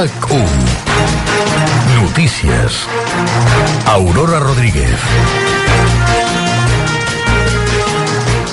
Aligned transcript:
RAC1 0.00 0.48
Notícies 2.00 2.88
Aurora 3.84 4.38
Rodríguez 4.38 4.98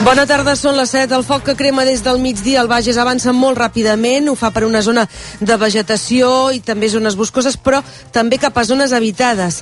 Bona 0.07 0.23
tarda, 0.23 0.53
són 0.55 0.77
les 0.79 0.93
7. 0.93 1.11
El 1.17 1.23
foc 1.27 1.41
que 1.43 1.53
crema 1.59 1.83
des 1.83 1.99
del 1.99 2.21
migdia 2.23 2.61
al 2.61 2.69
Bages 2.71 2.95
avança 2.95 3.33
molt 3.35 3.57
ràpidament. 3.59 4.29
Ho 4.31 4.37
fa 4.39 4.53
per 4.55 4.63
una 4.63 4.79
zona 4.79 5.03
de 5.41 5.57
vegetació 5.59 6.29
i 6.55 6.61
també 6.63 6.87
zones 6.87 7.17
boscoses, 7.19 7.57
però 7.59 7.81
també 8.15 8.39
cap 8.39 8.55
a 8.55 8.63
zones 8.63 8.93
habitades. 8.95 9.57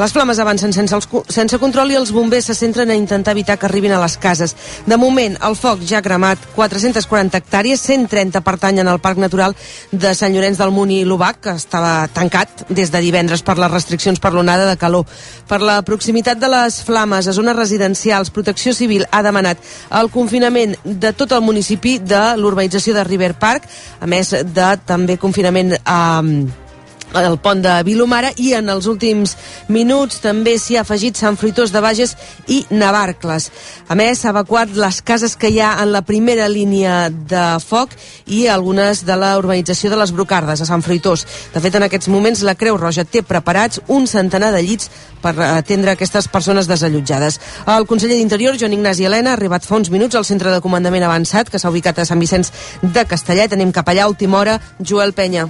Les 0.00 0.14
flames 0.14 0.38
avancen 0.40 0.72
sense, 0.72 0.96
els, 0.96 1.08
sense 1.28 1.58
control 1.60 1.92
i 1.92 1.98
els 1.98 2.14
bombers 2.16 2.48
se 2.48 2.56
centren 2.56 2.88
a 2.88 2.96
intentar 2.96 3.34
evitar 3.36 3.58
que 3.60 3.68
arribin 3.68 3.92
a 3.92 3.98
les 4.00 4.16
cases. 4.16 4.56
De 4.86 4.96
moment, 4.96 5.36
el 5.44 5.58
foc 5.58 5.84
ja 5.84 5.98
ha 5.98 6.06
cremat 6.06 6.48
440 6.54 7.36
hectàrees, 7.36 7.84
130 7.84 8.40
pertanyen 8.46 8.88
al 8.88 9.02
Parc 9.04 9.20
Natural 9.20 9.52
de 9.92 10.14
Sant 10.16 10.32
Llorenç 10.32 10.62
del 10.62 10.72
Munt 10.72 10.94
i 10.96 11.02
l'Ubac, 11.04 11.42
que 11.44 11.56
estava 11.60 12.08
tancat 12.16 12.64
des 12.70 12.88
de 12.88 13.04
divendres 13.04 13.44
per 13.44 13.58
les 13.60 13.74
restriccions 13.74 14.16
per 14.22 14.32
l'onada 14.32 14.64
de 14.70 14.80
calor. 14.80 15.04
Per 15.50 15.60
la 15.60 15.82
proximitat 15.84 16.40
de 16.40 16.48
les 16.48 16.80
flames 16.88 17.28
a 17.28 17.36
zones 17.36 17.60
residencials, 17.60 18.32
Protecció 18.32 18.72
Civil 18.72 19.04
ha 19.10 19.20
demanat 19.26 19.60
el 19.98 20.10
confinament 20.12 20.76
de 20.84 21.12
tot 21.16 21.32
el 21.34 21.42
municipi 21.44 21.98
de 21.98 22.22
l'urbanització 22.38 22.94
de 22.94 23.04
River 23.04 23.34
Park, 23.40 23.66
a 24.00 24.06
més 24.06 24.30
de 24.30 24.72
també 24.86 25.18
confinament 25.20 25.76
a... 25.84 26.00
Eh, 26.22 26.68
el 27.14 27.38
pont 27.42 27.62
de 27.62 27.72
Vilomara 27.86 28.30
i 28.38 28.52
en 28.54 28.68
els 28.70 28.86
últims 28.90 29.36
minuts 29.68 30.20
també 30.22 30.56
s'hi 30.58 30.78
ha 30.78 30.84
afegit 30.84 31.18
Sant 31.18 31.36
Fruitós 31.40 31.72
de 31.74 31.82
Bages 31.82 32.14
i 32.48 32.62
Navarcles. 32.70 33.50
A 33.88 33.96
més, 33.98 34.20
s'ha 34.20 34.30
evacuat 34.30 34.74
les 34.76 35.00
cases 35.02 35.36
que 35.36 35.50
hi 35.50 35.60
ha 35.60 35.72
en 35.82 35.92
la 35.92 36.02
primera 36.06 36.48
línia 36.48 37.10
de 37.10 37.44
foc 37.64 37.96
i 38.26 38.46
algunes 38.48 39.04
de 39.06 39.16
la 39.18 39.36
urbanització 39.38 39.90
de 39.90 39.98
les 40.00 40.12
Brocardes, 40.14 40.60
a 40.60 40.68
Sant 40.68 40.84
Fruitós. 40.86 41.26
De 41.54 41.62
fet, 41.62 41.74
en 41.74 41.86
aquests 41.86 42.10
moments 42.12 42.44
la 42.46 42.54
Creu 42.54 42.78
Roja 42.78 43.04
té 43.04 43.22
preparats 43.26 43.82
un 43.88 44.06
centenar 44.10 44.52
de 44.54 44.62
llits 44.62 44.90
per 45.20 45.34
atendre 45.44 45.94
aquestes 45.94 46.28
persones 46.28 46.68
desallotjades. 46.70 47.40
El 47.66 47.86
conseller 47.86 48.20
d'Interior, 48.20 48.58
Joan 48.58 48.76
Ignasi 48.78 49.08
Helena, 49.08 49.34
ha 49.34 49.38
arribat 49.38 49.66
fa 49.66 49.76
uns 49.76 49.90
minuts 49.90 50.16
al 50.16 50.28
centre 50.28 50.52
de 50.52 50.62
comandament 50.64 51.04
avançat 51.04 51.50
que 51.50 51.58
s'ha 51.58 51.72
ubicat 51.72 51.98
a 51.98 52.08
Sant 52.08 52.22
Vicenç 52.22 52.52
de 52.82 53.04
Castellet. 53.04 53.52
Anem 53.52 53.72
cap 53.72 53.88
allà 53.88 54.06
a 54.06 54.12
última 54.14 54.38
hora. 54.40 54.60
Joel 54.78 55.12
Penya. 55.12 55.48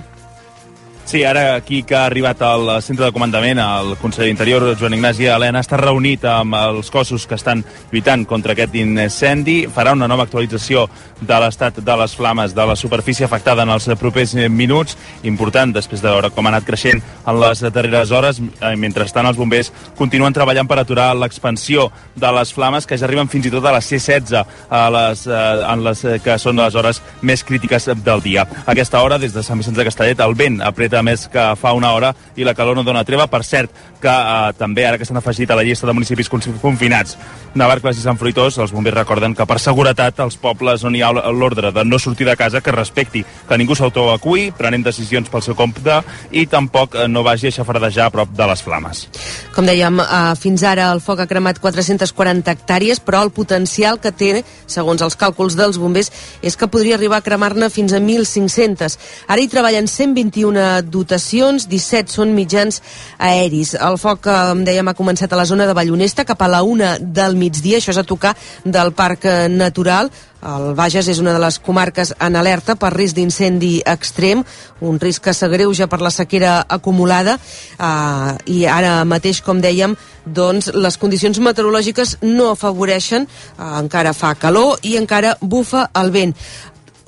Sí, 1.11 1.25
ara 1.25 1.56
aquí 1.56 1.83
que 1.83 1.97
ha 1.97 2.05
arribat 2.06 2.39
al 2.47 2.69
centre 2.86 3.03
de 3.05 3.11
comandament, 3.11 3.58
el 3.58 3.97
conseller 3.98 4.28
d'Interior, 4.28 4.62
Joan 4.78 4.94
Ignasi 4.94 5.27
Helena, 5.27 5.58
està 5.58 5.75
reunit 5.80 6.22
amb 6.30 6.55
els 6.55 6.86
cossos 6.94 7.25
que 7.27 7.34
estan 7.34 7.64
lluitant 7.91 8.22
contra 8.30 8.55
aquest 8.55 8.77
incendi. 8.78 9.64
Farà 9.75 9.91
una 9.97 10.06
nova 10.06 10.28
actualització 10.28 10.84
de 11.19 11.41
l'estat 11.42 11.81
de 11.83 11.97
les 11.98 12.14
flames 12.14 12.55
de 12.55 12.66
la 12.70 12.77
superfície 12.78 13.27
afectada 13.27 13.64
en 13.66 13.72
els 13.75 13.88
propers 13.98 14.36
minuts. 14.55 14.94
Important, 15.27 15.72
després 15.75 15.98
de 15.98 16.12
veure 16.12 16.31
com 16.31 16.47
ha 16.47 16.53
anat 16.53 16.69
creixent 16.69 17.03
en 17.03 17.41
les 17.42 17.64
darreres 17.66 18.14
hores. 18.14 18.38
Eh, 18.38 18.77
mentrestant, 18.78 19.27
els 19.27 19.42
bombers 19.42 19.72
continuen 19.98 20.31
treballant 20.33 20.70
per 20.70 20.78
aturar 20.78 21.08
l'expansió 21.19 21.88
de 22.14 22.33
les 22.38 22.55
flames, 22.55 22.86
que 22.86 23.00
ja 23.00 23.08
arriben 23.11 23.27
fins 23.27 23.50
i 23.50 23.55
tot 23.56 23.66
a 23.66 23.75
les 23.81 23.91
C-16, 23.91 24.44
a 24.70 24.84
les, 24.94 25.27
eh, 25.27 25.42
en 25.75 25.84
les 25.88 26.06
que 26.22 26.38
són 26.38 26.62
les 26.62 26.78
hores 26.78 27.03
més 27.20 27.42
crítiques 27.42 27.91
del 27.98 28.22
dia. 28.22 28.47
A 28.62 28.70
aquesta 28.78 29.03
hora, 29.03 29.19
des 29.19 29.34
de 29.34 29.42
Sant 29.42 29.58
Vicenç 29.58 29.83
de 29.83 29.91
Castellet, 29.91 30.22
el 30.22 30.38
vent 30.38 30.62
apreta 30.62 31.00
més 31.03 31.29
que 31.33 31.45
fa 31.61 31.73
una 31.77 31.93
hora 31.97 32.15
i 32.37 32.45
la 32.45 32.55
calor 32.55 32.77
no 32.77 32.84
dona 32.87 33.05
treva. 33.05 33.29
Per 33.31 33.43
cert, 33.45 33.70
que 34.01 34.11
eh, 34.11 34.53
també 34.59 34.87
ara 34.87 34.98
que 34.98 35.06
s'han 35.09 35.20
afegit 35.20 35.51
a 35.51 35.59
la 35.59 35.65
llista 35.67 35.87
de 35.87 35.95
municipis 35.97 36.31
confinats 36.31 37.17
Navarcles 37.55 37.98
i 37.98 38.05
Sant 38.05 38.19
Fruitós, 38.19 38.56
els 38.62 38.70
bombers 38.70 38.95
recorden 38.95 39.34
que 39.34 39.45
per 39.47 39.59
seguretat 39.59 40.21
els 40.23 40.37
pobles 40.39 40.84
on 40.87 40.95
hi 40.95 41.03
ha 41.03 41.11
l'ordre 41.11 41.73
de 41.75 41.84
no 41.84 41.98
sortir 41.98 42.28
de 42.28 42.37
casa 42.39 42.61
que 42.62 42.71
respecti 42.71 43.25
que 43.48 43.59
ningú 43.59 43.75
s'autoevacui, 43.75 44.51
prenent 44.56 44.84
decisions 44.87 45.28
pel 45.31 45.43
seu 45.43 45.56
compte 45.59 45.97
i 46.31 46.47
tampoc 46.47 46.95
eh, 46.95 47.09
no 47.11 47.25
vagi 47.27 47.51
a 47.51 47.55
xafardejar 47.59 48.06
a 48.06 48.15
prop 48.15 48.31
de 48.37 48.47
les 48.47 48.62
flames. 48.62 49.03
Com 49.55 49.66
dèiem, 49.66 49.99
eh, 50.00 50.21
fins 50.39 50.62
ara 50.62 50.91
el 50.94 51.03
foc 51.03 51.25
ha 51.25 51.28
cremat 51.31 51.59
440 51.59 52.55
hectàrees, 52.55 53.03
però 53.03 53.25
el 53.27 53.34
potencial 53.34 53.99
que 54.00 54.15
té, 54.15 54.31
segons 54.71 55.03
els 55.03 55.19
càlculs 55.19 55.59
dels 55.59 55.81
bombers, 55.83 56.12
és 56.47 56.56
que 56.56 56.71
podria 56.71 56.94
arribar 57.00 57.19
a 57.19 57.27
cremar-ne 57.27 57.71
fins 57.71 57.93
a 57.93 57.99
1.500. 57.99 58.97
Ara 59.27 59.43
hi 59.43 59.50
treballen 59.50 59.91
121 59.91 60.79
dotacions, 60.82 61.68
17 61.70 62.12
són 62.12 62.34
mitjans 62.36 62.80
aeris. 63.18 63.74
El 63.74 63.98
foc, 64.00 64.24
com 64.24 64.64
dèiem, 64.66 64.88
ha 64.88 64.96
començat 64.98 65.32
a 65.32 65.38
la 65.41 65.46
zona 65.48 65.68
de 65.68 65.76
Vallonesta 65.76 66.26
cap 66.28 66.42
a 66.42 66.50
la 66.50 66.62
una 66.62 66.96
del 67.00 67.36
migdia, 67.36 67.78
això 67.78 67.94
és 67.94 68.00
a 68.00 68.06
tocar 68.06 68.34
del 68.64 68.92
Parc 68.96 69.26
Natural. 69.50 70.10
El 70.41 70.72
Bages 70.74 71.08
és 71.12 71.18
una 71.20 71.34
de 71.36 71.41
les 71.42 71.58
comarques 71.60 72.14
en 72.16 72.36
alerta 72.41 72.74
per 72.80 72.94
risc 72.94 73.18
d'incendi 73.18 73.82
extrem, 73.84 74.41
un 74.80 74.96
risc 75.00 75.26
que 75.26 75.34
s'agreuja 75.36 75.88
per 75.91 76.00
la 76.00 76.12
sequera 76.14 76.54
acumulada 76.64 77.36
eh, 77.36 78.32
i 78.48 78.64
ara 78.64 79.02
mateix, 79.04 79.42
com 79.44 79.60
dèiem, 79.60 79.97
doncs 80.24 80.70
les 80.72 80.97
condicions 81.00 81.42
meteorològiques 81.44 82.16
no 82.24 82.50
afavoreixen, 82.54 83.28
eh, 83.28 83.70
encara 83.82 84.16
fa 84.16 84.32
calor 84.34 84.80
i 84.82 84.97
encara 84.97 85.36
bufa 85.41 85.91
el 86.00 86.12
vent 86.16 86.36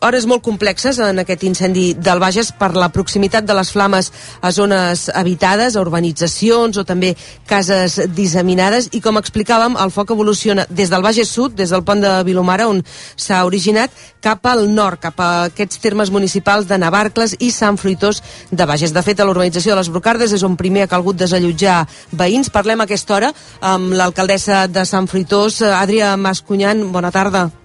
hores 0.02 0.26
molt 0.26 0.42
complexes 0.42 0.98
en 0.98 1.22
aquest 1.22 1.44
incendi 1.46 1.92
del 1.94 2.20
Bages 2.22 2.50
per 2.58 2.72
la 2.74 2.90
proximitat 2.92 3.46
de 3.46 3.54
les 3.54 3.70
flames 3.72 4.10
a 4.42 4.50
zones 4.52 5.06
habitades, 5.14 5.76
a 5.76 5.84
urbanitzacions 5.84 6.76
o 6.76 6.84
també 6.84 7.12
cases 7.48 8.00
disseminades 8.16 8.90
i 8.92 9.00
com 9.00 9.20
explicàvem, 9.20 9.78
el 9.78 9.94
foc 9.94 10.10
evoluciona 10.10 10.66
des 10.68 10.90
del 10.90 11.06
Bages 11.06 11.30
Sud, 11.30 11.54
des 11.54 11.70
del 11.70 11.84
pont 11.86 12.02
de 12.02 12.12
Vilomara 12.26 12.66
on 12.68 12.82
s'ha 13.16 13.44
originat, 13.46 13.94
cap 14.20 14.44
al 14.46 14.66
nord, 14.74 15.00
cap 15.02 15.20
a 15.22 15.30
aquests 15.52 15.78
termes 15.82 16.10
municipals 16.10 16.66
de 16.66 16.78
Navarcles 16.78 17.36
i 17.38 17.52
Sant 17.54 17.78
Fruitós 17.78 18.22
de 18.50 18.66
Bages. 18.66 18.92
De 18.92 19.02
fet, 19.06 19.20
a 19.20 19.26
l'urbanització 19.28 19.72
de 19.72 19.80
les 19.80 19.90
Brocardes 19.92 20.34
és 20.34 20.42
on 20.42 20.58
primer 20.58 20.86
ha 20.86 20.90
calgut 20.90 21.18
desallotjar 21.18 21.86
veïns. 22.10 22.50
Parlem 22.50 22.82
a 22.82 22.90
aquesta 22.90 23.18
hora 23.18 23.32
amb 23.60 23.94
l'alcaldessa 23.94 24.66
de 24.66 24.86
Sant 24.86 25.06
Fruitós, 25.06 25.62
Adrià 25.62 26.16
Mascunyan. 26.18 26.88
Bona 26.92 27.14
tarda. 27.14 27.61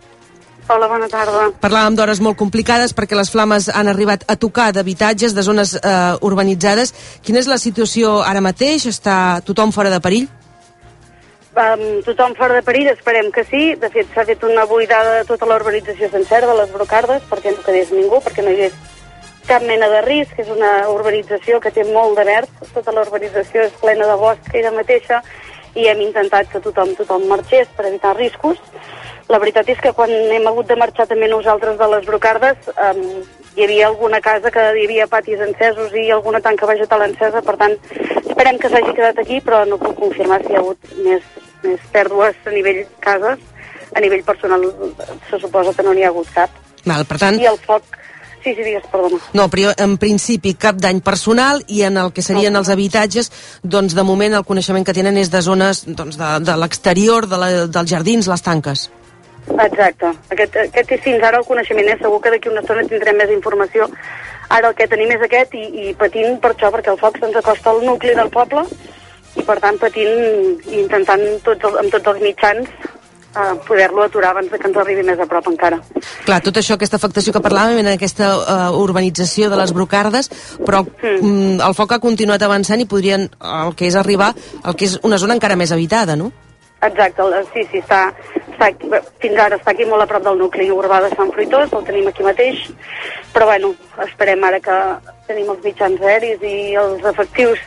Hola, 0.67 0.89
bona 0.91 1.07
tarda. 1.07 1.45
Parlàvem 1.63 1.95
d'hores 1.95 2.19
molt 2.19 2.35
complicades 2.35 2.91
perquè 2.95 3.15
les 3.15 3.29
flames 3.31 3.69
han 3.71 3.87
arribat 3.87 4.25
a 4.27 4.35
tocar 4.35 4.73
d'habitatges 4.75 5.31
de 5.31 5.45
zones 5.45 5.77
eh, 5.79 5.91
urbanitzades. 6.27 6.91
Quina 7.23 7.39
és 7.39 7.47
la 7.47 7.55
situació 7.61 8.17
ara 8.19 8.41
mateix? 8.43 8.83
Està 8.91 9.39
tothom 9.47 9.71
fora 9.71 9.93
de 9.93 10.01
perill? 10.03 10.27
Um, 11.57 11.85
tothom 12.03 12.35
fora 12.35 12.59
de 12.59 12.65
perill, 12.67 12.91
esperem 12.91 13.31
que 13.31 13.45
sí. 13.47 13.63
De 13.79 13.87
fet, 13.93 14.11
s'ha 14.11 14.27
fet 14.27 14.43
una 14.43 14.67
buidada 14.67 15.21
de 15.21 15.23
tota 15.29 15.47
l'urbanització 15.47 16.11
sencera 16.11 16.51
de 16.51 16.59
les 16.59 16.75
brocardes 16.75 17.23
perquè 17.31 17.55
no 17.55 17.63
quedés 17.63 17.95
ningú, 17.95 18.19
perquè 18.27 18.43
no 18.43 18.51
hi 18.51 18.59
hagués 18.59 18.75
cap 19.47 19.63
mena 19.63 19.87
de 19.87 20.03
risc. 20.03 20.35
És 20.43 20.51
una 20.51 20.73
urbanització 20.91 21.61
que 21.63 21.71
té 21.71 21.87
molt 21.93 22.19
de 22.19 22.27
verd. 22.27 22.51
Tota 22.75 22.91
l'urbanització 22.91 23.69
és 23.69 23.79
plena 23.79 24.11
de 24.11 24.19
bosc 24.19 24.51
ella 24.51 24.75
mateixa 24.75 25.23
i 25.79 25.87
hem 25.87 26.03
intentat 26.03 26.51
que 26.51 26.59
tothom, 26.59 26.91
tothom 26.99 27.23
marxés 27.31 27.71
per 27.77 27.87
evitar 27.87 28.17
riscos 28.19 28.59
la 29.27 29.39
veritat 29.43 29.67
és 29.69 29.79
que 29.83 29.91
quan 29.95 30.11
hem 30.11 30.47
hagut 30.47 30.69
de 30.69 30.77
marxar 30.79 31.07
també 31.09 31.27
nosaltres 31.27 31.77
de 31.79 31.89
les 31.91 32.05
brocardes, 32.07 32.69
um, 32.75 33.01
hi 33.57 33.65
havia 33.65 33.87
alguna 33.89 34.21
casa 34.21 34.51
que 34.53 34.63
hi 34.77 34.85
havia 34.85 35.07
patis 35.11 35.41
encesos 35.43 35.93
i 35.97 36.07
alguna 36.11 36.41
tanca 36.45 36.69
vegetal 36.69 37.03
encesa, 37.07 37.41
per 37.43 37.57
tant, 37.59 37.75
esperem 38.23 38.59
que 38.61 38.71
s'hagi 38.71 38.95
quedat 38.95 39.19
aquí, 39.23 39.41
però 39.43 39.63
no 39.67 39.79
puc 39.81 39.97
confirmar 39.99 40.39
si 40.43 40.53
hi 40.53 40.57
ha 40.57 40.63
hagut 40.63 40.97
més, 41.03 41.29
més 41.65 41.85
pèrdues 41.91 42.39
a 42.45 42.55
nivell 42.55 42.83
cases. 43.03 43.45
A 43.95 44.01
nivell 44.03 44.21
personal 44.23 44.61
se 45.29 45.39
suposa 45.39 45.71
que 45.73 45.83
no 45.83 45.93
n'hi 45.95 46.03
ha 46.03 46.09
hagut 46.11 46.27
cap. 46.35 46.51
Val, 46.85 47.05
per 47.07 47.17
tant... 47.21 47.39
I 47.41 47.47
el 47.49 47.57
foc 47.63 47.95
Sí, 48.43 48.53
sí, 48.55 48.63
digues, 48.63 48.83
perdona. 48.87 49.17
No, 49.35 49.47
però 49.51 49.73
en 49.81 49.97
principi 49.99 50.53
cap 50.55 50.77
dany 50.79 51.01
personal 51.03 51.63
i 51.67 51.81
en 51.83 51.97
el 51.99 52.13
que 52.15 52.23
serien 52.23 52.53
no. 52.55 52.61
els 52.61 52.69
habitatges, 52.71 53.31
doncs 53.63 53.95
de 53.97 54.05
moment 54.07 54.37
el 54.37 54.45
coneixement 54.47 54.85
que 54.87 54.95
tenen 54.95 55.17
és 55.19 55.31
de 55.33 55.41
zones 55.43 55.81
doncs, 55.87 56.15
de, 56.21 56.29
de 56.47 56.55
l'exterior, 56.61 57.27
de 57.27 57.41
la, 57.41 57.49
dels 57.65 57.91
jardins, 57.91 58.29
les 58.29 58.45
tanques. 58.45 58.85
Exacte. 59.47 60.11
Aquest, 60.33 60.57
aquest 60.67 60.91
és 60.97 61.03
fins 61.05 61.23
ara 61.23 61.39
el 61.39 61.47
coneixement, 61.47 61.87
eh? 61.87 61.97
segur 62.01 62.19
que 62.21 62.33
d'aquí 62.33 62.51
una 62.51 62.63
estona 62.65 62.85
tindrem 62.87 63.17
més 63.17 63.31
informació. 63.33 63.87
Ara 64.49 64.71
el 64.71 64.75
que 64.75 64.87
tenim 64.91 65.11
és 65.15 65.23
aquest 65.23 65.55
i, 65.57 65.65
i 65.87 65.95
patint 65.99 66.37
per 66.43 66.53
això, 66.53 66.71
perquè 66.73 66.93
el 66.93 66.99
foc 67.01 67.19
se'ns 67.19 67.39
acosta 67.39 67.73
al 67.73 67.83
nucli 67.85 68.15
del 68.15 68.31
poble 68.33 68.63
i 69.37 69.43
per 69.45 69.57
tant 69.63 69.77
patint 69.81 70.15
i 70.71 70.79
intentant 70.81 71.23
tots 71.45 71.67
els, 71.67 71.75
amb 71.81 71.91
tots 71.93 72.13
els 72.13 72.23
mitjans 72.23 72.69
uh, 73.37 73.57
poder-lo 73.67 74.05
aturar 74.05 74.31
abans 74.31 74.49
de 74.51 74.59
que 74.59 74.69
ens 74.69 74.79
arribi 74.81 75.03
més 75.05 75.19
a 75.19 75.27
prop 75.29 75.49
encara. 75.51 75.79
Clar, 76.25 76.39
tot 76.45 76.57
això, 76.59 76.77
aquesta 76.77 76.99
afectació 76.99 77.35
que 77.35 77.43
parlàvem 77.43 77.81
en 77.83 77.91
aquesta 77.93 78.31
uh, 78.39 78.57
urbanització 78.79 79.51
de 79.51 79.59
les 79.59 79.73
Brocardes, 79.75 80.31
però 80.63 80.83
mm. 80.85 81.19
mm. 81.19 81.53
el 81.67 81.77
foc 81.77 81.95
ha 81.95 82.03
continuat 82.03 82.43
avançant 82.47 82.81
i 82.81 82.89
podrien, 82.89 83.27
el 83.27 83.77
que 83.77 83.87
és 83.89 83.99
arribar, 83.99 84.33
el 84.63 84.77
que 84.79 84.89
és 84.89 84.97
una 85.03 85.19
zona 85.21 85.37
encara 85.37 85.59
més 85.59 85.75
habitada, 85.75 86.17
no? 86.19 86.31
Exacte, 86.85 87.23
sí, 87.53 87.63
sí, 87.71 87.79
està, 87.81 88.11
està 88.51 88.67
aquí, 88.69 88.89
fins 89.21 89.39
ara 89.41 89.57
està 89.57 89.71
aquí 89.73 89.85
molt 89.89 90.03
a 90.03 90.09
prop 90.09 90.21
del 90.27 90.37
nucli 90.37 90.67
urbà 90.69 90.99
de 91.01 91.09
Sant 91.15 91.31
Fruitós, 91.33 91.73
el 91.73 91.87
tenim 91.87 92.09
aquí 92.09 92.25
mateix, 92.25 92.67
però 93.33 93.47
bueno, 93.49 93.71
esperem 94.05 94.45
ara 94.45 94.59
que 94.61 94.75
tenim 95.25 95.49
els 95.49 95.63
mitjans 95.65 96.03
aeris 96.05 96.45
i 96.45 96.75
els 96.77 97.07
efectius 97.13 97.63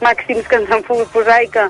màxims 0.00 0.48
que 0.48 0.62
ens 0.62 0.72
han 0.72 0.86
pogut 0.86 1.12
posar 1.12 1.42
i 1.44 1.50
que, 1.52 1.66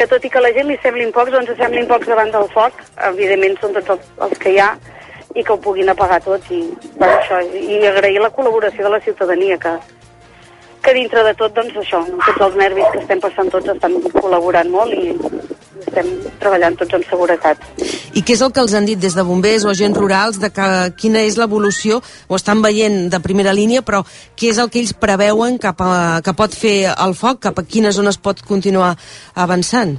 que 0.00 0.06
tot 0.08 0.24
i 0.24 0.30
que 0.32 0.40
la 0.40 0.54
gent 0.56 0.70
li 0.70 0.78
semblin 0.80 1.12
pocs, 1.12 1.34
doncs 1.34 1.52
semblin 1.60 1.88
pocs 1.90 2.08
davant 2.08 2.32
del 2.32 2.48
foc, 2.54 2.80
evidentment 3.10 3.60
són 3.60 3.76
tots 3.76 3.92
els, 3.96 4.08
els 4.28 4.40
que 4.40 4.54
hi 4.54 4.62
ha, 4.64 4.70
i 5.36 5.44
que 5.44 5.52
ho 5.52 5.60
puguin 5.60 5.92
apagar 5.92 6.22
tot 6.24 6.48
i, 6.48 6.62
bueno, 6.96 7.12
això, 7.18 7.42
i 7.44 7.82
agrair 7.92 8.24
la 8.24 8.32
col·laboració 8.32 8.88
de 8.88 8.94
la 8.96 9.04
ciutadania 9.04 9.60
que, 9.60 9.76
que 10.82 10.94
dintre 10.94 11.24
de 11.26 11.34
tot, 11.38 11.54
doncs 11.56 11.76
això, 11.82 12.02
amb 12.04 12.22
tots 12.28 12.48
els 12.48 12.58
nervis 12.60 12.92
que 12.92 13.02
estem 13.04 13.22
passant 13.22 13.52
tots 13.52 13.72
estan 13.74 13.96
col·laborant 14.14 14.70
molt 14.70 14.94
i, 14.94 15.14
estem 15.96 16.08
treballant 16.40 16.76
tots 16.78 16.96
en 16.96 17.04
seguretat. 17.08 17.62
I 18.16 18.22
què 18.24 18.34
és 18.36 18.42
el 18.44 18.52
que 18.54 18.62
els 18.62 18.74
han 18.76 18.88
dit 18.88 19.00
des 19.00 19.14
de 19.16 19.24
bombers 19.26 19.64
o 19.64 19.72
agents 19.72 19.98
rurals 19.98 20.40
de 20.42 20.50
que, 20.54 20.66
quina 21.00 21.22
és 21.26 21.38
l'evolució, 21.40 22.00
ho 22.28 22.36
estan 22.36 22.62
veient 22.64 23.06
de 23.12 23.20
primera 23.24 23.54
línia, 23.56 23.82
però 23.86 24.02
què 24.36 24.50
és 24.52 24.60
el 24.62 24.70
que 24.72 24.80
ells 24.82 24.94
preveuen 24.96 25.58
cap 25.62 25.80
a, 25.80 26.20
que 26.24 26.36
pot 26.36 26.54
fer 26.56 26.76
el 26.92 27.16
foc, 27.16 27.40
cap 27.48 27.58
a 27.58 27.64
quines 27.64 27.96
zones 27.96 28.20
pot 28.20 28.42
continuar 28.46 28.94
avançant? 29.34 29.96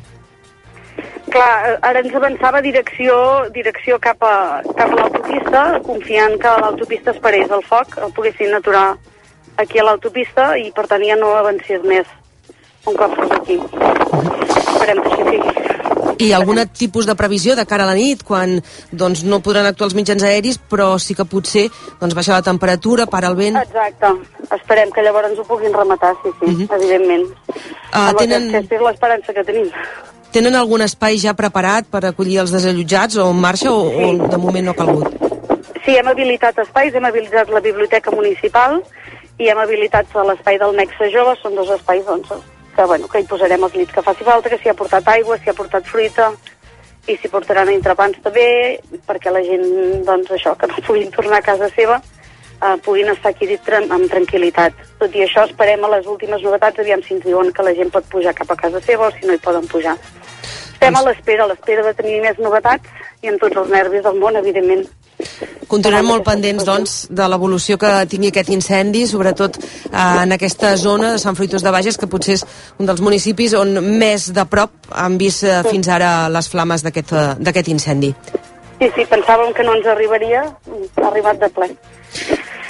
Clar, 1.28 1.78
ara 1.84 2.00
ens 2.00 2.14
avançava 2.16 2.62
direcció, 2.64 3.18
direcció 3.54 3.98
cap 4.00 4.22
a, 4.24 4.64
cap 4.78 4.94
a 4.94 5.02
l'autopista, 5.02 5.64
confiant 5.86 6.38
que 6.42 6.56
l'autopista 6.64 7.14
esperés 7.14 7.52
el 7.52 7.66
foc, 7.68 7.98
el 8.00 8.14
poguessin 8.16 8.56
aturar 8.56 8.88
aquí 9.58 9.80
a 9.80 9.84
l'autopista 9.84 10.56
i 10.58 10.72
per 10.72 10.88
tant 10.88 11.04
ja 11.06 11.18
no 11.20 11.34
avancés 11.36 11.84
més 11.84 12.08
un 12.88 12.96
cop 12.96 13.14
fos 13.18 13.32
aquí. 13.36 13.58
Esperem 13.58 15.02
que 15.04 15.12
així 15.12 15.26
sigui. 15.28 15.68
I 16.18 16.32
algun 16.34 16.58
tipus 16.74 17.06
de 17.06 17.14
previsió 17.20 17.56
de 17.56 17.66
cara 17.70 17.86
a 17.86 17.92
la 17.92 17.98
nit, 17.98 18.24
quan 18.26 18.56
doncs, 18.90 19.22
no 19.28 19.42
podran 19.46 19.68
actuar 19.70 19.92
els 19.92 19.98
mitjans 19.98 20.24
aeris, 20.26 20.58
però 20.58 20.96
sí 21.02 21.14
que 21.14 21.28
potser 21.30 21.68
doncs, 22.00 22.16
baixar 22.18 22.40
la 22.40 22.46
temperatura, 22.46 23.06
para 23.06 23.30
el 23.30 23.38
vent... 23.38 23.60
Exacte. 23.62 24.14
Esperem 24.56 24.90
que 24.96 25.04
llavors 25.06 25.30
ens 25.30 25.42
ho 25.44 25.46
puguin 25.46 25.76
rematar, 25.76 26.16
sí, 26.24 26.32
sí, 26.40 26.46
uh 26.46 26.54
-huh. 26.58 26.76
evidentment. 26.80 27.28
Uh, 27.94 28.14
tenen... 28.18 28.50
Aquesta 28.50 28.76
és 28.76 28.82
l'esperança 28.82 29.34
que 29.34 29.44
tenim. 29.44 29.70
Tenen 30.32 30.56
algun 30.56 30.82
espai 30.82 31.18
ja 31.18 31.34
preparat 31.34 31.86
per 31.86 32.06
acollir 32.06 32.40
els 32.40 32.52
desallotjats 32.52 33.18
o 33.18 33.30
en 33.30 33.40
marxa 33.40 33.72
o, 33.72 33.90
sí. 33.90 34.04
o 34.04 34.28
de 34.28 34.38
moment 34.38 34.66
no 34.66 34.72
ha 34.72 34.76
calgut? 34.76 35.08
Sí, 35.86 35.96
hem 35.96 36.08
habilitat 36.08 36.58
espais, 36.58 36.94
hem 36.94 37.06
habilitat 37.06 37.50
la 37.50 37.62
biblioteca 37.62 38.12
municipal 38.12 38.82
i 39.38 39.50
hem 39.50 39.60
habilitat 39.62 40.14
l'espai 40.28 40.58
del 40.58 40.76
Nexe 40.76 41.10
Jove, 41.14 41.36
són 41.42 41.56
dos 41.56 41.70
espais 41.76 42.06
doncs, 42.06 42.30
que, 42.76 42.86
bueno, 42.86 43.08
que 43.08 43.22
hi 43.22 43.28
posarem 43.30 43.64
els 43.64 43.76
llits 43.78 43.94
que 43.94 44.06
faci 44.06 44.26
falta, 44.26 44.50
que 44.50 44.60
s'hi 44.62 44.70
ha 44.70 44.78
portat 44.78 45.08
aigua, 45.14 45.38
s'hi 45.38 45.52
ha 45.52 45.58
portat 45.58 45.86
fruita, 45.86 46.32
i 47.08 47.16
s'hi 47.16 47.32
portaran 47.32 47.72
entrepans 47.72 48.20
també, 48.24 48.48
perquè 49.08 49.32
la 49.32 49.44
gent, 49.46 49.66
doncs 50.08 50.34
això, 50.36 50.54
que 50.60 50.70
no 50.70 50.84
puguin 50.86 51.12
tornar 51.14 51.40
a 51.40 51.46
casa 51.46 51.70
seva, 51.76 52.02
eh, 52.62 52.76
puguin 52.84 53.10
estar 53.14 53.32
aquí 53.32 53.48
dit 53.48 53.70
amb 53.70 54.10
tranquil·litat. 54.12 54.74
Tot 55.00 55.16
i 55.16 55.24
això, 55.24 55.46
esperem 55.48 55.86
a 55.86 55.94
les 55.96 56.06
últimes 56.06 56.42
novetats, 56.44 56.80
aviam 56.80 57.02
si 57.04 57.14
ens 57.16 57.26
diuen 57.26 57.54
que 57.54 57.64
la 57.64 57.74
gent 57.74 57.92
pot 57.92 58.06
pujar 58.12 58.34
cap 58.34 58.52
a 58.52 58.56
casa 58.56 58.82
seva 58.82 59.08
o 59.08 59.12
si 59.12 59.26
no 59.26 59.34
hi 59.34 59.44
poden 59.44 59.68
pujar. 59.68 59.96
Estem 60.74 60.96
a 60.96 61.02
l'espera, 61.02 61.44
a 61.44 61.48
l'espera 61.48 61.84
de 61.84 61.94
tenir 61.94 62.22
més 62.22 62.38
novetats 62.38 62.88
i 63.22 63.30
amb 63.32 63.40
tots 63.42 63.56
els 63.58 63.70
nervis 63.70 64.04
del 64.04 64.20
món, 64.20 64.36
evidentment. 64.36 64.86
Continuarem 65.68 66.06
molt 66.08 66.24
pendents, 66.24 66.64
doncs, 66.64 66.96
de 67.12 67.26
l'evolució 67.28 67.76
que 67.82 67.90
tingui 68.08 68.30
aquest 68.32 68.52
incendi, 68.54 69.04
sobretot 69.10 69.58
eh, 69.60 70.24
en 70.24 70.36
aquesta 70.36 70.76
zona 70.80 71.12
de 71.16 71.22
Sant 71.22 71.36
Fruitós 71.36 71.66
de 71.66 71.74
Bages, 71.74 71.98
que 72.00 72.08
potser 72.08 72.38
és 72.38 72.46
un 72.80 72.88
dels 72.88 73.02
municipis 73.04 73.56
on 73.58 73.76
més 74.00 74.30
de 74.34 74.46
prop 74.48 74.72
han 74.94 75.18
vist 75.20 75.44
eh, 75.44 75.60
fins 75.68 75.90
ara 75.92 76.30
les 76.32 76.50
flames 76.54 76.86
d'aquest 76.86 77.14
eh, 77.18 77.66
incendi. 77.74 78.14
Sí, 78.78 78.92
sí, 78.94 79.08
pensàvem 79.10 79.52
que 79.58 79.66
no 79.66 79.74
ens 79.74 79.88
arribaria, 79.90 80.46
ha 80.46 81.08
arribat 81.10 81.42
de 81.42 81.50
ple. 81.50 81.72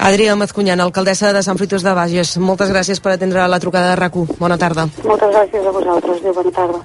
Adrià 0.08 0.36
Mazcunyana, 0.40 0.86
alcaldessa 0.86 1.34
de 1.36 1.42
Sant 1.44 1.58
Fruitós 1.60 1.84
de 1.84 1.94
Bages, 1.98 2.38
moltes 2.38 2.72
gràcies 2.72 3.02
per 3.04 3.16
atendre 3.16 3.44
la 3.50 3.60
trucada 3.60 3.92
de 3.92 4.00
rac 4.00 4.16
Bona 4.40 4.58
tarda. 4.58 4.88
Moltes 5.04 5.34
gràcies 5.34 5.66
a 5.66 5.74
vosaltres. 5.74 6.22
Adéu, 6.22 6.34
bona 6.34 6.52
tarda. 6.52 6.84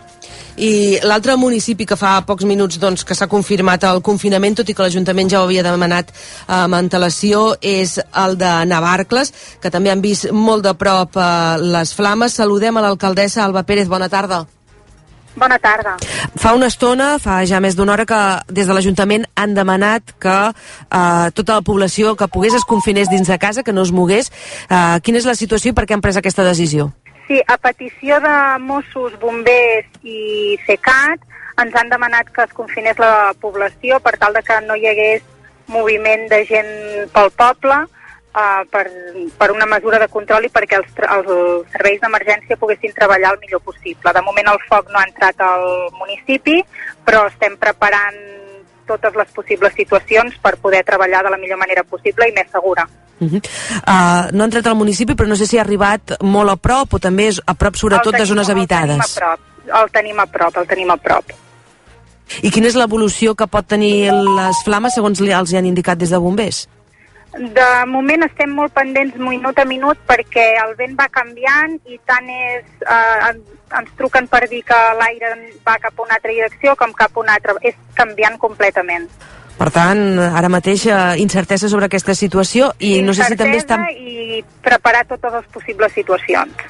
I 0.56 1.00
l'altre 1.06 1.36
municipi 1.40 1.86
que 1.88 1.96
fa 1.96 2.18
pocs 2.28 2.44
minuts 2.44 2.78
doncs, 2.80 3.06
que 3.08 3.16
s'ha 3.16 3.28
confirmat 3.30 3.84
el 3.88 4.02
confinament, 4.04 4.58
tot 4.58 4.68
i 4.68 4.74
que 4.76 4.84
l'Ajuntament 4.84 5.30
ja 5.32 5.40
ho 5.40 5.46
havia 5.48 5.64
demanat 5.64 6.12
eh, 6.12 6.62
amb 6.62 6.76
antelació, 6.76 7.54
és 7.60 7.98
el 8.24 8.36
de 8.40 8.52
Navarcles, 8.68 9.32
que 9.62 9.72
també 9.72 9.92
han 9.92 10.04
vist 10.04 10.30
molt 10.32 10.66
de 10.66 10.74
prop 10.76 11.16
eh, 11.16 11.28
les 11.62 11.94
flames. 11.96 12.36
Saludem 12.36 12.76
a 12.76 12.84
l'alcaldessa 12.84 13.46
Alba 13.46 13.64
Pérez. 13.64 13.88
Bona 13.88 14.10
tarda. 14.12 14.44
Bona 15.34 15.56
tarda. 15.58 15.96
Fa 16.36 16.52
una 16.52 16.68
estona, 16.68 17.14
fa 17.22 17.38
ja 17.48 17.60
més 17.64 17.76
d'una 17.76 17.94
hora, 17.94 18.04
que 18.04 18.20
des 18.52 18.68
de 18.68 18.76
l'Ajuntament 18.76 19.24
han 19.34 19.54
demanat 19.56 20.12
que 20.20 20.36
eh, 20.52 21.30
tota 21.32 21.56
la 21.56 21.64
població 21.64 22.12
que 22.16 22.28
pogués 22.28 22.58
es 22.58 22.68
confinés 22.68 23.08
dins 23.08 23.28
de 23.28 23.38
casa, 23.40 23.64
que 23.64 23.72
no 23.72 23.86
es 23.86 23.92
mogués. 23.92 24.28
Eh, 24.68 25.00
quina 25.00 25.22
és 25.22 25.28
la 25.28 25.38
situació 25.38 25.72
i 25.72 25.76
per 25.76 25.86
què 25.88 25.96
han 25.96 26.04
pres 26.04 26.20
aquesta 26.20 26.44
decisió? 26.44 26.90
Sí, 27.26 27.40
a 27.46 27.56
petició 27.56 28.18
de 28.20 28.34
Mossos, 28.58 29.18
Bombers 29.20 29.88
i 30.02 30.58
CECAT 30.66 31.22
ens 31.62 31.74
han 31.76 31.90
demanat 31.92 32.30
que 32.34 32.42
es 32.42 32.52
confinés 32.56 32.98
la 32.98 33.32
població 33.40 34.00
per 34.00 34.16
tal 34.18 34.34
de 34.34 34.42
que 34.42 34.60
no 34.66 34.76
hi 34.76 34.88
hagués 34.90 35.22
moviment 35.68 36.26
de 36.28 36.40
gent 36.48 36.72
pel 37.14 37.30
poble 37.38 37.76
uh, 38.34 38.62
per, 38.72 38.84
per 39.38 39.50
una 39.52 39.68
mesura 39.70 40.00
de 40.02 40.08
control 40.08 40.48
i 40.48 40.52
perquè 40.52 40.80
els, 40.80 40.90
els 41.18 41.70
serveis 41.74 42.00
d'emergència 42.02 42.58
poguessin 42.60 42.94
treballar 42.96 43.34
el 43.36 43.40
millor 43.44 43.62
possible. 43.62 44.12
De 44.12 44.24
moment 44.26 44.52
el 44.52 44.62
foc 44.68 44.90
no 44.90 44.98
ha 45.00 45.06
entrat 45.08 45.40
al 45.46 45.66
municipi, 46.00 46.58
però 47.06 47.26
estem 47.30 47.56
preparant 47.60 48.18
totes 48.88 49.14
les 49.14 49.30
possibles 49.32 49.76
situacions 49.78 50.36
per 50.42 50.58
poder 50.60 50.82
treballar 50.84 51.22
de 51.24 51.30
la 51.30 51.40
millor 51.40 51.60
manera 51.60 51.84
possible 51.84 52.28
i 52.28 52.34
més 52.36 52.50
segura. 52.50 52.88
Uh 53.22 53.30
-huh. 53.30 53.38
uh, 53.38 54.32
no 54.32 54.42
ha 54.42 54.48
entrat 54.50 54.66
al 54.66 54.74
municipi, 54.74 55.14
però 55.14 55.28
no 55.28 55.36
sé 55.36 55.46
si 55.46 55.58
ha 55.58 55.60
arribat 55.62 56.18
molt 56.20 56.50
a 56.50 56.56
prop 56.56 56.94
o 56.94 56.98
també 56.98 57.28
és 57.28 57.40
a 57.46 57.54
prop, 57.54 57.76
sobretot, 57.76 58.12
tenim, 58.12 58.20
de 58.20 58.26
zones 58.26 58.48
habitades. 58.50 58.98
El 58.98 58.98
tenim 58.98 59.16
a 59.16 59.16
prop, 59.16 59.76
el 59.82 59.90
tenim 59.90 60.20
a 60.20 60.26
prop, 60.26 60.56
el 60.56 60.66
tenim 60.66 60.90
a 60.90 60.96
prop. 60.96 61.24
I 62.42 62.50
quina 62.50 62.68
és 62.68 62.74
l'evolució 62.74 63.34
que 63.34 63.46
pot 63.46 63.66
tenir 63.66 64.12
les 64.12 64.62
flames 64.64 64.94
segons 64.94 65.20
els 65.20 65.52
hi 65.52 65.56
han 65.56 65.66
indicat 65.66 65.98
des 65.98 66.10
de 66.10 66.18
bombers? 66.18 66.68
De 67.32 67.86
moment 67.86 68.22
estem 68.22 68.50
molt 68.50 68.72
pendents 68.72 69.16
minut 69.16 69.58
a 69.58 69.64
minut 69.64 69.98
perquè 70.06 70.46
el 70.64 70.74
vent 70.76 70.96
va 70.98 71.08
canviant 71.08 71.78
i 71.86 71.98
tant 72.04 72.28
és... 72.28 72.64
Eh, 72.80 73.32
ens 73.72 73.92
truquen 73.96 74.26
per 74.28 74.46
dir 74.50 74.62
que 74.68 74.78
l'aire 74.98 75.30
va 75.64 75.78
cap 75.80 75.98
a 75.98 76.02
una 76.02 76.18
altra 76.18 76.30
direcció 76.30 76.74
com 76.76 76.92
cap 76.92 77.16
a 77.16 77.20
una 77.20 77.38
altra. 77.38 77.54
És 77.62 77.74
canviant 77.94 78.36
completament. 78.38 79.08
Per 79.62 79.70
tant, 79.70 80.00
ara 80.18 80.48
mateix 80.50 80.88
eh, 80.90 80.94
incertesa 81.22 81.68
sobre 81.70 81.86
aquesta 81.86 82.16
situació 82.18 82.72
i 82.82 82.96
incertesa 82.98 83.06
no 83.06 83.12
sé 83.14 83.26
si 83.30 83.36
també 83.38 83.58
està... 83.60 83.76
i 83.94 84.40
preparar 84.64 85.04
totes 85.06 85.36
les 85.36 85.44
possibles 85.54 85.92
situacions. 85.94 86.64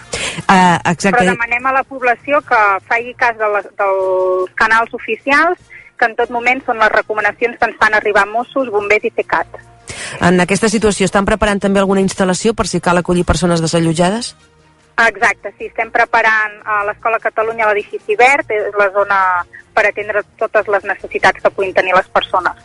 Uh, 0.45 0.77
exacte. 0.91 1.15
Però 1.17 1.31
demanem 1.31 1.69
a 1.71 1.73
la 1.79 1.83
població 1.89 2.43
que 2.45 2.59
faci 2.91 3.15
cas 3.17 3.39
de 3.39 3.49
les, 3.55 3.69
dels 3.81 4.51
canals 4.61 4.93
oficials 4.99 5.57
que 5.97 6.09
en 6.11 6.17
tot 6.19 6.35
moment 6.35 6.61
són 6.67 6.83
les 6.83 6.93
recomanacions 6.93 7.57
que 7.57 7.71
ens 7.71 7.79
fan 7.81 7.97
arribar 7.97 8.27
Mossos, 8.29 8.69
Bombers 8.75 9.09
i 9.09 9.13
CECAT. 9.17 9.57
En 10.29 10.45
aquesta 10.45 10.69
situació 10.69 11.09
estan 11.09 11.25
preparant 11.25 11.63
també 11.65 11.81
alguna 11.81 12.05
instal·lació 12.05 12.53
per 12.53 12.67
si 12.69 12.83
cal 12.85 13.01
acollir 13.01 13.25
persones 13.25 13.65
desallotjades? 13.65 14.35
Exacte, 15.01 15.55
sí, 15.57 15.71
estem 15.71 15.89
preparant 15.95 16.61
a 16.69 16.83
l'Escola 16.91 17.17
Catalunya 17.23 17.71
l'edifici 17.71 18.19
verd, 18.21 18.53
és 18.53 18.77
la 18.77 18.91
zona 18.93 19.23
per 19.73 19.87
atendre 19.89 20.21
totes 20.37 20.69
les 20.69 20.85
necessitats 20.85 21.41
que 21.41 21.55
puguin 21.57 21.73
tenir 21.73 21.97
les 21.97 22.13
persones. 22.13 22.61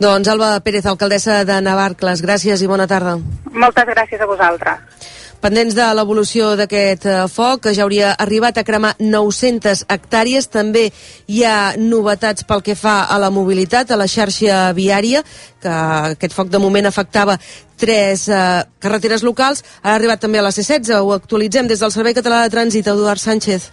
Doncs 0.00 0.28
Alba 0.28 0.58
Pérez, 0.60 0.86
alcaldessa 0.86 1.44
de 1.46 1.60
Navarcles, 1.62 2.22
gràcies 2.24 2.62
i 2.62 2.70
bona 2.70 2.88
tarda. 2.90 3.18
Moltes 3.52 3.86
gràcies 3.86 4.20
a 4.20 4.26
vosaltres. 4.26 5.12
Pendents 5.44 5.74
de 5.76 5.84
l'evolució 5.92 6.54
d'aquest 6.56 7.04
eh, 7.04 7.16
foc, 7.28 7.66
que 7.66 7.74
ja 7.76 7.82
hauria 7.84 8.14
arribat 8.16 8.56
a 8.56 8.64
cremar 8.64 8.94
900 8.96 9.82
hectàrees, 9.92 10.48
també 10.48 10.86
hi 11.28 11.42
ha 11.44 11.74
novetats 11.76 12.46
pel 12.48 12.62
que 12.64 12.72
fa 12.80 13.02
a 13.04 13.18
la 13.20 13.28
mobilitat, 13.28 13.92
a 13.92 13.98
la 14.00 14.08
xarxa 14.08 14.72
viària, 14.72 15.20
que 15.60 15.74
aquest 16.14 16.32
foc 16.32 16.48
de 16.48 16.62
moment 16.62 16.88
afectava 16.88 17.36
tres 17.76 18.24
eh, 18.32 18.40
carreteres 18.80 19.22
locals, 19.22 19.60
ha 19.82 19.94
arribat 19.98 20.24
també 20.24 20.40
a 20.40 20.46
la 20.48 20.54
C16, 20.54 20.96
ho 20.96 21.12
actualitzem 21.12 21.68
des 21.68 21.84
del 21.84 21.92
Servei 21.92 22.16
Català 22.16 22.40
de 22.46 22.54
Trànsit, 22.56 22.88
Eduard 22.88 23.20
Sánchez. 23.20 23.68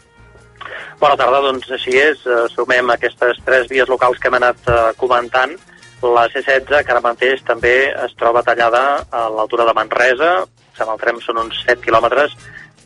Bona 1.00 1.16
tarda, 1.18 1.40
doncs 1.48 1.72
així 1.72 1.96
és, 1.98 2.20
eh, 2.28 2.46
sumem 2.52 2.92
aquestes 2.94 3.40
tres 3.48 3.72
vies 3.72 3.88
locals 3.88 4.20
que 4.20 4.28
hem 4.28 4.42
anat 4.44 4.68
eh, 4.68 4.82
comentant, 5.00 5.56
la 6.02 6.26
C16, 6.34 6.82
que 6.86 6.92
ara 6.94 7.04
mateix 7.04 7.44
també 7.46 7.76
es 8.06 8.16
troba 8.18 8.44
tallada 8.44 9.06
a 9.12 9.28
l'altura 9.30 9.68
de 9.68 9.76
Manresa, 9.78 10.32
amb 10.82 10.94
el 10.96 11.00
tren 11.02 11.22
són 11.22 11.40
uns 11.44 11.62
7 11.68 11.84
quilòmetres, 11.86 12.34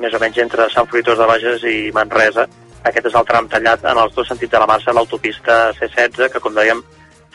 més 0.04 0.14
o 0.14 0.20
menys 0.20 0.40
entre 0.44 0.68
Sant 0.74 0.88
Fruitós 0.92 1.20
de 1.20 1.28
Bages 1.30 1.64
i 1.64 1.92
Manresa. 1.96 2.48
Aquest 2.86 3.08
és 3.10 3.16
el 3.18 3.28
tram 3.28 3.48
tallat 3.50 3.86
en 3.88 3.98
els 4.02 4.14
dos 4.14 4.28
sentits 4.28 4.52
de 4.52 4.60
la 4.62 4.68
marxa, 4.70 4.94
l'autopista 4.94 5.72
C16, 5.80 6.28
que 6.34 6.42
com 6.44 6.54
dèiem 6.54 6.84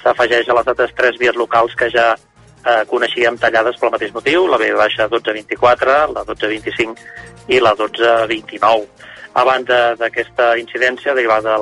s'afegeix 0.03 0.49
a 0.49 0.59
les 0.59 0.69
altres 0.73 0.93
tres 0.97 1.19
vies 1.21 1.37
locals 1.37 1.75
que 1.77 1.89
ja 1.93 2.13
eh, 2.15 2.83
coneixíem 2.91 3.39
tallades 3.41 3.81
pel 3.81 3.93
mateix 3.95 4.13
motiu, 4.15 4.47
la 4.47 4.61
B 4.61 4.71
baixa 4.77 5.09
1224, 5.09 5.97
la 6.15 6.25
1225 6.29 7.55
i 7.57 7.61
la 7.65 7.75
1229 7.75 9.09
a 9.33 9.45
banda 9.45 9.95
d'aquesta 9.95 10.57
incidència 10.59 11.15
derivada 11.15 11.57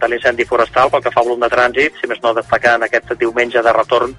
de 0.00 0.08
l'incendi 0.08 0.44
forestal 0.44 0.90
pel 0.92 1.02
que 1.02 1.12
fa 1.14 1.22
al 1.22 1.30
volum 1.30 1.44
de 1.44 1.52
trànsit, 1.52 1.96
si 2.00 2.08
més 2.10 2.20
no 2.22 2.34
destacar 2.36 2.76
en 2.76 2.84
aquest 2.84 3.14
diumenge 3.20 3.62
de 3.62 3.72
retorn 3.72 4.12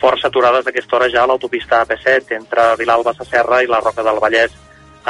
força 0.00 0.28
aturades 0.28 0.64
d'aquesta 0.64 0.96
hora 0.96 1.10
ja 1.10 1.22
a 1.24 1.26
l'autopista 1.30 1.82
AP7 1.82 2.36
entre 2.38 2.74
Vilalba 2.78 3.14
Sacerra 3.14 3.62
i 3.62 3.70
la 3.70 3.80
Roca 3.80 4.02
del 4.06 4.20
Vallès 4.22 4.54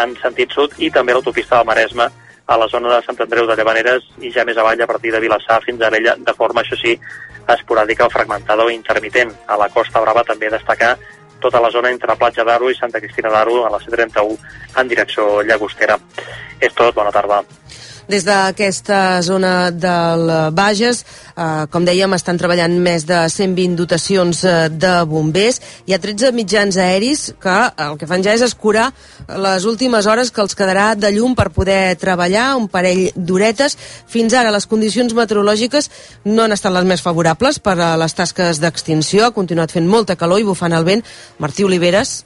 en 0.01 0.15
sentit 0.23 0.53
sud 0.53 0.79
i 0.79 0.91
també 0.91 1.13
l'autopista 1.13 1.59
del 1.59 1.69
Maresme 1.69 2.09
a 2.47 2.57
la 2.61 2.69
zona 2.69 2.93
de 2.93 3.03
Sant 3.05 3.21
Andreu 3.25 3.47
de 3.49 3.57
Llavaneres 3.57 4.09
i 4.21 4.31
ja 4.33 4.45
més 4.45 4.59
avall 4.61 4.81
a 4.81 4.89
partir 4.89 5.13
de 5.13 5.21
Vilassar 5.21 5.63
fins 5.65 5.81
a 5.81 5.89
Arella 5.89 6.17
de 6.19 6.35
forma, 6.37 6.61
això 6.61 6.77
sí, 6.77 6.99
esporàdica 7.49 8.07
o 8.07 8.13
fragmentada 8.13 8.65
o 8.65 8.73
intermitent. 8.73 9.33
A 9.49 9.57
la 9.61 9.71
Costa 9.73 10.01
Brava 10.01 10.25
també 10.29 10.51
destacar 10.53 10.95
tota 11.45 11.61
la 11.61 11.71
zona 11.71 11.93
entre 11.93 12.17
Platja 12.17 12.45
d'Aro 12.49 12.71
i 12.73 12.79
Santa 12.79 13.03
Cristina 13.03 13.33
d'Aro 13.33 13.65
a 13.67 13.73
la 13.75 13.81
C31 13.83 14.39
en 14.81 14.89
direcció 14.89 15.43
Llagostera. 15.45 15.99
És 16.61 16.73
tot, 16.73 16.95
bona 16.97 17.13
tarda. 17.13 17.43
Des 18.09 18.25
d'aquesta 18.27 19.23
zona 19.25 19.71
del 19.71 20.29
Bages, 20.53 21.05
eh, 21.37 21.65
com 21.73 21.87
dèiem, 21.87 22.13
estan 22.13 22.37
treballant 22.37 22.75
més 22.85 23.07
de 23.09 23.23
120 23.33 23.79
dotacions 23.79 24.43
eh, 24.45 24.69
de 24.69 24.93
bombers. 25.09 25.61
Hi 25.89 25.95
ha 25.97 26.01
13 26.03 26.33
mitjans 26.37 26.77
aeris 26.77 27.31
que 27.41 27.55
el 27.87 27.97
que 27.97 28.09
fan 28.11 28.23
ja 28.23 28.35
és 28.37 28.45
escurar 28.45 28.91
les 29.29 29.65
últimes 29.65 30.07
hores 30.07 30.31
que 30.31 30.43
els 30.45 30.57
quedarà 30.59 30.91
de 31.01 31.15
llum 31.17 31.33
per 31.35 31.49
poder 31.55 31.97
treballar, 31.97 32.51
un 32.61 32.69
parell 32.69 33.09
d'horetes. 33.17 33.79
Fins 34.07 34.37
ara 34.37 34.53
les 34.53 34.69
condicions 34.69 35.17
meteorològiques 35.17 35.91
no 36.29 36.45
han 36.45 36.53
estat 36.53 36.77
les 36.77 36.85
més 36.85 37.01
favorables 37.01 37.59
per 37.59 37.79
a 37.81 37.95
les 37.97 38.15
tasques 38.15 38.61
d'extinció. 38.61 39.25
Ha 39.25 39.37
continuat 39.37 39.73
fent 39.73 39.89
molta 39.89 40.19
calor 40.21 40.45
i 40.45 40.49
bufant 40.49 40.77
el 40.77 40.85
vent. 40.85 41.05
Martí 41.41 41.65
Oliveres, 41.65 42.25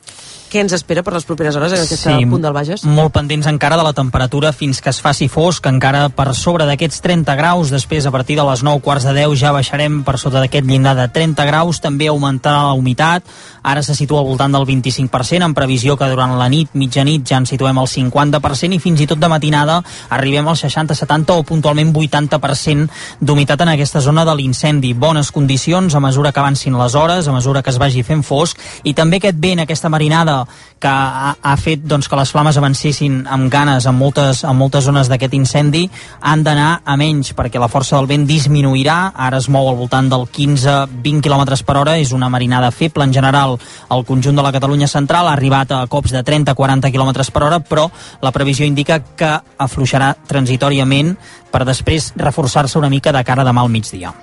què 0.48 0.62
ens 0.64 0.74
espera 0.76 1.04
per 1.04 1.12
les 1.14 1.26
properes 1.28 1.56
hores 1.56 1.74
en 1.76 1.82
aquest 1.84 2.04
sí, 2.06 2.14
punt 2.30 2.42
del 2.44 2.54
Bages? 2.56 2.84
Molt 2.88 3.12
pendents 3.14 3.46
encara 3.50 3.76
de 3.78 3.84
la 3.86 3.92
temperatura 3.96 4.52
fins 4.56 4.80
que 4.82 4.90
es 4.90 5.00
faci 5.04 5.28
fosc, 5.28 5.66
encara 5.70 6.08
per 6.08 6.32
sobre 6.34 6.66
d'aquests 6.68 7.02
30 7.04 7.36
graus, 7.38 7.72
després 7.74 8.08
a 8.08 8.12
partir 8.14 8.38
de 8.38 8.46
les 8.48 8.64
9 8.66 8.82
quarts 8.84 9.06
de 9.08 9.14
10 9.20 9.36
ja 9.40 9.52
baixarem 9.52 10.00
per 10.06 10.16
sota 10.18 10.40
d'aquest 10.42 10.66
llindar 10.66 10.96
de 10.98 11.08
30 11.12 11.46
graus, 11.48 11.82
també 11.84 12.08
augmentarà 12.08 12.64
la 12.66 12.76
humitat, 12.78 13.26
ara 13.62 13.82
se 13.84 13.94
situa 13.94 14.22
al 14.22 14.28
voltant 14.28 14.54
del 14.54 14.64
25%, 14.66 15.44
en 15.44 15.54
previsió 15.54 15.96
que 16.00 16.08
durant 16.08 16.36
la 16.38 16.48
nit, 16.48 16.72
mitjanit, 16.72 17.26
ja 17.28 17.42
en 17.42 17.46
situem 17.46 17.78
al 17.78 17.90
50% 17.90 18.76
i 18.76 18.80
fins 18.82 19.04
i 19.04 19.08
tot 19.10 19.20
de 19.20 19.28
matinada 19.28 19.82
arribem 20.14 20.48
al 20.48 20.56
60, 20.56 20.96
70 20.96 21.36
o 21.36 21.44
puntualment 21.46 21.92
80% 21.92 22.88
d'humitat 23.20 23.66
en 23.66 23.74
aquesta 23.74 24.00
zona 24.00 24.24
de 24.24 24.34
l'incendi. 24.38 24.94
Bones 24.94 25.32
condicions 25.32 25.94
a 25.94 26.00
mesura 26.00 26.32
que 26.32 26.40
avancin 26.40 26.78
les 26.78 26.94
hores, 26.94 27.28
a 27.28 27.36
mesura 27.36 27.62
que 27.62 27.70
es 27.70 27.78
vagi 27.78 28.02
fent 28.02 28.24
fosc 28.24 28.58
i 28.84 28.94
també 28.94 29.18
aquest 29.18 29.38
vent, 29.42 29.64
aquesta 29.64 29.90
marinada 29.92 30.37
que 30.78 30.88
ha, 30.88 31.34
ha 31.42 31.56
fet 31.58 31.82
doncs, 31.82 32.08
que 32.08 32.18
les 32.18 32.30
flames 32.30 32.56
avancessin 32.58 33.20
amb 33.26 33.50
ganes 33.50 33.86
en 33.86 33.96
moltes, 33.98 34.44
en 34.46 34.56
moltes 34.56 34.86
zones 34.86 35.10
d'aquest 35.10 35.34
incendi 35.34 35.84
han 36.20 36.44
d'anar 36.46 36.68
a 36.84 36.96
menys 37.00 37.32
perquè 37.36 37.60
la 37.60 37.70
força 37.70 37.96
del 37.98 38.08
vent 38.10 38.26
disminuirà, 38.28 38.98
ara 39.14 39.40
es 39.42 39.48
mou 39.50 39.68
al 39.70 39.78
voltant 39.78 40.10
del 40.10 40.28
15-20 40.30 41.24
km 41.24 41.44
per 41.66 41.76
hora, 41.80 41.98
és 41.98 42.14
una 42.14 42.30
marinada 42.30 42.70
feble 42.70 43.04
en 43.04 43.14
general 43.14 43.58
el 43.90 44.06
conjunt 44.06 44.38
de 44.38 44.46
la 44.46 44.54
Catalunya 44.54 44.88
central. 44.88 45.28
Ha 45.28 45.34
arribat 45.36 45.74
a 45.74 45.82
cops 45.90 46.14
de 46.14 46.22
30-40 46.24 46.92
km 46.94 47.12
per 47.32 47.44
hora, 47.48 47.60
però 47.60 47.88
la 48.22 48.32
previsió 48.32 48.66
indica 48.66 49.00
que 49.02 49.34
afluixarà 49.58 50.14
transitoriament 50.28 51.16
per 51.50 51.64
després 51.64 52.12
reforçar-se 52.16 52.78
una 52.78 52.92
mica 52.92 53.12
de 53.12 53.24
cara 53.24 53.46
demà 53.46 53.64
al 53.64 53.72
migdia. 53.72 54.14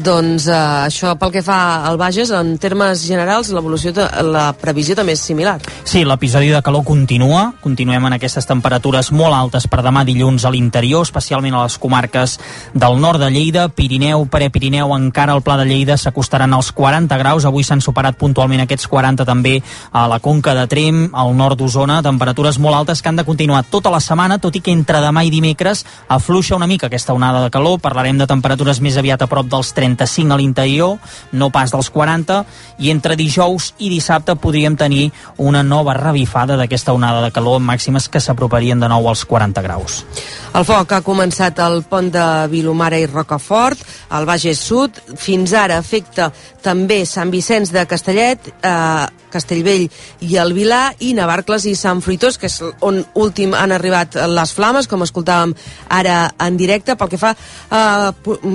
Doncs 0.00 0.46
eh, 0.48 0.56
això 0.88 1.12
pel 1.20 1.32
que 1.34 1.42
fa 1.44 1.84
al 1.86 1.98
Bages, 2.00 2.30
en 2.32 2.54
termes 2.58 3.02
generals, 3.04 3.50
l'evolució, 3.52 3.92
la 4.24 4.52
previsió 4.56 4.96
també 4.96 5.12
és 5.12 5.20
similar. 5.20 5.58
Sí, 5.84 6.02
l'episodi 6.08 6.48
de 6.52 6.62
calor 6.64 6.84
continua, 6.86 7.52
continuem 7.60 8.06
en 8.08 8.16
aquestes 8.16 8.48
temperatures 8.48 9.12
molt 9.12 9.36
altes 9.36 9.68
per 9.68 9.82
demà 9.84 10.04
dilluns 10.08 10.46
a 10.48 10.52
l'interior, 10.54 11.04
especialment 11.04 11.54
a 11.54 11.64
les 11.66 11.76
comarques 11.78 12.38
del 12.72 12.98
nord 13.00 13.20
de 13.20 13.28
Lleida, 13.30 13.66
Pirineu, 13.68 14.24
Prepirineu, 14.32 14.94
encara 14.96 15.36
al 15.36 15.42
Pla 15.44 15.58
de 15.60 15.68
Lleida 15.68 15.98
s'acostaran 16.00 16.56
als 16.56 16.72
40 16.72 17.18
graus, 17.20 17.44
avui 17.44 17.64
s'han 17.66 17.84
superat 17.84 18.16
puntualment 18.16 18.64
aquests 18.64 18.88
40 18.88 19.28
també 19.28 19.58
a 19.92 20.06
la 20.08 20.20
Conca 20.24 20.56
de 20.56 20.66
Trem, 20.72 21.04
al 21.12 21.36
nord 21.36 21.60
d'Osona, 21.60 22.00
temperatures 22.02 22.58
molt 22.58 22.80
altes 22.80 23.02
que 23.02 23.12
han 23.12 23.20
de 23.20 23.26
continuar 23.28 23.64
tota 23.68 23.92
la 23.92 24.00
setmana, 24.00 24.40
tot 24.40 24.56
i 24.56 24.64
que 24.64 24.72
entre 24.72 25.04
demà 25.04 25.26
i 25.26 25.30
dimecres 25.30 25.84
afluixa 26.08 26.56
una 26.56 26.70
mica 26.70 26.88
aquesta 26.88 27.12
onada 27.12 27.44
de 27.44 27.52
calor, 27.52 27.78
parlarem 27.82 28.18
de 28.18 28.30
temperatures 28.30 28.80
més 28.80 28.96
aviat 28.96 29.22
a 29.22 29.28
prop 29.30 29.46
dels 29.52 29.74
30 29.76 29.81
35 29.82 30.32
a 30.32 30.38
l'interior, 30.38 30.96
no 31.32 31.50
pas 31.50 31.74
dels 31.74 31.90
40, 31.90 32.42
i 32.78 32.90
entre 32.94 33.18
dijous 33.18 33.72
i 33.82 33.90
dissabte 33.90 34.36
podríem 34.38 34.78
tenir 34.78 35.10
una 35.42 35.62
nova 35.66 35.96
revifada 35.98 36.56
d'aquesta 36.56 36.94
onada 36.94 37.22
de 37.24 37.32
calor 37.34 37.58
amb 37.58 37.72
màximes 37.72 38.08
que 38.08 38.22
s'aproparien 38.22 38.80
de 38.80 38.90
nou 38.90 39.08
als 39.10 39.26
40 39.26 39.62
graus. 39.66 40.02
El 40.52 40.66
foc 40.68 40.92
ha 40.92 41.00
començat 41.04 41.58
al 41.64 41.80
pont 41.88 42.10
de 42.12 42.26
Vilomara 42.52 42.98
i 43.00 43.08
Rocafort, 43.08 43.80
al 44.12 44.26
Bages 44.28 44.60
Sud. 44.60 44.98
Fins 45.16 45.54
ara 45.56 45.78
afecta 45.80 46.28
també 46.62 47.02
Sant 47.08 47.32
Vicenç 47.32 47.72
de 47.72 47.86
Castellet, 47.88 48.52
eh, 48.62 49.06
Castellvell 49.32 49.86
i 50.20 50.36
el 50.36 50.52
Vilà, 50.52 50.92
i 51.00 51.14
Navarcles 51.16 51.64
i 51.64 51.74
Sant 51.78 52.02
Fruitós, 52.04 52.36
que 52.36 52.50
és 52.50 52.58
on 52.84 53.00
últim 53.14 53.54
han 53.56 53.72
arribat 53.72 54.18
les 54.28 54.52
flames, 54.52 54.86
com 54.86 55.02
escoltàvem 55.02 55.54
ara 55.88 56.34
en 56.38 56.58
directe. 56.60 56.96
Pel 57.00 57.08
que 57.08 57.20
fa 57.20 57.32
a 57.70 58.12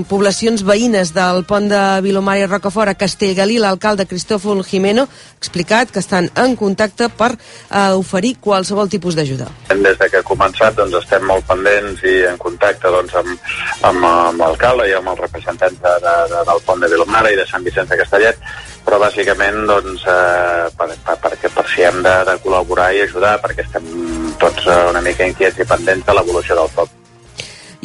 poblacions 0.07 0.61
veïnes 0.61 1.15
del 1.17 1.43
pont 1.49 1.65
de 1.71 1.81
Vilomara 2.05 2.43
i 2.43 2.47
Rocafort 2.47 2.91
a 2.91 2.97
Castellgalí, 2.99 3.57
l'alcalde 3.61 4.05
Cristòfol 4.09 4.61
Jimeno 4.67 5.07
ha 5.07 5.39
explicat 5.41 5.91
que 5.93 6.01
estan 6.03 6.29
en 6.37 6.55
contacte 6.59 7.09
per 7.09 7.31
eh, 7.33 7.93
oferir 7.97 8.35
qualsevol 8.43 8.91
tipus 8.91 9.17
d'ajuda. 9.17 9.49
Des 9.71 9.97
de 9.97 10.09
que 10.11 10.21
ha 10.21 10.27
començat 10.27 10.77
doncs, 10.77 10.95
estem 11.01 11.25
molt 11.25 11.47
pendents 11.49 12.03
i 12.05 12.15
en 12.29 12.37
contacte 12.41 12.91
doncs, 12.93 13.15
amb, 13.17 13.33
amb, 13.89 14.05
amb 14.05 14.43
l'alcalde 14.43 14.87
i 14.91 14.95
amb 14.97 15.13
els 15.13 15.23
representants 15.25 15.81
de, 15.81 15.95
de, 16.05 16.15
de, 16.33 16.43
del 16.51 16.63
pont 16.67 16.83
de 16.83 16.91
Vilomara 16.93 17.33
i 17.33 17.39
de 17.39 17.47
Sant 17.49 17.65
Vicenç 17.65 17.89
de 17.89 17.99
Castellet, 18.03 18.45
però 18.85 19.01
bàsicament 19.01 19.65
doncs, 19.69 20.05
eh, 20.05 20.69
per, 20.77 20.91
per, 21.07 21.17
perquè 21.25 21.51
per 21.55 21.65
si 21.73 21.83
hem 21.87 22.03
de, 22.05 22.15
de 22.29 22.37
col·laborar 22.45 22.91
i 22.93 23.03
ajudar, 23.07 23.37
perquè 23.43 23.65
estem 23.65 23.89
tots 24.39 24.69
eh, 24.69 24.79
una 24.91 25.03
mica 25.03 25.27
inquiets 25.27 25.59
i 25.59 25.67
pendents 25.67 26.05
de 26.05 26.17
l'evolució 26.17 26.61
del 26.61 26.73
foc. 26.77 26.95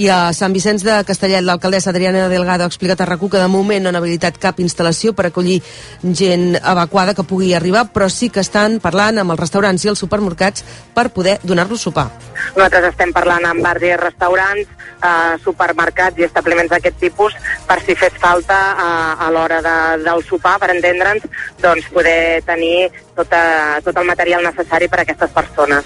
I 0.00 0.08
a 0.08 0.32
Sant 0.32 0.54
Vicenç 0.56 0.84
de 0.86 0.94
Castellet, 1.04 1.44
l'alcaldessa 1.44 1.90
Adriana 1.90 2.28
Delgado 2.30 2.64
ha 2.64 2.70
explicat 2.70 3.02
a 3.02 3.06
RAC1 3.06 3.28
que 3.34 3.42
de 3.42 3.48
moment 3.52 3.84
no 3.84 3.90
han 3.90 3.98
habilitat 3.98 4.38
cap 4.40 4.60
instal·lació 4.64 5.12
per 5.12 5.26
acollir 5.28 5.58
gent 6.02 6.56
evacuada 6.56 7.12
que 7.14 7.26
pugui 7.28 7.52
arribar, 7.52 7.84
però 7.92 8.08
sí 8.08 8.30
que 8.32 8.40
estan 8.40 8.78
parlant 8.80 9.20
amb 9.20 9.34
els 9.34 9.40
restaurants 9.40 9.84
i 9.84 9.92
els 9.92 10.00
supermercats 10.00 10.64
per 10.96 11.10
poder 11.12 11.38
donar-los 11.42 11.84
sopar. 11.84 12.08
Nosaltres 12.56 12.88
estem 12.94 13.12
parlant 13.12 13.44
amb 13.44 13.60
bars 13.62 13.84
i 13.84 13.92
restaurants, 14.00 14.68
eh, 15.04 15.36
supermercats 15.44 16.18
i 16.18 16.24
establiments 16.24 16.72
d'aquest 16.72 16.96
tipus 16.98 17.36
per 17.68 17.80
si 17.84 17.94
fes 17.94 18.16
falta 18.18 18.60
eh, 18.72 19.26
a 19.26 19.30
l'hora 19.30 19.60
de, 19.60 19.78
del 20.04 20.24
sopar, 20.24 20.58
per 20.58 20.72
entendre'ns, 20.72 21.28
doncs 21.60 21.92
poder 21.92 22.40
tenir 22.48 22.88
tota, 23.14 23.80
tot 23.84 23.96
el 23.96 24.08
material 24.08 24.42
necessari 24.48 24.88
per 24.88 25.02
a 25.02 25.04
aquestes 25.04 25.36
persones. 25.36 25.84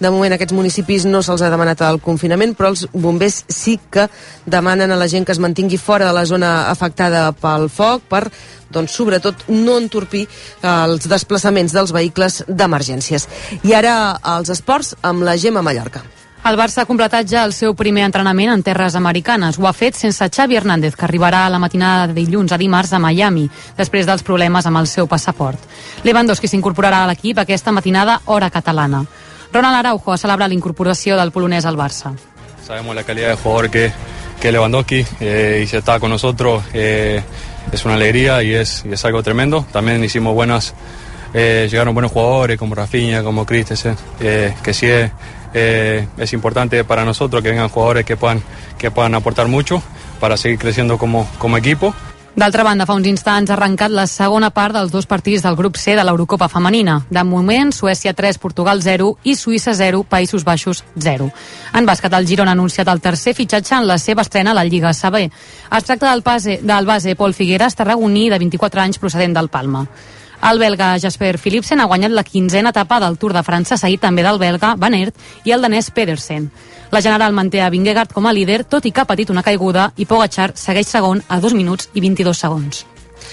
De 0.00 0.08
moment 0.08 0.32
aquests 0.32 0.54
municipis 0.56 1.04
no 1.04 1.20
se'ls 1.20 1.42
ha 1.44 1.50
demanat 1.52 1.82
el 1.84 1.98
confinament, 2.00 2.54
però 2.56 2.70
els 2.72 2.86
bombers 2.92 3.42
sí 3.52 3.76
que 3.92 4.06
demanen 4.48 4.90
a 4.90 4.96
la 4.96 5.08
gent 5.12 5.26
que 5.28 5.34
es 5.36 5.40
mantingui 5.42 5.76
fora 5.76 6.06
de 6.08 6.14
la 6.16 6.24
zona 6.24 6.70
afectada 6.70 7.26
pel 7.36 7.68
foc 7.68 8.06
per 8.08 8.22
doncs, 8.72 8.94
sobretot 8.96 9.44
no 9.50 9.76
entorpir 9.76 10.24
els 10.62 11.04
desplaçaments 11.10 11.74
dels 11.76 11.92
vehicles 11.92 12.44
d'emergències. 12.48 13.28
I 13.66 13.76
ara 13.76 13.94
els 14.38 14.48
esports 14.56 14.94
amb 15.02 15.26
la 15.26 15.36
Gemma 15.36 15.60
Mallorca. 15.62 16.02
El 16.48 16.56
Barça 16.56 16.80
ha 16.80 16.88
completat 16.88 17.28
ja 17.28 17.42
el 17.44 17.52
seu 17.52 17.74
primer 17.76 18.06
entrenament 18.06 18.48
en 18.48 18.62
terres 18.64 18.94
americanes. 18.96 19.58
Ho 19.60 19.66
ha 19.68 19.76
fet 19.76 19.98
sense 19.98 20.24
Xavi 20.24 20.56
Hernández, 20.56 20.96
que 20.96 21.04
arribarà 21.04 21.44
a 21.44 21.50
la 21.52 21.60
matinada 21.60 22.06
de 22.08 22.14
dilluns 22.16 22.54
a 22.56 22.58
dimarts 22.58 22.94
a 22.96 22.98
Miami, 22.98 23.50
després 23.76 24.08
dels 24.08 24.24
problemes 24.24 24.64
amb 24.64 24.80
el 24.80 24.88
seu 24.88 25.06
passaport. 25.06 25.60
Lewandowski 26.08 26.48
s'incorporarà 26.48 27.04
a 27.04 27.10
l'equip 27.10 27.44
aquesta 27.44 27.76
matinada 27.76 28.22
hora 28.24 28.48
catalana. 28.48 29.04
Ronald 29.52 29.76
Araujo 29.76 30.12
ha 30.12 30.18
celebrat 30.18 30.48
la 30.48 30.54
incorporación 30.54 31.18
del 31.18 31.32
polonés 31.32 31.64
al 31.64 31.76
Barça. 31.76 32.12
Sabemos 32.64 32.94
la 32.94 33.02
calidad 33.02 33.30
de 33.30 33.34
jugador 33.34 33.70
que, 33.70 33.92
que 34.40 34.52
Lewandowski 34.52 35.04
eh, 35.20 35.60
y 35.64 35.66
si 35.66 35.76
está 35.76 35.98
con 35.98 36.10
nosotros 36.10 36.62
eh, 36.72 37.22
es 37.72 37.84
una 37.84 37.94
alegría 37.94 38.42
y 38.42 38.54
es, 38.54 38.84
y 38.84 38.92
es 38.92 39.04
algo 39.04 39.22
tremendo. 39.22 39.64
También 39.72 40.02
hicimos 40.04 40.34
buenas, 40.34 40.74
eh, 41.34 41.68
llegaron 41.70 41.94
buenos 41.94 42.12
jugadores 42.12 42.58
como 42.58 42.74
Rafinha, 42.74 43.22
como 43.22 43.44
Christensen, 43.44 43.96
eh, 44.20 44.54
que 44.62 44.74
sí 44.74 44.86
es, 44.86 45.10
eh, 45.54 46.06
es 46.16 46.32
importante 46.32 46.84
para 46.84 47.04
nosotros 47.04 47.42
que 47.42 47.50
vengan 47.50 47.68
jugadores 47.68 48.04
que 48.04 48.16
puedan, 48.16 48.42
que 48.78 48.90
puedan 48.90 49.14
aportar 49.14 49.48
mucho 49.48 49.82
para 50.20 50.36
seguir 50.36 50.58
creciendo 50.58 50.98
como, 50.98 51.28
como 51.38 51.56
equipo. 51.56 51.94
D'altra 52.38 52.62
banda, 52.62 52.86
fa 52.86 52.94
uns 52.94 53.08
instants 53.10 53.50
ha 53.50 53.56
arrencat 53.56 53.90
la 53.90 54.04
segona 54.06 54.52
part 54.54 54.76
dels 54.76 54.92
dos 54.94 55.08
partits 55.10 55.42
del 55.42 55.56
grup 55.58 55.76
C 55.76 55.96
de 55.98 56.04
l'Eurocopa 56.06 56.46
femenina. 56.48 57.00
De 57.10 57.24
moment, 57.26 57.72
Suècia 57.74 58.14
3, 58.14 58.38
Portugal 58.38 58.82
0 58.82 59.16
i 59.24 59.34
Suïssa 59.34 59.74
0, 59.74 60.04
Països 60.08 60.46
Baixos 60.46 60.84
0. 60.94 61.26
En 61.74 61.90
bàsquet, 61.90 62.14
el 62.14 62.28
Girona 62.30 62.54
ha 62.54 62.58
anunciat 62.58 62.88
el 62.88 63.02
tercer 63.02 63.34
fitxatge 63.34 63.74
en 63.80 63.88
la 63.90 63.98
seva 63.98 64.22
estrena 64.22 64.54
a 64.54 64.60
la 64.60 64.64
Lliga 64.64 64.94
SAB. 64.94 65.18
Es 65.26 65.84
tracta 65.84 66.12
del 66.12 66.22
base, 66.22 66.60
del 66.62 66.86
base 66.86 67.16
Pol 67.16 67.34
Figueres, 67.34 67.74
tarragoní 67.74 68.30
de 68.30 68.38
24 68.38 68.80
anys 68.86 69.02
procedent 69.02 69.34
del 69.34 69.50
Palma. 69.50 69.84
El 70.40 70.58
belga 70.58 70.94
Jasper 70.98 71.36
Philipsen 71.36 71.82
ha 71.82 71.88
guanyat 71.90 72.14
la 72.16 72.24
quinzena 72.24 72.70
etapa 72.70 73.00
del 73.00 73.18
Tour 73.18 73.34
de 73.36 73.42
França, 73.44 73.76
seguit 73.76 74.00
també 74.00 74.22
del 74.24 74.38
belga 74.40 74.76
Van 74.78 74.94
Aert 74.96 75.18
i 75.44 75.52
el 75.52 75.60
danès 75.66 75.90
Pedersen. 75.90 76.48
La 76.90 77.00
General 77.00 77.32
manté 77.32 77.60
a 77.62 77.70
Vingegaard 77.70 78.12
com 78.12 78.26
a 78.26 78.32
líder, 78.34 78.64
tot 78.64 78.86
i 78.86 78.90
que 78.90 79.04
ha 79.04 79.06
patit 79.06 79.30
una 79.30 79.44
caiguda, 79.46 79.92
i 79.96 80.06
Pogacar 80.10 80.50
segueix 80.58 80.88
segon 80.90 81.22
a 81.28 81.38
2 81.38 81.54
minuts 81.54 81.90
i 81.94 82.02
22 82.02 82.38
segons. 82.46 82.86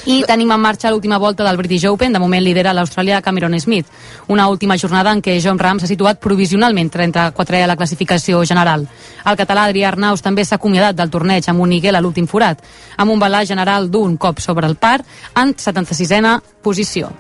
I 0.06 0.22
tenim 0.28 0.52
en 0.54 0.62
marxa 0.62 0.92
l'última 0.92 1.18
volta 1.18 1.44
del 1.44 1.58
British 1.58 1.88
Open. 1.90 2.14
De 2.14 2.20
moment 2.20 2.44
lidera 2.44 2.74
l'Australià 2.74 3.22
Cameron 3.22 3.58
Smith. 3.60 3.88
Una 4.28 4.48
última 4.48 4.78
jornada 4.78 5.12
en 5.12 5.22
què 5.24 5.40
John 5.44 5.60
Ram 5.60 5.80
s'ha 5.80 5.90
situat 5.90 6.20
provisionalment 6.22 6.92
34è 6.94 7.64
a 7.64 7.68
la 7.68 7.76
classificació 7.76 8.44
general. 8.46 8.86
El 9.26 9.40
català 9.40 9.66
Adrià 9.66 9.90
Arnaus 9.90 10.22
també 10.22 10.46
s'ha 10.46 10.60
acomiadat 10.62 10.96
del 10.96 11.10
torneig 11.10 11.50
amb 11.50 11.66
un 11.66 11.74
Niguel 11.74 11.98
a 11.98 12.02
l'últim 12.02 12.28
forat, 12.28 12.62
amb 12.96 13.12
un 13.12 13.20
balanç 13.20 13.50
general 13.50 13.90
d'un 13.90 14.18
cop 14.18 14.40
sobre 14.40 14.68
el 14.68 14.76
par 14.76 15.02
en 15.36 15.56
76a 15.56 16.38
posició. 16.62 17.12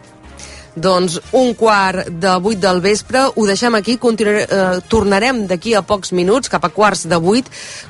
Doncs, 0.78 1.18
un 1.34 1.54
quart 1.58 2.08
de 2.08 2.36
vuit 2.44 2.60
del 2.62 2.80
vespre. 2.82 3.26
Ho 3.36 3.46
deixem 3.46 3.76
aquí, 3.76 3.98
eh, 3.98 4.80
tornarem 4.88 5.48
d'aquí 5.48 5.74
a 5.74 5.82
pocs 5.82 6.12
minuts, 6.14 6.50
cap 6.50 6.64
a 6.66 6.70
quarts 6.70 7.08
de 7.08 7.18
vuit, 7.18 7.46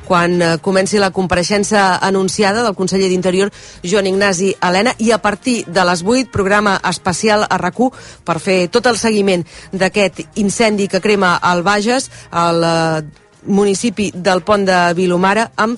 quan 0.08 0.42
eh, 0.42 0.58
comenci 0.62 0.98
la 0.98 1.12
compareixença 1.12 2.00
anunciada 2.02 2.64
del 2.64 2.76
conseller 2.76 3.10
d'Interior, 3.10 3.52
Joan 3.84 4.08
Ignasi 4.08 4.56
Helena, 4.62 4.96
i 4.98 5.12
a 5.12 5.20
partir 5.20 5.66
de 5.68 5.84
les 5.84 6.04
8, 6.04 6.32
programa 6.32 6.80
especial 6.84 7.46
a 7.50 7.58
rac 7.58 7.78
per 8.26 8.40
fer 8.40 8.70
tot 8.74 8.88
el 8.88 8.98
seguiment 8.98 9.44
d'aquest 9.72 10.24
incendi 10.36 10.88
que 10.88 11.02
crema 11.02 11.36
al 11.36 11.62
Bages, 11.62 12.10
al 12.32 12.64
eh, 12.64 13.04
municipi 13.46 14.12
del 14.16 14.42
Pont 14.42 14.66
de 14.66 14.94
Vilomara, 14.94 15.52
amb 15.56 15.78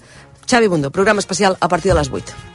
Xavi 0.50 0.68
Bundó. 0.68 0.92
Programa 0.92 1.20
especial 1.20 1.58
a 1.60 1.68
partir 1.68 1.92
de 1.92 2.00
les 2.00 2.10
8. 2.10 2.49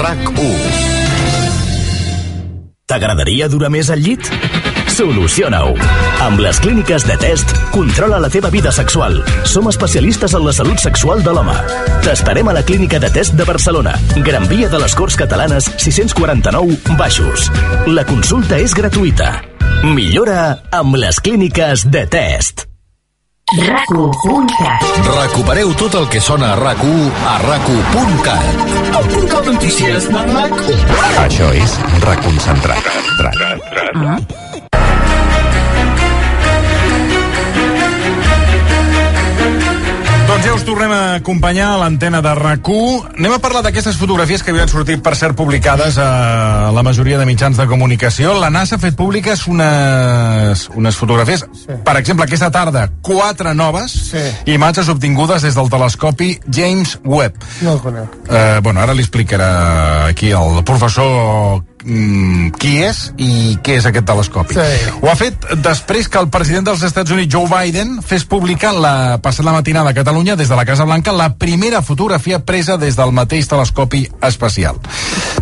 RAC1 0.00 0.98
T'agradaria 2.90 3.46
durar 3.46 3.68
més 3.70 3.86
al 3.94 4.00
llit? 4.02 4.26
Soluciona-ho. 4.90 5.76
Amb 6.24 6.40
les 6.42 6.58
clíniques 6.60 7.04
de 7.06 7.14
test, 7.22 7.52
controla 7.70 8.18
la 8.20 8.28
teva 8.32 8.50
vida 8.50 8.72
sexual. 8.74 9.20
Som 9.46 9.70
especialistes 9.70 10.34
en 10.34 10.42
la 10.44 10.52
salut 10.56 10.82
sexual 10.82 11.22
de 11.22 11.34
l'home. 11.36 11.54
T'esperem 12.02 12.50
a 12.50 12.56
la 12.58 12.64
clínica 12.66 12.98
de 12.98 13.12
test 13.14 13.36
de 13.38 13.46
Barcelona. 13.46 13.94
Gran 14.26 14.48
Via 14.50 14.68
de 14.72 14.80
les 14.82 14.96
Corts 14.98 15.16
Catalanes, 15.20 15.70
649, 15.78 16.96
Baixos. 16.98 17.46
La 17.86 18.04
consulta 18.08 18.58
és 18.58 18.74
gratuïta. 18.74 19.36
Millora 19.86 20.42
amb 20.74 20.98
les 20.98 21.22
clíniques 21.22 21.86
de 21.88 22.04
test. 22.10 22.69
RAC1.cat 23.50 24.82
Recupereu 25.10 25.72
tot 25.74 25.96
el 25.98 26.04
que 26.12 26.20
sona 26.22 26.52
a 26.52 26.58
RAC1 26.58 27.08
a 27.26 27.32
RAC1.cat. 27.42 28.44
El 29.00 29.08
portal 29.10 29.44
de 29.48 29.54
notícies 29.56 30.06
de 30.06 30.22
RAC1. 30.36 30.94
Això 31.24 31.50
és 31.58 31.74
reconcentrat. 32.06 32.94
Ah. 33.98 34.49
Doncs 40.40 40.48
ja 40.48 40.56
us 40.56 40.62
tornem 40.64 40.88
a 40.88 41.00
acompanyar 41.18 41.66
a 41.74 41.78
l'antena 41.82 42.22
de 42.24 42.30
rac 42.32 42.64
Anem 42.70 43.34
a 43.34 43.38
parlar 43.44 43.60
d'aquestes 43.60 43.98
fotografies 44.00 44.40
que 44.40 44.54
havien 44.54 44.70
sortit, 44.72 45.02
per 45.04 45.12
ser 45.12 45.34
publicades 45.36 45.98
a 46.00 46.70
la 46.72 46.82
majoria 46.82 47.18
de 47.20 47.26
mitjans 47.28 47.58
de 47.60 47.66
comunicació. 47.68 48.32
La 48.40 48.48
NASA 48.48 48.78
ha 48.78 48.80
fet 48.80 48.96
públiques 48.96 49.42
unes, 49.52 50.62
unes 50.72 50.96
fotografies, 50.96 51.44
sí. 51.52 51.76
per 51.84 51.98
exemple, 52.00 52.24
aquesta 52.24 52.48
tarda, 52.50 52.88
quatre 53.02 53.52
noves 53.52 53.92
Sí. 53.92 54.24
imatges 54.54 54.88
obtingudes 54.88 55.42
des 55.42 55.54
del 55.54 55.68
telescopi 55.68 56.38
James 56.48 56.98
Webb. 57.04 57.36
No 57.60 57.74
el 57.74 57.80
conec. 57.80 58.08
Eh, 58.30 58.60
bueno, 58.62 58.80
ara 58.80 58.94
li 58.94 59.04
explicarà 59.04 60.06
aquí 60.06 60.30
el 60.30 60.64
professor 60.64 61.64
mm, 61.84 62.50
qui 62.60 62.76
és 62.84 63.02
i 63.18 63.58
què 63.62 63.78
és 63.80 63.86
aquest 63.88 64.08
telescopi. 64.08 64.56
Sí. 64.56 64.96
Ho 65.00 65.10
ha 65.10 65.16
fet 65.18 65.46
després 65.62 66.08
que 66.08 66.20
el 66.20 66.30
president 66.32 66.70
dels 66.70 66.82
Estats 66.86 67.12
Units, 67.14 67.32
Joe 67.32 67.48
Biden, 67.50 67.98
fes 68.06 68.26
publicar 68.28 68.74
la 68.74 69.20
passada 69.22 69.54
matinada 69.56 69.90
a 69.90 69.96
Catalunya, 69.96 70.36
des 70.36 70.48
de 70.48 70.58
la 70.58 70.66
Casa 70.68 70.88
Blanca, 70.88 71.12
la 71.12 71.34
primera 71.36 71.82
fotografia 71.82 72.42
presa 72.44 72.78
des 72.80 72.96
del 72.96 73.12
mateix 73.16 73.48
telescopi 73.48 74.06
espacial. 74.26 74.80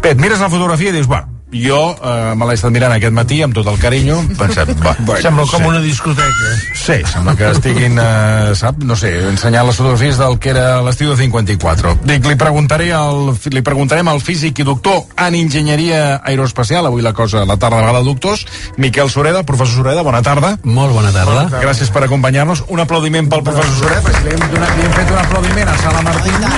Bé, 0.02 0.14
et 0.14 0.20
mires 0.20 0.40
la 0.40 0.50
fotografia 0.52 0.90
i 0.90 0.96
dius, 0.98 1.08
bueno, 1.10 1.37
jo 1.52 1.96
eh, 1.96 2.34
me 2.36 2.46
l'he 2.48 2.56
estat 2.58 2.72
mirant 2.74 2.92
aquest 2.92 3.14
matí 3.16 3.40
amb 3.44 3.56
tot 3.56 3.68
el 3.70 3.78
carinyo, 3.80 4.18
pensat, 4.38 4.70
va, 4.84 4.94
bueno, 5.08 5.20
Sembla 5.22 5.46
com 5.48 5.62
sí. 5.62 5.68
una 5.70 5.80
discoteca. 5.80 6.50
Sí, 6.76 6.98
sembla 7.08 7.34
que 7.38 7.48
estiguin, 7.50 7.98
eh, 8.02 8.52
sap, 8.58 8.82
no 8.84 8.96
sé, 8.98 9.12
ensenyant 9.30 9.68
les 9.68 9.78
fotografies 9.80 10.20
del 10.20 10.38
que 10.42 10.52
era 10.52 10.66
l'estiu 10.84 11.12
de 11.12 11.16
54. 11.20 11.94
Dic, 12.08 12.28
li 12.28 12.36
preguntaré 12.40 12.90
al, 12.96 13.32
li 13.54 13.64
preguntarem 13.64 14.12
al 14.12 14.20
físic 14.24 14.60
i 14.60 14.68
doctor 14.68 15.04
en 15.16 15.38
enginyeria 15.38 16.20
aeroespacial, 16.20 16.86
avui 16.86 17.04
la 17.04 17.14
cosa, 17.16 17.46
la 17.48 17.56
tarda 17.56 17.80
vegada 17.80 18.02
de 18.02 18.10
doctors, 18.10 18.46
Miquel 18.76 19.10
Sureda. 19.10 19.44
Professor 19.48 19.82
Sureda, 19.82 20.04
bona 20.06 20.22
tarda. 20.22 20.56
Molt 20.64 20.92
bona 20.92 21.12
tarda. 21.14 21.48
Gràcies 21.62 21.92
per 21.94 22.04
acompanyar-nos. 22.04 22.66
Un 22.68 22.84
aplaudiment 22.84 23.30
pel 23.32 23.44
professor 23.46 23.74
Sureda, 23.80 24.04
perquè 24.04 24.24
li 24.26 24.36
hem, 24.36 24.46
donat, 24.52 24.76
li 24.76 24.86
hem 24.86 24.96
fet 25.00 25.12
un 25.16 25.22
aplaudiment 25.24 25.72
a 25.72 25.76
Sala 25.82 26.04
Martín. 26.06 26.48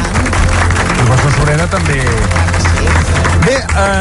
Professor 1.00 1.36
Sureda 1.38 1.70
també... 1.70 3.19
Bé, 3.50 3.56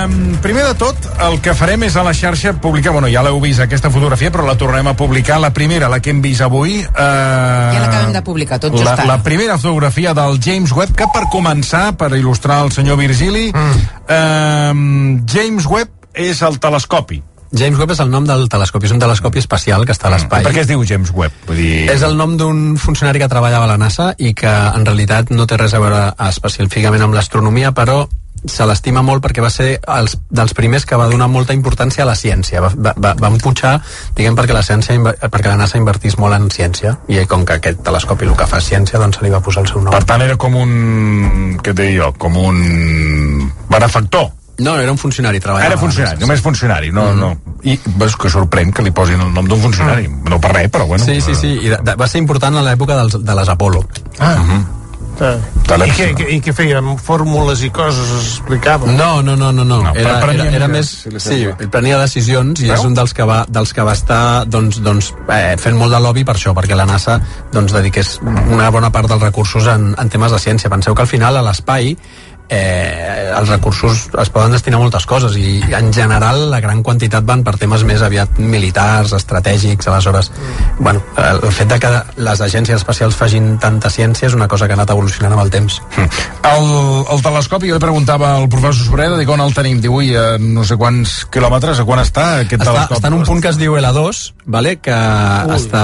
um, 0.05 0.35
primer 0.43 0.61
de 0.67 0.75
tot, 0.77 1.05
el 1.25 1.39
que 1.41 1.55
farem 1.57 1.81
és 1.87 1.95
a 1.97 2.03
la 2.05 2.11
xarxa 2.13 2.51
publicar, 2.61 2.91
bueno, 2.93 3.07
ja 3.09 3.23
l'heu 3.25 3.39
vist 3.41 3.63
aquesta 3.63 3.89
fotografia, 3.89 4.29
però 4.29 4.43
la 4.45 4.53
tornem 4.61 4.85
a 4.91 4.93
publicar, 4.93 5.39
la 5.41 5.49
primera, 5.55 5.89
la 5.89 5.97
que 6.05 6.11
hem 6.13 6.19
vist 6.21 6.43
avui. 6.45 6.75
Uh, 6.85 6.99
Ja 7.73 7.79
l'acabem 7.81 8.13
de 8.13 8.21
publicar, 8.27 8.59
tot 8.61 8.75
just 8.77 8.85
la, 8.85 8.93
ara. 8.93 9.07
la 9.09 9.17
primera 9.25 9.57
fotografia 9.57 10.13
del 10.13 10.37
James 10.37 10.75
Webb, 10.75 10.93
que 10.99 11.07
per 11.15 11.23
començar, 11.33 11.95
per 11.97 12.11
il·lustrar 12.13 12.59
el 12.67 12.69
senyor 12.75 12.99
Virgili, 13.01 13.47
mm. 13.49 15.25
James 15.33 15.65
Webb 15.65 16.13
és 16.13 16.43
el 16.45 16.61
telescopi. 16.61 17.23
James 17.49 17.79
Webb 17.81 17.95
és 17.95 18.03
el 18.05 18.13
nom 18.13 18.29
del 18.29 18.45
telescopi, 18.53 18.85
és 18.85 18.93
un 18.93 19.01
telescopi 19.01 19.41
espacial 19.41 19.81
que 19.81 19.97
està 19.97 20.11
a 20.11 20.13
l'espai. 20.13 20.45
Per 20.45 20.53
què 20.53 20.61
es 20.61 20.69
diu 20.69 20.85
James 20.85 21.09
Webb? 21.09 21.49
Vull 21.49 21.57
dir... 21.57 21.89
És 21.89 22.05
el 22.05 22.13
nom 22.19 22.37
d'un 22.37 22.77
funcionari 22.77 23.17
que 23.17 23.31
treballava 23.31 23.65
a 23.65 23.73
la 23.73 23.81
NASA 23.81 24.11
i 24.21 24.35
que 24.37 24.49
en 24.51 24.85
realitat 24.85 25.33
no 25.33 25.49
té 25.49 25.57
res 25.57 25.73
a 25.73 25.81
veure 25.81 26.03
específicament 26.29 27.09
amb 27.09 27.17
l'astronomia, 27.17 27.73
però 27.73 28.03
se 28.45 28.65
l'estima 28.65 29.01
molt 29.05 29.23
perquè 29.23 29.41
va 29.43 29.49
ser 29.51 29.79
els, 29.87 30.15
dels 30.29 30.53
primers 30.57 30.85
que 30.85 30.97
va 30.99 31.07
donar 31.11 31.27
molta 31.27 31.53
importància 31.53 32.03
a 32.03 32.07
la 32.07 32.15
ciència. 32.15 32.61
Va, 32.61 32.71
va, 32.95 33.13
va, 33.19 33.27
empujar, 33.27 33.79
diguem, 34.15 34.35
perquè 34.37 34.55
la, 34.55 34.63
ciència, 34.63 34.95
perquè 35.29 35.51
la 35.51 35.57
NASA 35.59 35.77
invertís 35.81 36.17
molt 36.17 36.35
en 36.37 36.49
ciència 36.53 36.97
i 37.07 37.25
com 37.29 37.45
que 37.45 37.59
aquest 37.59 37.83
telescopi 37.85 38.25
el 38.29 38.35
que 38.39 38.47
fa 38.47 38.57
és 38.61 38.71
ciència, 38.71 38.99
doncs 38.99 39.19
se 39.19 39.25
li 39.25 39.31
va 39.33 39.41
posar 39.43 39.63
el 39.65 39.71
seu 39.71 39.81
nom. 39.81 39.93
Per 39.93 40.03
tant, 40.07 40.21
era 40.25 40.37
com 40.39 40.55
un... 40.55 41.57
què 41.63 41.75
et 41.75 41.85
jo? 41.97 42.11
Com 42.17 42.37
un 42.37 42.59
benefactor. 43.69 44.31
No, 44.59 44.75
era 44.77 44.91
un 44.91 44.97
funcionari, 44.99 45.39
treballava. 45.39 45.71
Era 45.71 45.79
funcionari, 45.79 46.17
NASA, 46.17 46.25
només 46.25 46.41
funcionari, 46.43 46.91
no, 46.91 47.05
Mhm. 47.13 47.19
no. 47.19 47.37
I 47.63 47.79
veus 47.95 48.15
que 48.15 48.29
sorprèn 48.29 48.73
que 48.73 48.83
li 48.83 48.91
posin 48.91 49.21
el 49.21 49.31
nom 49.33 49.47
d'un 49.47 49.59
funcionari. 49.59 50.07
No 50.07 50.39
per 50.39 50.51
res, 50.53 50.69
però 50.71 50.85
bueno. 50.85 51.03
Sí, 51.03 51.21
sí, 51.21 51.35
sí, 51.35 51.47
i 51.63 51.69
de, 51.69 51.77
de, 51.81 51.95
va 51.95 52.07
ser 52.07 52.19
important 52.19 52.55
a 52.57 52.61
l'època 52.61 52.95
de 53.05 53.35
les 53.35 53.49
Apolo. 53.49 53.85
Ah. 54.19 54.35
Uh 55.19 55.59
I 55.69 55.91
què, 55.93 56.05
I 56.33 56.37
què 56.41 56.53
feien? 56.55 56.87
Fórmules 57.03 57.61
i 57.61 57.69
coses 57.69 58.09
es 58.17 58.29
explicaven? 58.31 58.95
No, 58.97 59.21
no, 59.21 59.35
no, 59.37 59.51
no, 59.53 59.65
no. 59.67 59.81
No, 59.83 59.91
era, 59.93 60.15
era, 60.17 60.47
era 60.49 60.65
idees, 60.65 61.03
més... 61.05 61.21
Sí, 61.21 61.43
prenia 61.69 61.99
decisions 62.01 62.63
i 62.63 62.71
Veu? 62.71 62.73
és 62.73 62.85
un 62.87 62.95
dels 62.97 63.13
que 63.13 63.27
va, 63.29 63.43
dels 63.45 63.75
que 63.75 63.85
va 63.85 63.93
estar 63.93 64.47
doncs, 64.49 64.79
doncs, 64.81 65.11
eh, 65.29 65.53
fent 65.61 65.77
molt 65.77 65.93
de 65.93 65.99
lobby 66.01 66.25
per 66.25 66.33
això, 66.39 66.55
perquè 66.57 66.77
la 66.77 66.87
NASA 66.89 67.19
doncs, 67.53 67.75
dediqués 67.75 68.15
una 68.25 68.71
bona 68.73 68.89
part 68.95 69.11
dels 69.11 69.21
recursos 69.27 69.69
en, 69.69 69.91
en 69.93 70.09
temes 70.09 70.33
de 70.33 70.41
ciència. 70.41 70.73
Penseu 70.73 70.97
que 70.97 71.05
al 71.05 71.11
final 71.11 71.37
a 71.37 71.45
l'espai 71.45 71.93
eh, 72.49 73.31
els 73.37 73.49
recursos 73.49 74.07
es 74.09 74.31
poden 74.33 74.51
destinar 74.55 74.79
a 74.79 74.83
moltes 74.83 75.05
coses 75.09 75.35
i 75.37 75.59
en 75.75 75.91
general 75.93 76.49
la 76.51 76.59
gran 76.63 76.81
quantitat 76.83 77.25
van 77.25 77.43
per 77.45 77.55
temes 77.61 77.85
més 77.87 78.01
aviat 78.05 78.39
militars, 78.41 79.13
estratègics, 79.15 79.87
aleshores 79.87 80.31
bueno, 80.79 81.03
el, 81.17 81.45
fet 81.53 81.69
de 81.69 81.79
que 81.79 81.91
les 82.17 82.41
agències 82.41 82.81
espacials 82.81 83.17
facin 83.19 83.57
tanta 83.61 83.91
ciència 83.93 84.27
és 84.29 84.37
una 84.37 84.47
cosa 84.47 84.67
que 84.67 84.73
ha 84.73 84.79
anat 84.79 84.93
evolucionant 84.95 85.35
amb 85.35 85.45
el 85.45 85.53
temps. 85.53 85.79
El, 86.49 86.67
el 87.13 87.23
telescopi, 87.23 87.69
jo 87.69 87.77
li 87.77 87.83
preguntava 87.83 88.33
al 88.37 88.49
professor 88.49 88.89
Sureda, 88.89 89.17
dic 89.19 89.29
on 89.29 89.43
el 89.43 89.53
tenim, 89.55 89.81
diu, 89.83 89.99
ui, 89.99 90.11
a 90.17 90.37
no 90.41 90.65
sé 90.65 90.77
quants 90.79 91.19
quilòmetres, 91.31 91.81
a 91.81 91.87
quan 91.87 92.01
està 92.01 92.25
aquest 92.45 92.61
està, 92.61 92.73
telescopi? 92.73 92.99
està 92.99 93.11
en 93.11 93.17
un 93.19 93.25
punt 93.27 93.43
que 93.43 93.51
es 93.51 93.59
diu 93.61 93.77
L2, 93.79 94.21
vale? 94.45 94.77
que 94.81 94.95
Ui. 94.95 95.55
està... 95.57 95.83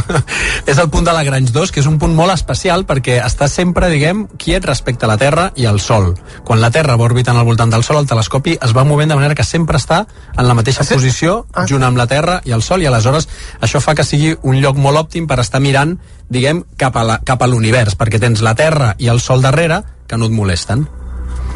és 0.70 0.78
el 0.78 0.90
punt 0.92 1.06
de 1.06 1.16
Lagrange 1.16 1.54
2, 1.54 1.72
que 1.74 1.82
és 1.82 1.90
un 1.90 1.98
punt 2.02 2.14
molt 2.14 2.34
especial 2.34 2.86
perquè 2.88 3.18
està 3.24 3.48
sempre, 3.50 3.90
diguem, 3.92 4.26
quiet 4.40 4.66
respecte 4.68 5.08
a 5.08 5.12
la 5.12 5.18
Terra 5.20 5.50
i 5.56 5.63
al 5.66 5.80
Sol. 5.80 6.14
Quan 6.44 6.60
la 6.60 6.70
Terra 6.70 6.96
va 6.96 7.04
orbitant 7.04 7.36
al 7.36 7.44
voltant 7.44 7.70
del 7.70 7.84
Sol, 7.84 7.98
el 7.98 8.06
telescopi 8.06 8.58
es 8.60 8.74
va 8.76 8.84
movent 8.84 9.08
de 9.10 9.16
manera 9.16 9.34
que 9.34 9.44
sempre 9.44 9.78
està 9.78 10.06
en 10.36 10.48
la 10.48 10.54
mateixa 10.54 10.84
posició, 10.84 11.46
junt 11.68 11.82
amb 11.84 11.96
la 11.96 12.06
Terra 12.06 12.40
i 12.44 12.52
el 12.52 12.62
Sol, 12.62 12.82
i 12.82 12.86
aleshores 12.86 13.28
això 13.60 13.80
fa 13.80 13.94
que 13.94 14.04
sigui 14.04 14.34
un 14.42 14.60
lloc 14.60 14.76
molt 14.76 14.96
òptim 14.98 15.26
per 15.26 15.40
estar 15.40 15.60
mirant, 15.60 15.98
diguem, 16.28 16.64
cap 16.76 16.96
a 16.96 17.04
la- 17.04 17.20
cap 17.24 17.42
a 17.42 17.46
l'univers, 17.46 17.96
perquè 17.96 18.20
tens 18.20 18.40
la 18.42 18.54
Terra 18.54 18.94
i 18.98 19.08
el 19.08 19.20
Sol 19.20 19.42
darrere 19.42 19.82
que 20.06 20.16
no 20.16 20.26
et 20.26 20.32
molesten. 20.32 20.86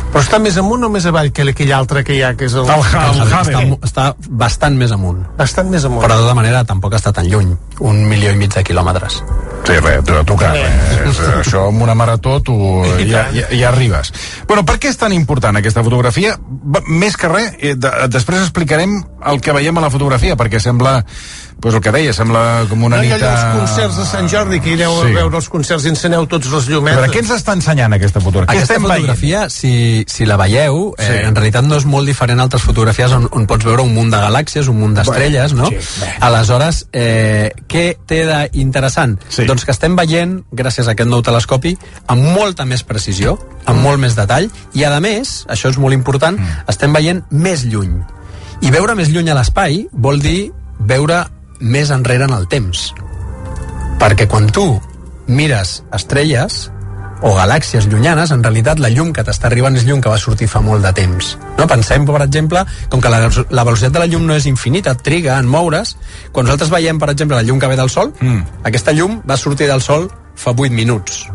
Però 0.09 0.23
està 0.25 0.39
més 0.41 0.57
amunt 0.57 0.83
o 0.85 0.89
més 0.89 1.05
avall 1.05 1.33
que 1.37 1.43
aquell 1.43 1.73
altre 1.77 2.03
que 2.03 2.15
hi 2.17 2.23
ha, 2.23 2.31
que 2.35 2.47
és 2.47 2.55
el... 2.55 2.65
està, 2.65 3.51
està 3.85 4.15
bastant 4.31 4.75
més 4.81 4.91
amunt. 4.93 5.21
Bastant 5.37 5.69
més 5.69 5.85
amunt. 5.85 6.01
Però 6.01 6.17
de 6.17 6.23
tota 6.25 6.35
manera 6.39 6.65
tampoc 6.65 6.95
està 6.97 7.13
tan 7.13 7.29
lluny, 7.29 7.53
un 7.81 8.01
milió 8.09 8.33
i 8.33 8.37
mig 8.41 8.55
de 8.55 8.65
quilòmetres. 8.65 9.21
Sí, 9.65 9.77
res, 9.85 10.05
tu, 10.07 10.15
tu 10.25 10.37
res, 10.41 10.59
res. 11.03 11.19
Això 11.41 11.67
amb 11.69 11.83
una 11.85 11.97
marató 11.99 12.39
tu 12.45 12.57
ja, 13.03 13.27
ja, 13.35 13.49
ja 13.51 13.69
arribes. 13.69 14.13
Bueno, 14.49 14.65
per 14.69 14.79
què 14.81 14.93
és 14.93 15.01
tan 15.01 15.13
important 15.17 15.61
aquesta 15.61 15.85
fotografia? 15.85 16.37
Més 16.89 17.19
que 17.21 17.29
res, 17.33 17.51
eh, 17.59 17.75
de, 17.77 17.93
després 18.13 18.47
explicarem 18.47 18.97
el 19.29 19.43
que 19.45 19.57
veiem 19.57 19.77
a 19.79 19.85
la 19.85 19.93
fotografia, 19.93 20.39
perquè 20.41 20.61
sembla 20.63 21.03
pues 21.61 21.75
el 21.75 21.81
que 21.81 21.91
deia, 21.91 22.13
sembla 22.15 22.65
com 22.71 22.85
una 22.87 22.99
no, 22.99 23.03
hi 23.03 23.09
nit... 23.09 23.17
allò 23.23 23.33
els 23.35 23.59
concerts 23.59 23.97
de 23.99 24.05
Sant 24.07 24.29
Jordi, 24.31 24.61
que 24.61 24.75
ireu 24.77 24.93
Sí. 25.03 25.09
a 25.11 25.15
veure 25.17 25.37
els 25.37 25.49
concerts 25.49 25.85
i 25.87 25.89
enceneu 25.91 26.27
tots 26.31 26.47
les 26.53 26.69
A 26.69 26.71
llumetes. 26.71 26.99
veure, 27.01 27.13
què 27.13 27.19
ens 27.25 27.31
està 27.35 27.53
ensenyant 27.57 27.93
aquesta 27.97 28.21
fotografia? 28.21 28.53
Aquesta 28.55 28.75
estem 28.75 28.83
veient? 28.89 29.01
fotografia, 29.01 29.49
si, 29.51 30.05
si 30.07 30.25
la 30.25 30.37
veieu, 30.37 30.95
eh, 30.99 31.03
Sí. 31.07 31.27
en 31.27 31.35
realitat 31.35 31.65
no 31.65 31.77
és 31.77 31.85
molt 31.85 32.07
diferent 32.07 32.39
a 32.39 32.45
altres 32.45 32.63
fotografies 32.63 33.11
on, 33.13 33.27
on 33.33 33.47
pots 33.47 33.65
veure 33.65 33.83
un 33.83 33.93
munt 33.95 34.11
de 34.11 34.19
galàxies, 34.19 34.69
un 34.69 34.79
munt 34.79 34.95
d'estrelles, 34.95 35.53
no? 35.55 35.67
sí, 35.67 35.77
bé. 36.01 36.13
Aleshores, 36.21 36.87
eh, 36.93 37.51
què 37.67 37.97
té 38.07 38.25
d'interessant? 38.53 39.19
Sí. 39.29 39.45
Doncs 39.45 39.65
que 39.65 39.73
estem 39.73 39.97
veient, 39.97 40.45
gràcies 40.53 40.87
a 40.87 40.93
aquest 40.93 41.09
nou 41.11 41.23
telescopi, 41.23 41.77
amb 42.07 42.23
molta 42.23 42.65
més 42.67 42.85
precisió, 42.85 43.39
amb 43.67 43.81
molt 43.83 43.99
més 43.99 44.15
detall, 44.15 44.49
i 44.75 44.85
a 44.85 45.01
més, 45.01 45.45
això 45.49 45.71
és 45.71 45.79
molt 45.79 45.93
important, 45.95 46.39
Mm. 46.39 46.47
estem 46.69 46.93
veient 46.93 47.25
més 47.31 47.65
lluny. 47.65 47.99
I 48.63 48.71
veure 48.71 48.95
més 48.95 49.09
lluny 49.09 49.29
a 49.31 49.35
l'espai 49.35 49.87
vol 49.93 50.21
dir 50.21 50.53
veure 50.79 51.27
més 51.61 51.91
enrere 51.91 52.25
en 52.29 52.35
el 52.37 52.49
temps. 52.49 52.93
Perquè 53.99 54.29
quan 54.31 54.47
tu 54.55 54.65
mires 55.29 55.83
estrelles 55.95 56.69
o 57.21 57.33
galàxies 57.35 57.89
llunyanes, 57.91 58.31
en 58.31 58.45
realitat 58.45 58.79
la 58.79 58.93
llum 58.95 59.09
que 59.13 59.25
t'està 59.27 59.49
arribant 59.49 59.75
és 59.75 59.83
llum 59.89 59.99
que 60.01 60.11
va 60.13 60.21
sortir 60.23 60.47
fa 60.47 60.61
molt 60.63 60.85
de 60.87 60.93
temps. 60.95 61.33
No? 61.59 61.67
Pensem, 61.67 62.05
per 62.07 62.21
exemple, 62.23 62.63
com 62.89 63.01
que 63.03 63.11
la, 63.11 63.25
la 63.51 63.65
velocitat 63.67 63.97
de 63.97 64.03
la 64.05 64.07
llum 64.07 64.23
no 64.29 64.37
és 64.39 64.47
infinita, 64.47 64.95
triga 64.95 65.35
en 65.43 65.49
moure's, 65.51 65.97
quan 66.31 66.47
nosaltres 66.47 66.71
veiem, 66.71 67.01
per 67.03 67.11
exemple, 67.11 67.35
la 67.35 67.43
llum 67.43 67.59
que 67.59 67.67
ve 67.67 67.77
del 67.81 67.91
Sol, 67.91 68.13
Mm. 68.21 68.45
aquesta 68.71 68.95
llum 68.95 69.19
va 69.29 69.37
sortir 69.37 69.67
del 69.67 69.83
Sol 69.83 70.07
fa 70.39 70.55
8 70.55 70.71
minuts. 70.71 71.27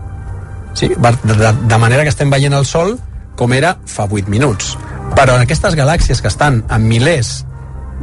Sí? 0.73 0.87
De, 0.87 1.51
de 1.67 1.77
manera 1.77 2.03
que 2.03 2.09
estem 2.15 2.31
veient 2.31 2.55
el 2.55 2.65
Sol 2.65 2.95
com 3.35 3.51
era 3.53 3.75
fa 3.85 4.07
8 4.09 4.29
minuts. 4.31 4.77
Però 5.17 5.35
en 5.35 5.43
aquestes 5.43 5.75
galàxies 5.75 6.21
que 6.21 6.31
estan 6.31 6.63
a 6.69 6.79
milers 6.79 7.43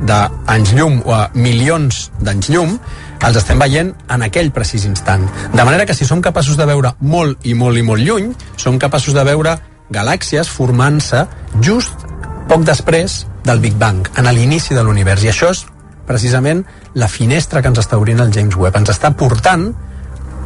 d'anys 0.07 0.75
llum 0.77 1.01
o 1.05 1.15
a 1.15 1.29
milions 1.35 2.11
d'anys 2.21 2.51
llum, 2.53 2.77
els 3.21 3.37
estem 3.37 3.61
veient 3.61 3.93
en 4.09 4.23
aquell 4.25 4.53
precís 4.55 4.87
instant. 4.89 5.27
De 5.53 5.65
manera 5.65 5.87
que 5.87 5.95
si 5.95 6.09
som 6.09 6.23
capaços 6.25 6.57
de 6.57 6.67
veure 6.69 6.95
molt 7.01 7.45
i 7.45 7.55
molt 7.55 7.77
i 7.79 7.85
molt 7.85 8.03
lluny, 8.05 8.31
som 8.57 8.79
capaços 8.81 9.15
de 9.15 9.25
veure 9.29 9.59
galàxies 9.91 10.49
formant-se 10.49 11.27
just 11.61 12.07
poc 12.49 12.65
després 12.67 13.25
del 13.45 13.61
Big 13.61 13.77
Bang, 13.79 14.09
en 14.17 14.31
l'inici 14.35 14.75
de 14.75 14.83
l'univers. 14.83 15.23
I 15.25 15.33
això 15.33 15.51
és 15.53 15.65
precisament 16.07 16.65
la 16.95 17.09
finestra 17.09 17.63
que 17.63 17.71
ens 17.71 17.79
està 17.79 17.99
obrint 18.01 18.21
el 18.23 18.33
James 18.35 18.57
Webb. 18.57 18.81
Ens 18.81 18.91
està 18.91 19.13
portant, 19.15 19.69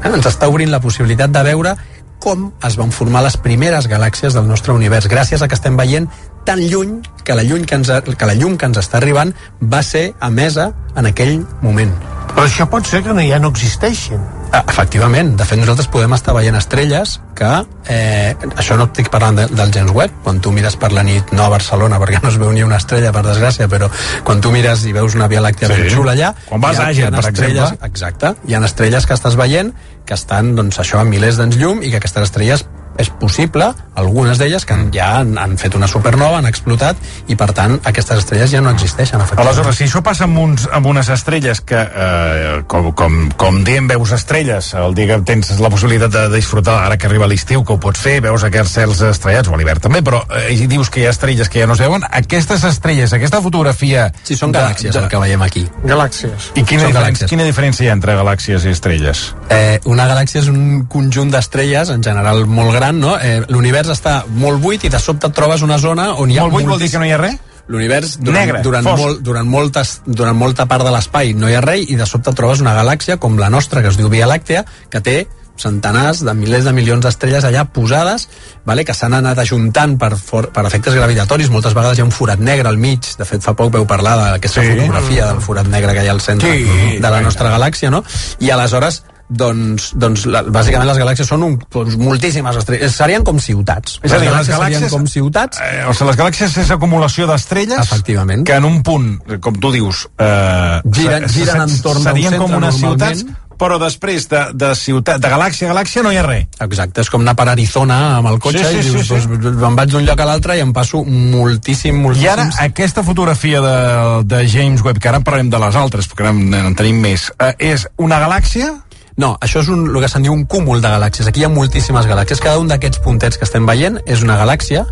eh, 0.03 0.11
ens 0.11 0.27
està 0.27 0.49
obrint 0.51 0.71
la 0.71 0.83
possibilitat 0.85 1.33
de 1.33 1.43
veure 1.47 1.77
com 2.25 2.53
es 2.65 2.77
van 2.81 2.93
formar 2.95 3.23
les 3.25 3.37
primeres 3.37 3.89
galàxies 3.91 4.37
del 4.37 4.47
nostre 4.49 4.73
univers, 4.73 5.09
gràcies 5.11 5.43
a 5.43 5.49
que 5.49 5.59
estem 5.59 5.77
veient 5.77 6.09
tan 6.45 6.61
lluny 6.69 7.01
que 7.25 7.35
la, 7.35 7.43
lluny 7.43 7.65
que, 7.65 7.75
ens, 7.81 7.91
que 8.19 8.27
la 8.29 8.35
llum 8.37 8.57
que 8.61 8.67
ens 8.69 8.79
està 8.79 8.99
arribant 9.01 9.33
va 9.63 9.83
ser 9.83 10.13
emesa 10.23 10.73
en 10.97 11.07
aquell 11.09 11.39
moment. 11.63 11.93
Però 12.35 12.45
això 12.49 12.67
pot 12.69 12.87
ser 12.87 13.03
que 13.07 13.13
no, 13.15 13.23
ja 13.23 13.39
no 13.39 13.49
existeixin. 13.53 14.19
Ah, 14.55 14.63
Efectivament, 14.71 15.33
de 15.39 15.45
fet 15.47 15.59
nosaltres 15.59 15.89
podem 15.91 16.13
estar 16.15 16.35
veient 16.35 16.55
estrelles 16.59 17.17
que, 17.35 17.49
eh, 17.91 18.35
això 18.57 18.77
no 18.79 18.85
estic 18.87 19.09
parlant 19.11 19.39
de, 19.39 19.47
del 19.51 19.73
James 19.75 19.91
Webb, 19.95 20.13
quan 20.23 20.41
tu 20.43 20.53
mires 20.55 20.77
per 20.79 20.93
la 20.95 21.03
nit, 21.07 21.33
no 21.35 21.43
a 21.45 21.49
Barcelona, 21.51 21.99
perquè 22.03 22.21
no 22.23 22.29
es 22.31 22.39
veu 22.39 22.53
ni 22.55 22.63
una 22.63 22.77
estrella, 22.83 23.11
per 23.15 23.25
desgràcia, 23.27 23.67
però 23.71 23.89
quan 24.27 24.41
tu 24.45 24.53
mires 24.55 24.85
i 24.87 24.93
veus 24.95 25.15
una 25.19 25.27
Via 25.31 25.41
Làctea 25.43 25.69
Sí. 25.71 25.75
ben 25.81 25.91
xula 25.91 26.13
allà... 26.15 26.35
Quan 26.47 26.61
vas 26.63 26.79
ha- 26.79 26.87
a 26.87 26.93
Àger, 26.93 27.11
per 27.11 27.25
exemple. 27.31 27.89
Exacte, 27.89 28.35
hi 28.47 28.55
ha 28.55 28.63
estrelles 28.67 29.07
que 29.07 29.15
estàs 29.15 29.37
veient 29.41 29.73
que 30.07 30.15
estan, 30.15 30.55
doncs, 30.55 30.79
això, 30.79 31.01
a 31.01 31.05
milers 31.09 31.39
d'anys 31.41 31.57
llum 31.59 31.83
i 31.83 31.91
que 31.91 31.99
aquestes 32.03 32.23
estrelles 32.31 32.67
és 32.99 33.11
possible, 33.21 33.73
algunes 33.99 34.39
d'elles 34.39 34.65
que 34.67 34.77
ja 34.95 35.09
han, 35.21 35.37
han 35.39 35.57
fet 35.59 35.75
una 35.75 35.89
supernova, 35.91 36.39
han 36.39 36.47
explotat 36.51 36.99
i 37.31 37.37
per 37.39 37.51
tant 37.57 37.77
aquestes 37.85 38.23
estrelles 38.23 38.53
ja 38.53 38.61
no 38.63 38.71
existeixen. 38.75 39.23
Aleshores, 39.37 39.77
si 39.79 39.87
això 39.89 40.03
passa 40.05 40.27
amb, 40.29 40.39
uns, 40.39 40.69
amb 40.73 40.87
unes 40.91 41.09
estrelles 41.15 41.61
que, 41.67 41.79
eh, 41.81 42.63
com, 42.71 42.93
com, 42.95 43.17
com 43.39 43.61
diem, 43.67 43.89
veus 43.91 44.13
estrelles, 44.15 44.73
el 44.79 44.95
dia 44.95 45.09
que 45.15 45.21
tens 45.27 45.53
la 45.63 45.71
possibilitat 45.73 46.13
de 46.15 46.25
disfrutar, 46.37 46.81
ara 46.87 46.99
que 46.99 47.09
arriba 47.11 47.27
l'estiu, 47.31 47.65
que 47.65 47.75
ho 47.75 47.81
pots 47.83 48.01
fer, 48.01 48.21
veus 48.25 48.45
aquests 48.47 48.77
cels 48.79 49.03
estrellats, 49.11 49.49
o 49.51 49.55
a 49.55 49.61
l'hivern 49.61 49.83
també, 49.83 50.03
però 50.07 50.23
eh, 50.31 50.53
i 50.55 50.69
dius 50.71 50.91
que 50.91 51.03
hi 51.03 51.09
ha 51.09 51.15
estrelles 51.15 51.51
que 51.51 51.63
ja 51.63 51.67
no 51.71 51.75
es 51.79 51.83
veuen, 51.83 52.07
aquestes 52.11 52.65
estrelles, 52.69 53.13
aquesta 53.17 53.43
fotografia... 53.43 54.09
Sí, 54.25 54.37
són 54.39 54.55
galàxies 54.55 54.97
el 55.01 55.09
que 55.11 55.21
veiem 55.23 55.43
aquí. 55.43 55.65
Galàxies. 55.85 56.53
I 56.55 56.63
quina, 56.63 56.85
Són 56.87 56.93
diferència, 56.93 57.01
galàxies. 57.01 57.31
quina 57.31 57.47
diferència 57.49 57.87
hi 57.87 57.91
ha 57.91 57.97
entre 57.99 58.15
galàxies 58.19 58.67
i 58.67 58.75
estrelles? 58.75 59.25
Eh, 59.51 59.81
una 59.91 60.07
galàxia 60.11 60.43
és 60.43 60.49
un 60.53 60.85
conjunt 60.91 61.31
d'estrelles, 61.35 61.91
en 61.95 62.03
general 62.07 62.45
molt 62.47 62.75
gran, 62.75 62.84
no? 62.93 63.17
Eh, 63.21 63.43
L'univers 63.49 63.89
està 63.89 64.25
molt 64.29 64.61
buit 64.61 64.85
i 64.85 64.89
de 64.89 64.99
sobte 64.99 65.27
et 65.27 65.35
trobes 65.35 65.63
una 65.63 65.79
zona 65.79 66.15
on 66.15 66.31
hi 66.31 66.39
ha... 66.39 66.43
Molt 66.43 66.53
buit 66.55 66.67
vol 66.67 66.79
dir 66.79 66.91
que 66.91 66.99
no 66.99 67.05
hi 67.07 67.13
ha 67.13 67.19
res? 67.19 67.37
L'univers, 67.67 68.19
durant, 68.21 68.37
Negre, 68.45 68.61
durant, 68.63 68.85
fosc. 68.85 69.01
molt, 69.01 69.21
durant, 69.25 69.47
moltes, 69.49 70.03
durant 70.05 70.37
molta 70.37 70.67
part 70.67 70.85
de 70.85 70.91
l'espai 70.93 71.33
no 71.33 71.49
hi 71.49 71.55
ha 71.55 71.63
res 71.65 71.89
i 71.89 71.97
de 71.97 72.05
sobte 72.05 72.35
trobes 72.37 72.61
una 72.61 72.75
galàxia 72.77 73.17
com 73.19 73.39
la 73.39 73.49
nostra, 73.49 73.81
que 73.81 73.89
es 73.89 73.97
diu 73.97 74.11
Via 74.13 74.27
Làctea, 74.29 74.67
que 74.91 75.01
té 75.01 75.27
centenars 75.57 76.21
de 76.27 76.35
milers 76.35 76.65
de 76.67 76.73
milions 76.75 77.01
d'estrelles 77.01 77.45
allà 77.47 77.63
posades, 77.73 78.29
vale, 78.67 78.85
que 78.85 78.93
s'han 78.93 79.15
anat 79.15 79.39
ajuntant 79.39 79.97
per, 79.97 80.17
for, 80.19 80.49
per 80.53 80.65
efectes 80.67 80.93
gravitatoris. 80.99 81.49
Moltes 81.49 81.73
vegades 81.79 81.97
hi 81.97 82.03
ha 82.03 82.09
un 82.09 82.11
forat 82.13 82.41
negre 82.43 82.69
al 82.69 82.77
mig. 82.77 83.07
De 83.17 83.25
fet, 83.25 83.41
fa 83.41 83.55
poc 83.55 83.71
veu 83.73 83.87
parlar 83.87 84.17
d'aquesta 84.19 84.61
Sí. 84.61 84.67
sí. 84.67 84.77
fotografia 84.81 85.27
del 85.31 85.41
forat 85.41 85.69
negre 85.71 85.95
que 85.95 86.03
hi 86.05 86.09
ha 86.09 86.13
al 86.13 86.21
centre 86.21 86.51
Sí. 86.59 86.99
de 86.99 87.11
la 87.11 87.21
nostra 87.23 87.49
galàxia, 87.55 87.89
no? 87.91 88.03
I 88.41 88.51
aleshores 88.51 89.05
doncs, 89.29 89.93
doncs 89.97 90.27
la, 90.27 90.43
bàsicament 90.43 90.89
les 90.89 90.99
galàxies 91.01 91.29
són 91.29 91.43
un, 91.47 91.55
doncs, 91.73 91.97
moltíssimes 92.01 92.57
estrelles, 92.61 92.95
serien 92.95 93.25
com 93.25 93.39
ciutats 93.41 93.99
És 94.03 94.13
a 94.13 94.19
dir, 94.19 94.29
les 94.31 94.49
galàxies- 94.49 94.75
serien 94.81 94.91
com 94.93 95.07
ciutats 95.07 95.61
Eh, 95.65 95.85
o 95.89 95.95
sigui, 95.95 96.11
les 96.11 96.17
galàxies 96.21 96.57
és 96.65 96.71
acumulació 96.71 97.27
d'estrelles 97.27 97.81
Efectivament. 97.81 98.45
que 98.47 98.55
en 98.57 98.65
un 98.65 98.83
punt, 98.83 99.19
com 99.41 99.55
tu 99.57 99.73
dius, 99.73 100.09
eh, 100.19 100.81
Giren- 100.93 101.29
giren 101.29 101.63
entorn 101.69 102.03
d'un 102.05 102.21
centre, 102.23 102.39
com 102.39 102.55
unes 102.55 102.75
ciutats, 102.77 103.25
però 103.57 103.79
després 103.79 104.29
de, 104.29 104.41
de 104.53 104.75
ciutat, 104.75 105.21
de 105.23 105.29
galàxia 105.31 105.69
a 105.71 105.73
galàxia 105.73 106.03
no 106.03 106.11
hi 106.13 106.17
ha 106.19 106.25
res. 106.27 106.47
Exacte, 106.61 107.01
és 107.01 107.09
com 107.09 107.23
anar 107.23 107.37
per 107.39 107.49
Arizona 107.49 108.17
amb 108.19 108.27
el 108.29 108.39
cotxe 108.43 108.65
Sí, 108.67 108.83
sí, 108.83 108.89
i 108.89 108.91
dius, 108.91 109.07
sí, 109.07 109.21
sí. 109.21 109.29
Doncs, 109.39 109.57
me'n 109.63 109.77
vaig 109.79 109.91
d'un 109.91 110.05
lloc 110.05 110.21
a 110.21 110.25
l'altre 110.27 110.57
i 110.59 110.61
em 110.61 110.73
passo 110.75 111.05
moltíssim, 111.05 111.95
I 111.95 111.99
moltíssim... 112.03 112.29
ara, 112.33 112.49
aquesta 112.67 113.05
fotografia 113.07 113.61
de, 113.63 113.77
de 114.25 114.49
James 114.49 114.83
Webb, 114.83 114.99
que 114.99 115.09
ara 115.09 115.19
en 115.23 115.25
parlarem 115.25 115.51
de 115.51 115.59
les 115.63 115.77
altres, 115.77 116.09
perquè 116.11 116.27
ara 116.27 116.31
en, 116.35 116.53
en 116.53 116.75
tenim 116.75 116.99
més, 117.01 117.31
eh, 117.39 117.55
és 117.59 117.87
una 117.97 118.19
galàxia? 118.21 118.73
No, 119.17 119.37
això 119.41 119.61
és 119.63 119.69
un, 119.71 119.85
el 119.87 120.01
que 120.03 120.09
se'n 120.11 120.25
diu 120.27 120.35
un 120.35 120.43
cúmul 120.51 120.81
de 120.83 120.91
galàxies. 120.91 121.29
Aquí 121.31 121.43
hi 121.43 121.47
ha 121.47 121.53
moltíssimes 121.53 122.09
galàxies. 122.11 122.41
Cada 122.43 122.59
un 122.59 122.71
d'aquests 122.71 122.99
puntets 123.05 123.39
que 123.39 123.47
estem 123.47 123.67
veient 123.69 124.01
és 124.11 124.25
una 124.27 124.39
galàxia, 124.41 124.83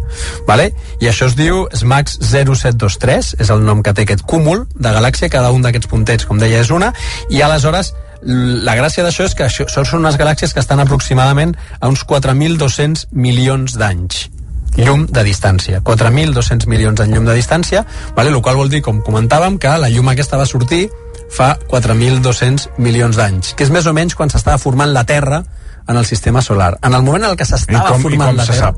vale? 0.47 0.71
i 1.03 1.11
això 1.11 1.27
es 1.31 1.35
diu 1.39 1.65
SMAX 1.75 2.21
0723, 2.23 3.35
és 3.43 3.51
el 3.51 3.65
nom 3.67 3.83
que 3.83 3.95
té 3.97 4.07
aquest 4.07 4.23
cúmul 4.29 4.67
de 4.75 4.95
galàxia. 4.95 5.31
Cada 5.33 5.51
un 5.51 5.67
d'aquests 5.67 5.91
puntets, 5.91 6.29
com 6.29 6.39
deia, 6.39 6.63
és 6.63 6.71
una, 6.71 6.93
i 7.31 7.43
aleshores 7.43 7.93
la 8.23 8.77
gràcia 8.79 9.03
d'això 9.03 9.27
és 9.27 9.35
que 9.35 9.49
això, 9.49 9.67
són 9.67 10.05
unes 10.05 10.15
galàxies 10.21 10.55
que 10.55 10.63
estan 10.63 10.79
aproximadament 10.79 11.57
a 11.81 11.91
uns 11.91 12.05
4.200 12.07 13.09
milions 13.11 13.75
d'anys 13.75 14.29
llum 14.77 15.05
de 15.11 15.25
distància. 15.27 15.83
4.200 15.85 16.67
milions 16.71 16.97
de 16.97 17.05
llum 17.11 17.27
de 17.27 17.35
distància, 17.37 17.85
vale? 18.17 18.31
el 18.31 18.41
qual 18.41 18.57
vol 18.57 18.71
dir, 18.73 18.81
com 18.81 19.03
comentàvem, 19.05 19.59
que 19.59 19.75
la 19.77 19.91
llum 19.93 20.09
aquesta 20.09 20.39
va 20.41 20.47
sortir 20.49 20.87
fa 21.33 21.55
4.200 21.71 22.69
milions 22.79 23.17
d'anys, 23.17 23.55
que 23.57 23.65
és 23.65 23.71
més 23.73 23.87
o 23.89 23.93
menys 23.97 24.15
quan 24.19 24.31
s'estava 24.33 24.59
formant 24.61 24.93
la 24.93 25.05
Terra 25.09 25.43
en 25.89 25.97
el 25.97 26.05
sistema 26.07 26.43
solar. 26.45 26.75
En 26.85 26.95
el 26.95 27.03
moment 27.03 27.25
en 27.25 27.31
el 27.31 27.37
que 27.41 27.47
s'estava 27.49 27.97
formant 27.99 28.37
la 28.37 28.45
se 28.45 28.53
Terra... 28.53 28.73
sap? 28.73 28.77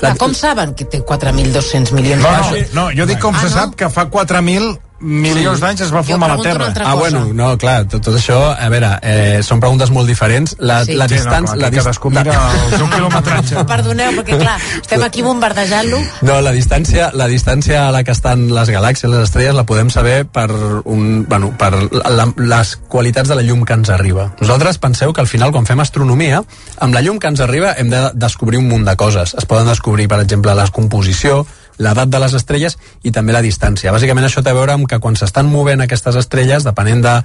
Clar, 0.00 0.14
com 0.16 0.32
saben 0.32 0.70
que 0.74 0.86
té 0.88 1.02
4.200 1.04 1.92
milions 1.92 2.22
No, 2.22 2.30
d'anys? 2.30 2.70
no, 2.72 2.86
no, 2.86 2.92
jo 2.96 3.04
dic 3.10 3.18
com 3.20 3.34
Ah, 3.36 3.40
se 3.42 3.50
no? 3.50 3.56
sap 3.58 3.74
que 3.76 3.90
fa 3.92 4.06
4.000 4.08 4.70
milions 5.00 5.56
Sí. 5.58 5.62
d'anys 5.64 5.80
es 5.80 5.92
va 5.94 6.02
formar 6.02 6.28
la 6.36 6.42
Terra. 6.42 6.72
Ah, 6.84 6.94
bueno, 6.94 7.24
no, 7.32 7.56
clar, 7.58 7.86
tot, 7.88 8.02
tot 8.04 8.14
això, 8.16 8.54
a 8.58 8.68
veure, 8.68 8.98
eh, 9.02 9.40
són 9.42 9.60
preguntes 9.60 9.90
molt 9.90 10.06
diferents. 10.08 10.56
La, 10.58 10.84
Sí. 10.84 10.94
la 10.94 11.08
Sí, 11.08 11.14
no, 11.14 11.20
distància... 11.20 11.54
clar, 11.54 11.58
la 11.58 11.70
que 11.70 11.76
dis- 11.76 11.84
cadascú 11.84 12.10
mira 12.10 12.34
el 12.70 12.76
seu 12.78 12.88
quilometratge. 12.94 13.64
Perdoneu, 13.66 14.12
perquè 14.20 14.38
clar, 14.38 14.58
estem 14.82 15.02
aquí 15.02 15.22
bombardejant-lo. 15.22 15.98
No, 16.22 16.40
la 16.40 16.52
distància, 16.52 17.10
la 17.14 17.26
distància 17.28 17.88
a 17.88 17.92
la 17.92 18.04
que 18.04 18.12
estan 18.12 18.48
les 18.54 18.68
galàxies, 18.68 19.08
les 19.10 19.22
estrelles, 19.24 19.54
la 19.54 19.64
podem 19.64 19.90
saber 19.90 20.26
per, 20.26 20.50
un, 20.84 21.24
bueno, 21.28 21.54
per 21.58 21.72
la, 21.92 22.28
les 22.36 22.76
qualitats 22.88 23.28
de 23.28 23.34
la 23.36 23.42
llum 23.42 23.64
que 23.64 23.72
ens 23.72 23.88
arriba. 23.90 24.34
Nosaltres 24.40 24.78
penseu 24.78 25.12
que 25.12 25.20
al 25.20 25.26
final, 25.28 25.50
quan 25.52 25.66
fem 25.66 25.80
astronomia, 25.80 26.42
amb 26.78 26.94
la 26.94 27.00
llum 27.00 27.18
que 27.18 27.28
ens 27.28 27.40
arriba 27.40 27.74
hem 27.78 27.88
de 27.90 28.10
descobrir 28.14 28.58
un 28.58 28.68
munt 28.68 28.84
de 28.84 28.96
coses. 28.96 29.34
Es 29.38 29.46
poden 29.46 29.66
descobrir, 29.66 30.08
per 30.08 30.20
exemple, 30.20 30.54
la 30.54 30.66
composició, 30.68 31.46
l'edat 31.80 32.10
de 32.12 32.20
les 32.22 32.34
estrelles 32.36 32.76
i 33.02 33.12
també 33.14 33.32
la 33.36 33.44
distància. 33.44 33.94
Bàsicament 33.94 34.28
això 34.28 34.44
té 34.44 34.52
a 34.52 34.58
veure 34.58 34.76
amb 34.76 34.88
que 34.88 35.00
quan 35.00 35.16
s'estan 35.16 35.48
movent 35.50 35.82
aquestes 35.86 36.20
estrelles, 36.20 36.66
depenent 36.68 37.02
de 37.06 37.16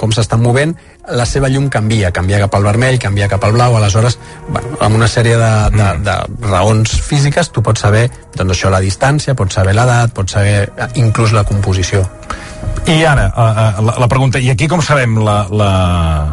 com 0.00 0.12
s'estan 0.16 0.40
movent, 0.40 0.72
la 1.12 1.26
seva 1.28 1.50
llum 1.52 1.66
canvia, 1.72 2.08
canvia 2.16 2.38
cap 2.40 2.54
al 2.56 2.64
vermell, 2.64 2.96
canvia 3.02 3.28
cap 3.28 3.44
al 3.44 3.52
blau, 3.52 3.76
aleshores, 3.76 4.16
bueno, 4.48 4.72
amb 4.80 4.96
una 4.96 5.08
sèrie 5.12 5.36
de, 5.36 5.50
de, 5.76 5.88
de 6.06 6.14
raons 6.48 6.94
físiques, 7.04 7.52
tu 7.52 7.60
pots 7.66 7.84
saber, 7.84 8.06
doncs 8.36 8.56
això, 8.56 8.72
la 8.72 8.80
distància, 8.80 9.36
pots 9.36 9.60
saber 9.60 9.76
l'edat, 9.76 10.14
pots 10.16 10.38
saber 10.38 10.70
eh, 10.70 10.88
inclús 11.02 11.36
la 11.36 11.44
composició. 11.44 12.06
I 12.88 13.02
ara, 13.04 13.28
uh, 13.28 13.50
uh, 13.50 13.82
la, 13.90 13.98
la 14.00 14.08
pregunta, 14.08 14.40
i 14.40 14.48
aquí 14.52 14.70
com 14.70 14.80
sabem 14.84 15.20
la... 15.20 15.42
la... 15.52 15.72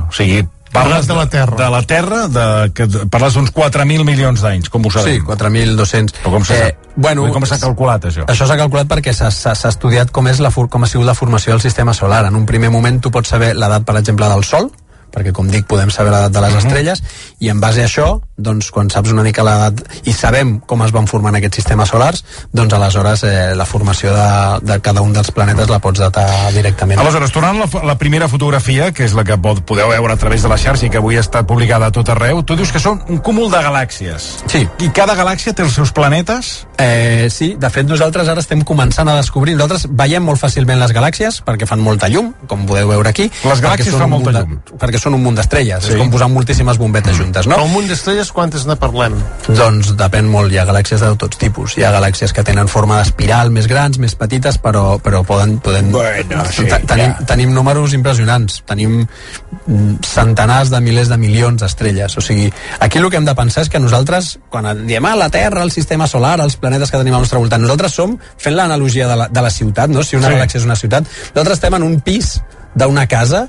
O 0.08 0.16
sigui, 0.16 0.46
Parles 0.78 1.08
de 1.08 1.16
la 1.18 1.26
Terra. 1.30 1.58
De 1.58 1.70
la 1.74 1.82
Terra, 1.90 2.20
de, 2.28 2.46
que 2.78 2.88
parles 3.12 3.34
d'uns 3.38 3.52
4.000 3.54 4.04
milions 4.08 4.42
d'anys, 4.42 4.70
com 4.74 4.86
ho 4.86 4.92
sabem? 4.94 5.20
Sí, 5.20 5.22
4.200. 5.28 6.18
Però 6.24 6.32
com 6.38 6.46
s'ha 6.48 6.58
Eh, 6.68 6.78
bueno, 6.96 7.28
com 7.34 7.46
s'ha 7.46 7.60
calculat, 7.62 8.06
això? 8.10 8.26
Això 8.28 8.48
s'ha 8.50 8.58
calculat 8.58 8.88
perquè 8.88 9.14
s'ha- 9.14 9.32
estudiat 9.70 10.12
com, 10.12 10.28
és 10.28 10.40
la, 10.40 10.52
com 10.52 10.84
ha 10.84 10.88
sigut 10.88 11.06
la 11.06 11.14
formació 11.18 11.54
del 11.54 11.62
sistema 11.62 11.94
solar. 11.94 12.26
En 12.26 12.36
un 12.36 12.46
primer 12.46 12.70
moment 12.74 13.00
tu 13.02 13.12
pots 13.12 13.30
saber 13.30 13.56
l'edat, 13.56 13.84
per 13.86 13.98
exemple, 13.98 14.28
del 14.30 14.44
Sol, 14.44 14.72
perquè 15.18 15.34
com 15.34 15.50
dic 15.50 15.66
podem 15.66 15.90
saber 15.90 16.12
l'edat 16.14 16.32
de 16.36 16.42
les 16.46 16.54
Mhm. 16.54 16.62
estrelles 16.62 17.02
i 17.40 17.50
en 17.50 17.60
base 17.60 17.82
a 17.82 17.88
això, 17.88 18.22
doncs 18.38 18.70
quan 18.72 18.90
saps 18.94 19.10
una 19.12 19.24
mica 19.26 19.42
l'edat 19.44 19.82
i 20.06 20.14
sabem 20.14 20.60
com 20.60 20.84
es 20.86 20.92
van 20.94 21.08
formant 21.10 21.36
aquests 21.36 21.56
sistemes 21.64 21.90
solars, 21.90 22.24
doncs 22.54 22.74
aleshores 22.78 23.24
eh, 23.24 23.56
la 23.58 23.66
formació 23.66 24.14
de, 24.14 24.60
de 24.74 24.80
cada 24.86 25.02
un 25.02 25.14
dels 25.14 25.32
planetes 25.32 25.70
la 25.70 25.80
pots 25.80 26.00
datar 26.00 26.28
directament. 26.54 27.00
Aleshores, 27.02 27.32
tornant 27.34 27.58
a 27.64 27.66
la, 27.66 27.84
la 27.94 27.98
primera 27.98 28.28
fotografia, 28.30 28.92
que 28.94 29.06
és 29.06 29.14
la 29.18 29.24
que 29.24 29.38
pod- 29.42 29.64
podeu 29.66 29.90
veure 29.90 30.14
a 30.14 30.18
través 30.22 30.44
de 30.44 30.50
la 30.50 30.58
xarxa 30.58 30.86
i 30.86 30.90
que 30.94 30.98
avui 31.02 31.18
ha 31.18 31.22
estat 31.26 31.48
publicada 31.48 31.88
a 31.88 31.92
tot 31.92 32.10
arreu, 32.14 32.44
tu 32.44 32.56
dius 32.56 32.72
que 32.72 32.80
són 32.80 33.02
un 33.10 33.18
cúmul 33.18 33.50
de 33.52 33.58
galàxies. 33.64 34.44
Sí. 34.48 34.68
I 34.86 34.90
cada 34.94 35.16
galàxia 35.18 35.54
té 35.56 35.64
els 35.64 35.74
seus 35.74 35.92
planetes? 35.92 36.68
Eh, 36.78 37.28
sí, 37.32 37.56
de 37.58 37.70
fet 37.74 37.88
nosaltres 37.88 38.28
ara 38.30 38.40
estem 38.44 38.62
començant 38.62 39.10
a 39.10 39.16
descobrir, 39.18 39.56
nosaltres 39.56 39.88
veiem 39.90 40.22
molt 40.24 40.40
fàcilment 40.40 40.78
les 40.80 40.94
galàxies 40.94 41.42
perquè 41.48 41.66
fan 41.66 41.80
molta 41.82 42.08
llum, 42.10 42.34
com 42.48 42.66
podeu 42.68 42.88
veure 42.92 43.10
aquí. 43.10 43.32
Les 43.44 43.62
galàxies 43.64 43.96
fan 43.98 44.10
molta 44.10 44.32
de, 44.32 44.46
Perquè 44.78 45.00
són 45.08 45.16
un 45.16 45.24
munt 45.24 45.40
d'estrelles, 45.40 45.84
Sí. 45.84 45.94
és 45.94 46.00
com 46.00 46.12
posar 46.12 46.28
moltíssimes 46.32 46.78
bombetes 46.78 47.16
juntes, 47.18 47.48
no? 47.48 47.56
Però 47.56 47.66
un 47.66 47.72
munt 47.72 47.88
d'estrelles, 47.88 48.32
quantes 48.36 48.66
ne 48.68 48.76
parlem? 48.76 49.16
Doncs 49.48 49.94
depèn 49.98 50.28
molt, 50.28 50.52
hi 50.52 50.60
ha 50.60 50.66
galàxies 50.68 51.02
de 51.04 51.14
tots 51.16 51.40
tipus. 51.40 51.78
Hi 51.78 51.86
ha 51.88 51.92
galàxies 51.96 52.34
que 52.36 52.44
tenen 52.44 52.68
forma 52.68 53.00
d'espiral, 53.00 53.52
més 53.56 53.68
grans, 53.72 53.98
més 54.00 54.16
petites, 54.16 54.60
però, 54.60 55.00
però 55.04 55.24
poden... 55.28 55.58
poden 55.64 55.92
Bueno, 55.92 56.44
sí, 56.52 56.66
Te- 56.68 56.82
tenim, 56.86 57.14
ja. 57.14 57.26
tenim 57.26 57.54
números 57.56 57.94
impressionants. 57.94 58.62
Tenim 58.68 59.00
mm, 59.68 59.96
centenars 60.04 60.70
de 60.74 60.82
milers 60.84 61.08
de 61.10 61.18
milions 61.18 61.62
d'estrelles. 61.62 62.18
O 62.18 62.22
sigui, 62.22 62.52
aquí 62.80 63.00
el 63.00 63.10
que 63.10 63.18
hem 63.18 63.26
de 63.26 63.36
pensar 63.36 63.64
és 63.64 63.70
que 63.72 63.80
nosaltres, 63.80 64.38
quan 64.50 64.68
diem 64.88 65.06
ah, 65.06 65.16
la 65.16 65.30
Terra, 65.30 65.64
el 65.64 65.72
sistema 65.72 66.08
solar, 66.08 66.40
els 66.44 66.58
planetes 66.60 66.92
que 66.92 66.98
tenim 67.00 67.16
al 67.16 67.24
nostre 67.24 67.40
voltant, 67.40 67.62
nosaltres 67.64 67.96
som, 67.96 68.18
fent 68.38 68.56
l'analogia 68.58 69.08
de, 69.08 69.16
la, 69.24 69.28
de 69.32 69.42
la 69.42 69.50
ciutat, 69.54 69.90
no? 69.90 70.04
si 70.04 70.18
una 70.20 70.28
sí. 70.28 70.36
galàxia 70.36 70.60
és 70.60 70.68
una 70.68 70.76
ciutat, 70.76 71.08
nosaltres 71.34 71.62
estem 71.62 71.80
en 71.80 71.84
un 71.88 72.00
pis 72.02 72.42
d'una 72.78 73.08
casa 73.08 73.48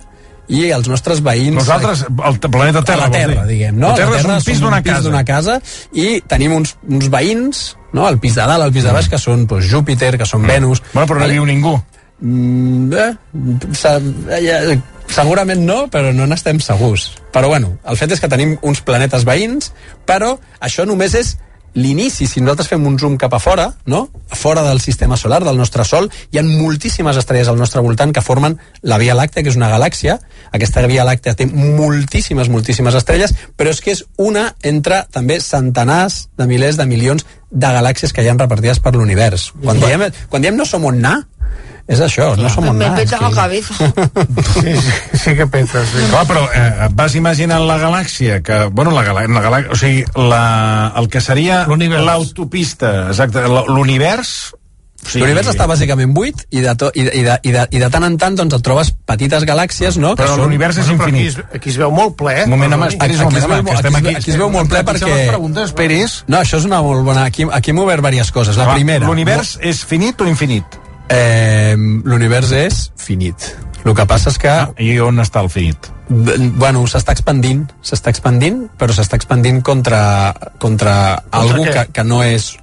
i 0.49 0.69
els 0.73 0.89
nostres 0.89 1.21
veïns... 1.25 1.57
Nosaltres, 1.59 2.05
el 2.09 2.39
planeta 2.41 2.83
Terra, 2.87 3.09
la 3.09 3.13
Terra, 3.13 3.45
diguem, 3.49 3.77
no? 3.77 3.93
La 3.93 4.01
Terra 4.01 4.19
és 4.19 4.29
un 4.29 4.45
pis 4.47 4.63
d'una 4.65 4.81
casa. 4.85 5.05
d'una 5.05 5.25
casa 5.29 5.59
i 5.93 6.09
tenim 6.29 6.57
uns, 6.57 6.75
uns 6.89 7.11
veïns, 7.13 7.65
no? 7.93 8.07
el 8.09 8.19
pis 8.23 8.39
de 8.39 8.47
dalt, 8.49 8.65
el 8.65 8.75
pis 8.75 8.89
de 8.89 8.95
baix, 8.97 9.11
que 9.13 9.21
són 9.21 9.45
doncs, 9.49 9.69
Júpiter, 9.69 10.15
que 10.21 10.29
són 10.29 10.47
Venus... 10.49 10.83
Bueno, 10.95 11.09
però 11.11 11.21
no 11.21 11.29
hi 11.29 11.37
viu 11.37 11.49
ningú. 11.49 11.75
Mm, 12.21 12.93
eh, 12.97 13.11
eh, 14.41 14.79
segurament 15.13 15.61
no, 15.69 15.83
però 15.93 16.15
no 16.17 16.27
n'estem 16.29 16.63
segurs. 16.65 17.11
Però 17.35 17.53
bueno, 17.53 17.77
el 17.85 18.01
fet 18.01 18.17
és 18.17 18.25
que 18.25 18.31
tenim 18.33 18.57
uns 18.67 18.81
planetes 18.85 19.29
veïns, 19.29 19.73
però 20.09 20.37
això 20.65 20.89
només 20.89 21.15
és 21.19 21.37
l'inici, 21.79 22.27
si 22.27 22.43
nosaltres 22.43 22.69
fem 22.73 22.85
un 22.87 22.99
zoom 22.99 23.17
cap 23.21 23.35
a 23.35 23.41
fora, 23.43 23.69
no? 23.87 24.09
a 24.29 24.37
fora 24.37 24.65
del 24.67 24.81
sistema 24.83 25.17
solar, 25.17 25.45
del 25.47 25.57
nostre 25.57 25.85
Sol, 25.87 26.11
hi 26.33 26.41
ha 26.41 26.45
moltíssimes 26.45 27.17
estrelles 27.17 27.49
al 27.49 27.59
nostre 27.61 27.83
voltant 27.85 28.13
que 28.13 28.25
formen 28.25 28.59
la 28.83 28.99
Via 28.99 29.17
Làctea, 29.17 29.45
que 29.45 29.53
és 29.53 29.59
una 29.59 29.71
galàxia. 29.71 30.19
Aquesta 30.53 30.85
Via 30.91 31.07
Làctea 31.07 31.37
té 31.39 31.47
moltíssimes, 31.49 32.51
moltíssimes 32.51 32.99
estrelles, 32.99 33.35
però 33.57 33.73
és 33.73 33.83
que 33.85 33.95
és 33.95 34.05
una 34.19 34.49
entre 34.67 35.05
també 35.15 35.39
centenars 35.45 36.27
de 36.37 36.49
milers 36.51 36.81
de 36.81 36.89
milions 36.91 37.27
de 37.51 37.73
galàxies 37.79 38.13
que 38.13 38.25
hi 38.25 38.29
han 38.29 38.41
repartides 38.41 38.83
per 38.85 38.93
l'univers. 38.97 39.53
Quan, 39.63 39.81
diem, 39.81 40.09
quan 40.29 40.45
diem 40.45 40.59
no 40.59 40.67
som 40.69 40.85
on 40.85 40.99
anar, 41.01 41.23
és 41.89 42.01
això, 42.05 42.35
no 42.37 42.51
som 42.53 42.67
on 42.69 42.77
Me 42.77 42.85
anar. 42.85 43.01
és 43.01 43.09
peta 43.11 43.23
la 43.25 43.31
cabeza. 43.33 43.75
Sí, 44.59 44.75
sí, 44.77 45.19
sí 45.25 45.35
que 45.39 45.47
petes. 45.47 45.89
Sí. 45.89 46.05
Clar, 46.11 46.27
però 46.29 46.43
eh, 46.53 46.85
et 46.87 46.95
vas 46.99 47.15
imaginant 47.17 47.65
la 47.67 47.79
galàxia 47.81 48.43
que, 48.45 48.65
bueno, 48.71 48.91
la, 48.93 49.03
galà 49.07 49.25
la 49.29 49.41
galà 49.45 49.63
o 49.73 49.77
sigui, 49.79 50.05
la, 50.17 50.93
el 51.01 51.09
que 51.09 51.21
seria 51.25 51.65
l'autopista, 51.67 53.09
exacte, 53.09 53.45
l'univers... 53.69 54.53
O 54.99 55.07
sigui, 55.13 55.23
L'univers 55.23 55.47
està 55.53 55.69
bàsicament 55.71 56.11
buit 56.13 56.41
i 56.51 56.59
de, 56.61 56.73
to, 56.75 56.89
i, 56.99 57.05
de, 57.07 57.13
i, 57.15 57.21
de, 57.23 57.35
i, 57.47 57.53
de, 57.55 57.61
i 57.71 57.79
de 57.79 57.89
tant 57.95 58.03
en 58.03 58.17
tant 58.19 58.35
doncs, 58.37 58.57
et 58.59 58.65
trobes 58.67 58.89
petites 59.07 59.45
galàxies 59.47 59.95
no? 60.03 60.11
que 60.19 60.25
Però 60.25 60.33
són- 60.35 60.43
l'univers 60.43 60.81
és 60.83 60.89
però 60.91 61.07
aquí, 61.07 61.13
infinit. 61.23 61.39
es, 61.39 61.55
aquí 61.61 61.71
es 61.71 61.79
veu 61.79 61.93
molt 61.95 62.17
ple. 62.19 62.35
Un 62.49 62.51
moment, 62.57 62.75
home, 62.75 62.89
esperis 62.91 63.21
un 63.23 63.29
Aquí 63.31 63.39
es 63.39 63.47
moment, 63.47 63.69
que 63.71 63.77
estem 63.79 63.95
aquí 63.95 64.09
es- 64.09 64.17
aquí. 64.17 64.23
aquí 64.25 64.31
es 64.35 64.41
veu 64.43 64.51
molt 64.51 64.69
ple 64.69 64.81
Aquí 64.83 64.89
perquè- 64.91 65.29
preguntes, 65.31 65.71
esperis. 65.71 66.17
No, 66.27 66.41
això 66.43 66.59
és 66.59 66.67
una 66.67 66.83
molt 66.83 67.07
bona... 67.07 67.25
Aquí, 67.31 67.47
aquí 67.47 67.71
hem 67.71 67.79
obert 67.87 68.03
diverses 68.11 68.35
coses. 68.35 68.59
La 68.59 68.75
primera... 68.75 69.07
L'univers 69.07 69.55
és 69.63 69.85
finit 69.87 70.21
o 70.21 70.27
infinit? 70.27 70.67
Eh, 71.09 71.75
L'univers 72.05 72.53
és 72.53 72.83
finit. 73.01 73.53
El 73.85 73.95
que 73.97 74.05
passa 74.09 74.33
és 74.33 74.39
que... 74.41 74.53
Ah, 74.53 74.73
I 74.83 74.99
on 75.01 75.23
està 75.23 75.43
el 75.45 75.51
finit? 75.53 75.91
Bueno, 76.09 76.85
s'està 76.89 77.13
expandint, 77.17 77.67
s'està 77.85 78.13
expandint, 78.13 78.65
però 78.81 78.95
s'està 78.97 79.17
expandint 79.21 79.61
contra, 79.65 80.01
contra 80.61 80.95
algú 81.37 81.67
què? 81.67 81.75
que, 81.75 81.85
que 81.99 82.05
no 82.09 82.23
és 82.25 82.55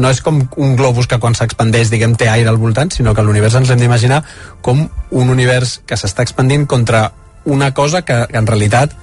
no 0.00 0.10
és 0.10 0.20
com 0.24 0.38
un 0.62 0.76
globus 0.78 1.08
que 1.10 1.18
quan 1.20 1.34
s'expandeix, 1.36 1.90
diguem, 1.92 2.14
té 2.16 2.28
aire 2.30 2.48
al 2.48 2.58
voltant, 2.62 2.92
sinó 2.94 3.12
que 3.14 3.24
l'univers 3.26 3.56
ens 3.58 3.72
hem 3.72 3.80
d'imaginar 3.82 4.22
com 4.64 4.84
un 4.86 5.32
univers 5.34 5.80
que 5.86 5.98
s'està 5.98 6.24
expandint 6.24 6.66
contra 6.70 7.10
una 7.44 7.72
cosa 7.74 8.02
que, 8.06 8.22
que 8.30 8.38
en 8.38 8.46
realitat 8.46 8.94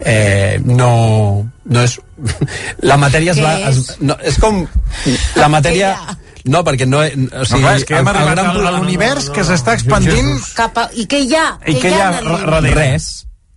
eh, 0.00 0.60
no, 0.64 1.46
no 1.64 1.82
és... 1.82 1.98
La 2.90 2.96
matèria 3.00 3.34
es 3.34 3.42
va... 3.42 3.56
Es, 3.70 3.96
no, 4.00 4.16
és 4.22 4.38
com... 4.42 4.64
La 5.36 5.50
matèria... 5.52 5.96
No, 6.46 6.62
perquè 6.66 6.86
no... 6.88 7.02
O 7.02 7.26
No, 7.26 7.44
sigui, 7.44 7.62
clar, 7.64 7.76
és 7.80 7.86
que 7.88 7.98
hem 7.98 8.10
arribat 8.12 8.34
gran 8.38 8.66
a 8.70 8.74
l'univers 8.78 9.30
que 9.34 9.44
s'està 9.46 9.76
expandint 9.78 10.34
Cap 10.56 10.78
a... 10.78 10.88
I 10.94 11.06
què 11.10 11.22
hi 11.26 11.32
ha? 11.36 11.46
i 11.66 11.78
que 11.80 11.90
hi 11.90 12.00
ha 12.00 12.10
darrere. 12.20 12.74
res. 12.76 13.08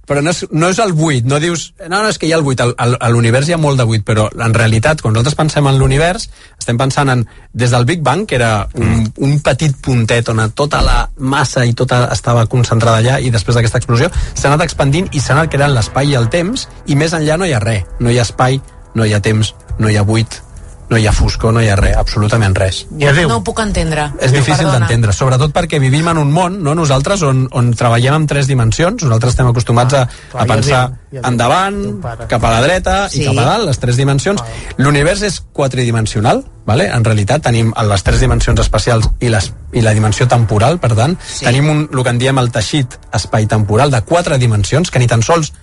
Però 0.09 0.23
no 0.25 0.31
és, 0.33 0.39
no 0.49 0.71
és 0.73 0.79
el 0.81 0.95
buit, 0.97 1.25
no 1.29 1.37
dius 1.37 1.67
no, 1.83 1.99
no, 1.99 2.07
és 2.09 2.17
que 2.17 2.25
hi 2.25 2.31
ha 2.33 2.39
el 2.39 2.45
buit, 2.47 2.57
a 2.65 3.09
l'univers 3.13 3.45
hi 3.45 3.53
ha 3.53 3.59
molt 3.61 3.77
de 3.77 3.85
buit 3.85 4.01
però 4.07 4.23
en 4.33 4.55
realitat, 4.57 5.03
quan 5.05 5.13
nosaltres 5.13 5.37
pensem 5.37 5.69
en 5.69 5.77
l'univers 5.77 6.25
estem 6.57 6.79
pensant 6.81 7.13
en, 7.13 7.21
des 7.53 7.69
del 7.69 7.85
Big 7.85 8.01
Bang 8.01 8.25
que 8.25 8.39
era 8.39 8.65
un, 8.73 9.05
un 9.21 9.37
petit 9.45 9.77
puntet 9.77 10.33
on 10.33 10.41
tota 10.57 10.81
la 10.81 10.97
massa 11.21 11.61
i 11.61 11.77
tota 11.77 12.07
estava 12.09 12.47
concentrada 12.49 13.03
allà 13.03 13.21
i 13.21 13.29
després 13.29 13.59
d'aquesta 13.59 13.83
explosió 13.83 14.09
s'ha 14.33 14.49
anat 14.49 14.65
expandint 14.65 15.13
i 15.13 15.21
s'ha 15.21 15.37
anat 15.37 15.53
creant 15.53 15.77
l'espai 15.77 16.09
i 16.09 16.17
el 16.17 16.25
temps 16.33 16.65
i 16.89 16.97
més 16.97 17.13
enllà 17.13 17.37
no 17.37 17.45
hi 17.45 17.53
ha 17.53 17.61
res, 17.61 17.85
no 18.01 18.09
hi 18.09 18.17
ha 18.17 18.25
espai 18.25 18.57
no 18.97 19.05
hi 19.05 19.13
ha 19.13 19.21
temps, 19.21 19.53
no 19.77 19.93
hi 19.93 20.01
ha 20.01 20.07
buit 20.09 20.41
no 20.89 20.97
hi 20.97 21.05
ha 21.07 21.11
foscor, 21.13 21.53
no 21.53 21.61
hi 21.61 21.69
ha 21.69 21.75
res, 21.77 21.95
absolutament 21.97 22.55
res 22.57 22.85
I 22.97 23.05
adéu. 23.11 23.29
No 23.29 23.37
ho 23.39 23.43
puc 23.45 23.59
entendre. 23.61 24.07
és 24.19 24.31
difícil 24.33 24.65
d'entendre, 24.71 25.13
sobretot 25.13 25.51
perquè 25.53 25.79
vivim 25.79 26.07
en 26.09 26.17
un 26.17 26.31
món, 26.33 26.59
no? 26.63 26.73
nosaltres, 26.75 27.21
on, 27.23 27.47
on 27.51 27.71
treballem 27.77 28.15
en 28.21 28.27
tres 28.27 28.47
dimensions, 28.49 29.03
nosaltres 29.03 29.33
estem 29.35 29.47
acostumats 29.47 29.93
a, 29.93 30.05
clar, 30.31 30.41
a 30.43 30.47
ja 30.47 30.53
pensar 30.53 30.81
ja 31.13 31.21
endavant, 31.29 31.77
Déu 31.79 32.27
cap 32.29 32.43
a 32.43 32.51
la 32.55 32.61
dreta 32.61 32.97
Sí. 33.09 33.21
i 33.21 33.25
cap 33.29 33.37
a 33.37 33.45
dalt, 33.45 33.65
les 33.69 33.79
tres 33.79 33.97
dimensions. 33.97 34.41
L'univers 34.77 35.21
és 35.25 35.39
quatridimensional, 35.53 36.43
vale? 36.65 36.89
en 36.89 37.03
realitat 37.05 37.41
tenim 37.45 37.71
les 37.89 38.03
tres 38.03 38.19
dimensions 38.19 38.59
espacials 38.59 39.09
i, 39.19 39.29
les, 39.29 39.51
i 39.73 39.81
la 39.81 39.93
dimensió 39.93 40.27
temporal, 40.27 40.79
per 40.79 40.93
tant, 40.95 41.17
Sí. 41.25 41.45
tenim 41.45 41.69
un, 41.69 41.87
el 41.93 42.03
que 42.03 42.09
en 42.09 42.19
diem 42.19 42.37
el 42.41 42.51
teixit 42.51 42.97
espai-temporal 43.13 43.91
de 43.91 44.01
quatre 44.01 44.37
dimensions, 44.37 44.89
que 44.91 44.99
ni 44.99 45.07
tan 45.07 45.21
sols 45.23 45.53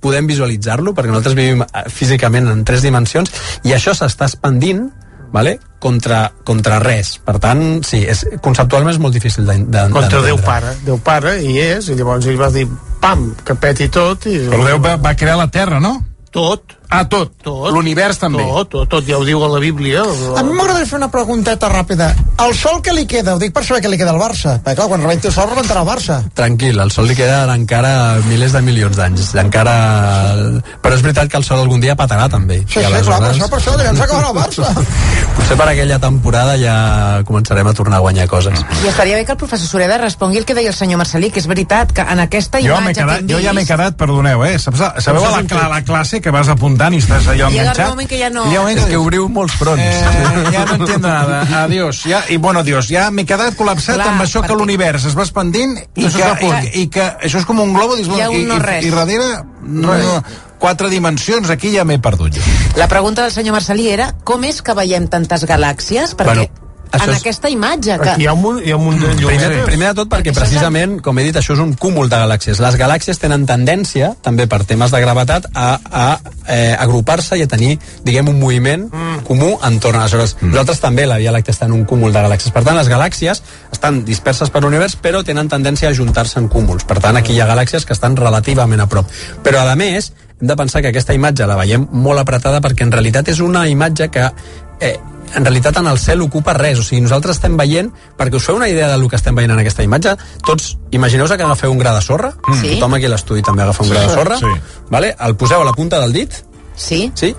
podem 0.00 0.28
visualitzar-lo, 0.30 0.94
perquè 0.94 1.10
nosaltres 1.10 1.36
vivim 1.38 1.64
eh, 1.66 1.84
físicament 1.92 2.48
en 2.52 2.64
tres 2.68 2.84
dimensions, 2.86 3.32
i 3.66 3.74
això 3.76 3.96
s'està 3.96 4.28
expandint 4.30 4.86
vale? 5.32 5.58
contra, 5.78 6.32
contra 6.44 6.78
res. 6.82 7.16
Per 7.24 7.36
tant, 7.42 7.62
sí, 7.86 8.02
és, 8.08 8.24
conceptualment 8.44 8.94
és 8.94 9.00
molt 9.02 9.14
difícil 9.14 9.46
d'entendre. 9.46 9.94
Contra 9.94 10.22
Déu 10.24 10.40
Pare. 10.44 10.74
Déu 10.86 10.98
Pare 11.04 11.36
hi 11.44 11.58
és, 11.62 11.90
i 11.90 11.98
llavors 11.98 12.26
ell 12.30 12.40
va 12.40 12.50
dir, 12.54 12.66
pam, 13.02 13.30
que 13.44 13.56
peti 13.58 13.90
tot. 13.92 14.26
I... 14.30 14.40
Però 14.48 14.64
Déu 14.66 14.82
va, 14.82 14.96
va 15.02 15.14
crear 15.18 15.38
la 15.40 15.50
Terra, 15.52 15.82
no? 15.82 15.98
Tot. 16.34 16.77
Ah, 16.88 17.04
tot. 17.04 17.34
Tot. 17.44 17.68
L'univers 17.74 18.16
també. 18.20 18.40
Tot, 18.48 18.70
tot, 18.72 18.88
tot, 18.88 19.04
ja 19.04 19.18
ho 19.18 19.24
diu 19.26 19.42
a 19.44 19.48
la 19.52 19.60
Bíblia. 19.60 20.00
A 20.00 20.42
mi 20.42 20.54
m'agradaria 20.56 20.88
fer 20.88 20.96
una 20.96 21.10
pregunteta 21.12 21.68
ràpida. 21.68 22.08
El 22.40 22.54
sol 22.56 22.80
que 22.84 22.94
li 22.96 23.04
queda, 23.10 23.34
ho 23.36 23.40
dic 23.42 23.52
per 23.52 23.64
saber 23.66 23.82
què 23.84 23.90
li 23.92 23.98
queda 24.00 24.14
al 24.14 24.20
Barça. 24.20 24.56
Perquè 24.64 24.78
clar, 24.78 24.88
quan 24.88 25.04
rebenti 25.04 25.28
el 25.28 25.34
sol 25.34 25.50
rebentarà 25.50 25.82
el 25.84 25.88
Barça. 25.88 26.18
Tranquil, 26.38 26.80
al 26.80 26.92
Sol 26.94 27.08
li 27.10 27.16
queden 27.18 27.52
encara 27.52 27.92
milers 28.28 28.54
de 28.56 28.62
milions 28.64 28.96
d'anys. 28.96 29.34
Encara... 29.42 29.74
Però 30.80 30.96
és 30.96 31.04
veritat 31.04 31.28
que 31.28 31.36
el 31.40 31.44
Sol 31.44 31.60
algun 31.60 31.82
dia 31.84 31.96
petarà, 31.98 32.28
també. 32.32 32.62
Sí, 32.64 32.78
sí, 32.78 32.86
clar, 32.86 33.20
per 33.20 33.32
això, 33.34 33.50
per 33.52 33.60
això, 33.60 33.76
llavors 33.76 34.00
s'acabarà 34.00 34.32
el 34.32 34.38
Barça. 34.38 34.72
Potser 35.38 35.58
per 35.60 35.68
aquella 35.74 36.00
temporada 36.02 36.56
ja 36.60 36.78
començarem 37.28 37.68
a 37.68 37.76
tornar 37.76 38.00
a 38.00 38.06
guanyar 38.06 38.28
coses. 38.32 38.64
I 38.84 38.88
estaria 38.94 39.20
bé 39.20 39.26
que 39.28 39.36
el 39.36 39.40
professor 39.40 39.68
Sureda 39.68 40.00
respongui 40.00 40.40
el 40.40 40.48
que 40.48 40.56
deia 40.56 40.72
el 40.72 40.78
senyor 40.78 41.02
Marcelí, 41.02 41.30
que 41.34 41.42
és 41.42 41.50
veritat, 41.50 41.92
que 41.92 42.06
en 42.16 42.24
aquesta 42.24 42.62
Jo, 42.64 42.80
imatge 42.80 43.02
quedat, 43.02 43.20
que 43.20 43.26
hem 43.26 43.30
jo 43.34 43.42
ja 43.44 43.52
m'he 43.52 43.66
vist... 43.66 43.72
quedat, 43.74 43.98
perdoneu, 44.00 44.46
eh? 44.48 44.56
Sabeu 44.58 45.28
a 45.28 45.36
la, 45.36 45.68
la 45.74 45.82
classe 45.84 46.22
que 46.24 46.32
vas 46.34 46.48
apuntant 46.78 46.94
i 46.94 47.00
estàs 47.02 47.26
allò 47.28 47.48
I 47.50 47.58
enganxat? 47.58 47.78
arriba 47.78 47.88
un 47.88 47.96
moment 47.96 48.08
que 48.08 48.18
ja 48.18 48.30
no- 48.30 48.44
I 48.46 48.50
hi 48.52 48.56
ha 48.56 48.60
un 48.60 48.66
moment 48.66 48.78
És 48.78 48.84
que 48.86 48.96
obriu 48.96 49.28
molts 49.28 49.54
fronts. 49.54 49.82
Eh, 49.82 50.50
ja 50.52 50.64
no 50.64 50.74
entiendo 50.74 51.08
nada. 51.08 51.64
Adiós. 51.64 52.02
Ja, 52.04 52.22
I 52.28 52.36
bueno, 52.36 52.60
adiós. 52.60 52.88
Ja 52.88 53.10
m'he 53.10 53.24
quedat 53.26 53.56
col·lapsat 53.56 53.94
Clar, 53.96 54.08
amb 54.08 54.22
això 54.22 54.42
que 54.46 54.54
l'univers 54.54 55.04
es 55.04 55.16
va 55.16 55.22
expandint 55.22 55.76
i 55.96 56.04
Això 56.06 56.36
que, 56.38 56.46
i, 56.46 56.82
i 56.82 56.86
que 56.88 57.02
això 57.02 57.38
és 57.38 57.44
com 57.46 57.58
un 57.60 57.72
globo. 57.74 57.96
Dius, 57.96 58.08
Hi 58.08 58.20
ha 58.20 58.30
i, 58.30 58.42
un 58.42 58.48
no 58.48 58.56
i, 58.56 58.58
res. 58.58 58.84
I 58.84 58.90
darrere, 58.90 59.42
no, 59.62 59.96
no, 59.98 60.22
quatre 60.58 60.88
dimensions, 60.88 61.50
aquí 61.50 61.72
ja 61.74 61.84
m'he 61.84 61.98
perdut 61.98 62.36
jo. 62.38 62.42
La 62.76 62.88
pregunta 62.88 63.22
del 63.22 63.32
senyor 63.32 63.54
Marcelí 63.58 63.88
era 63.88 64.12
com 64.24 64.44
és 64.44 64.62
que 64.62 64.74
veiem 64.74 65.08
tantes 65.08 65.44
galàxies? 65.46 66.14
Perquè... 66.14 66.24
Bueno, 66.48 66.67
Això 66.92 67.08
en 67.08 67.14
és- 67.14 67.20
aquesta 67.20 67.50
imatge. 67.50 67.98
Que... 67.98 68.10
Aquí 68.10 68.22
hi 68.22 68.26
ha 68.26 68.32
un, 68.32 68.42
munt- 68.42 68.62
hi 68.64 68.72
ha 68.72 68.76
un 68.76 68.84
munt 68.84 69.00
de 69.00 69.08
Primer, 69.14 69.34
llumetes. 69.34 69.64
primer 69.66 69.88
de 69.88 69.94
tot 70.00 70.10
perquè 70.12 70.34
precisament, 70.34 70.98
com 71.04 71.18
he 71.18 71.24
dit, 71.26 71.36
això 71.36 71.54
és 71.54 71.62
un 71.62 71.74
cúmul 71.74 72.08
de 72.08 72.16
galàxies. 72.20 72.60
Les 72.64 72.78
galàxies 72.80 73.18
tenen 73.22 73.46
tendència, 73.46 74.14
també 74.22 74.46
per 74.46 74.62
temes 74.64 74.90
de 74.94 75.00
gravetat, 75.00 75.48
a, 75.54 75.68
a 75.90 76.06
eh, 76.46 76.76
agrupar-se 76.78 77.38
i 77.38 77.42
a 77.44 77.48
tenir, 77.50 77.78
diguem, 78.04 78.28
un 78.28 78.38
moviment 78.40 78.86
mm. 78.88 79.24
comú 79.28 79.54
entorn. 79.68 80.00
Aleshores, 80.00 80.36
mm. 80.40 80.52
nosaltres 80.52 80.80
també, 80.80 81.06
la 81.06 81.18
Via 81.18 81.32
Làctea 81.34 81.54
està 81.56 81.66
en 81.68 81.76
un 81.76 81.84
cúmul 81.88 82.12
de 82.12 82.22
galàxies. 82.24 82.52
Per 82.54 82.64
tant, 82.64 82.76
les 82.78 82.88
galàxies 82.88 83.42
estan 83.72 84.04
disperses 84.04 84.50
per 84.50 84.62
l'univers, 84.64 84.96
però 84.96 85.24
tenen 85.24 85.48
tendència 85.48 85.90
a 85.90 85.94
juntar-se 85.96 86.38
en 86.40 86.48
cúmuls. 86.48 86.84
Per 86.88 86.98
tant, 87.02 87.16
aquí 87.16 87.34
hi 87.36 87.40
ha 87.40 87.50
galàxies 87.50 87.84
que 87.84 87.92
estan 87.96 88.16
relativament 88.16 88.80
a 88.80 88.88
prop. 88.88 89.06
Però, 89.44 89.66
a 89.66 89.76
més, 89.76 90.12
hem 90.40 90.46
de 90.46 90.56
pensar 90.56 90.82
que 90.82 90.88
aquesta 90.92 91.14
imatge 91.14 91.46
la 91.50 91.56
veiem 91.58 91.88
molt 91.92 92.20
apretada 92.22 92.60
perquè 92.62 92.86
en 92.86 92.92
realitat 92.94 93.28
és 93.28 93.40
una 93.42 93.66
imatge 93.68 94.08
que 94.14 94.28
eh, 94.80 94.96
en 95.34 95.44
realitat 95.44 95.76
en 95.76 95.86
el 95.86 95.98
cel 95.98 96.20
ocupa 96.22 96.52
res, 96.54 96.78
o 96.78 96.82
sigui, 96.82 97.00
nosaltres 97.02 97.36
estem 97.36 97.56
veient, 97.56 97.90
perquè 98.16 98.36
us 98.36 98.44
feu 98.44 98.56
una 98.56 98.68
idea 98.68 98.88
del 98.88 99.08
que 99.08 99.16
estem 99.16 99.34
veient 99.34 99.52
en 99.52 99.58
aquesta 99.58 99.82
imatge, 99.82 100.16
tots, 100.46 100.76
imagineu-vos 100.90 101.36
que 101.36 101.42
agafeu 101.42 101.70
un 101.72 101.78
gra 101.78 101.94
de 101.94 102.02
sorra, 102.02 102.32
Mm. 102.48 102.60
Sí. 102.60 102.74
tothom 102.74 102.94
aquí 102.94 103.06
a 103.06 103.08
l'estudi 103.08 103.42
també 103.42 103.62
agafa 103.62 103.82
un 103.84 103.90
gra 103.90 104.00
de 104.02 104.08
sorra, 104.14 104.36
Sí. 104.38 104.46
vale? 104.90 105.14
el 105.20 105.36
poseu 105.36 105.60
a 105.60 105.64
la 105.64 105.72
punta 105.72 106.00
del 106.00 106.12
dit, 106.12 106.32
Sí. 106.76 107.10
sí? 107.14 107.34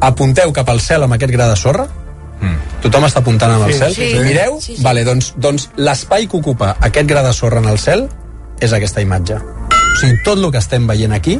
apunteu 0.00 0.52
cap 0.52 0.68
al 0.68 0.80
cel 0.80 1.02
amb 1.02 1.12
aquest 1.14 1.32
gra 1.32 1.48
de 1.48 1.56
sorra, 1.56 1.86
tothom 2.82 3.04
està 3.06 3.20
apuntant 3.22 3.52
amb 3.52 3.66
el 3.68 3.72
Sí, 3.72 3.78
cel, 3.78 3.94
sí. 3.94 4.18
mireu, 4.24 4.60
Sí, 4.60 4.76
sí. 4.76 4.82
Vale, 4.82 5.04
doncs, 5.04 5.34
doncs 5.36 5.70
l'espai 5.76 6.26
que 6.26 6.36
ocupa 6.36 6.76
aquest 6.80 7.08
gra 7.08 7.22
de 7.22 7.32
sorra 7.32 7.58
en 7.60 7.68
el 7.70 7.78
cel 7.78 8.08
és 8.60 8.72
aquesta 8.72 9.00
imatge. 9.00 9.36
O 9.36 9.96
sigui, 10.00 10.16
tot 10.24 10.38
el 10.38 10.50
que 10.50 10.58
estem 10.58 10.86
veient 10.86 11.12
aquí 11.12 11.38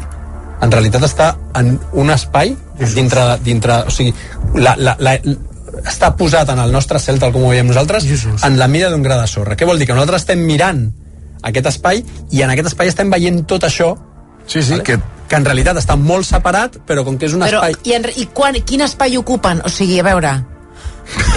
en 0.63 0.71
realitat 0.71 1.03
està 1.03 1.37
en 1.59 1.81
un 1.93 2.11
espai 2.11 2.57
dintre, 2.95 3.39
dintre 3.43 3.83
o 3.89 3.91
sigui, 3.91 4.15
la, 4.55 4.77
la, 4.79 4.95
la, 5.01 5.17
està 5.85 6.13
posat 6.17 6.49
en 6.53 6.59
el 6.63 6.73
nostre 6.73 6.99
cel 7.01 7.19
tal 7.19 7.33
com 7.33 7.45
ho 7.47 7.53
veiem 7.55 7.67
nosaltres 7.67 8.05
Jesús. 8.05 8.45
en 8.45 8.59
la 8.59 8.69
mida 8.69 8.91
d'un 8.91 9.03
gra 9.03 9.21
de 9.21 9.27
sorra. 9.27 9.57
Què 9.57 9.67
vol 9.67 9.79
dir? 9.79 9.87
Que 9.87 9.95
nosaltres 9.95 10.23
estem 10.23 10.45
mirant 10.47 10.93
aquest 11.43 11.67
espai 11.67 12.05
i 12.31 12.43
en 12.43 12.51
aquest 12.51 12.69
espai 12.73 12.89
estem 12.93 13.11
veient 13.11 13.45
tot 13.47 13.65
això 13.65 13.97
Sí, 14.47 14.63
sí, 14.63 14.73
vale? 14.73 14.83
que 14.83 15.01
que 15.33 15.37
en 15.41 15.47
realitat 15.47 15.79
està 15.81 15.97
molt 15.97 16.27
separat 16.29 16.75
però 16.87 17.05
com 17.07 17.17
que 17.17 17.25
és 17.25 17.33
un 17.33 17.41
Però, 17.41 17.63
espai 17.63 17.75
i, 17.89 17.95
en, 17.97 18.05
i 18.21 18.27
quan, 18.37 18.59
quin 18.69 18.83
espai 18.85 19.17
ocupen? 19.17 19.63
O 19.65 19.71
sigui, 19.73 19.99
a 20.01 20.05
veure... 20.05 20.33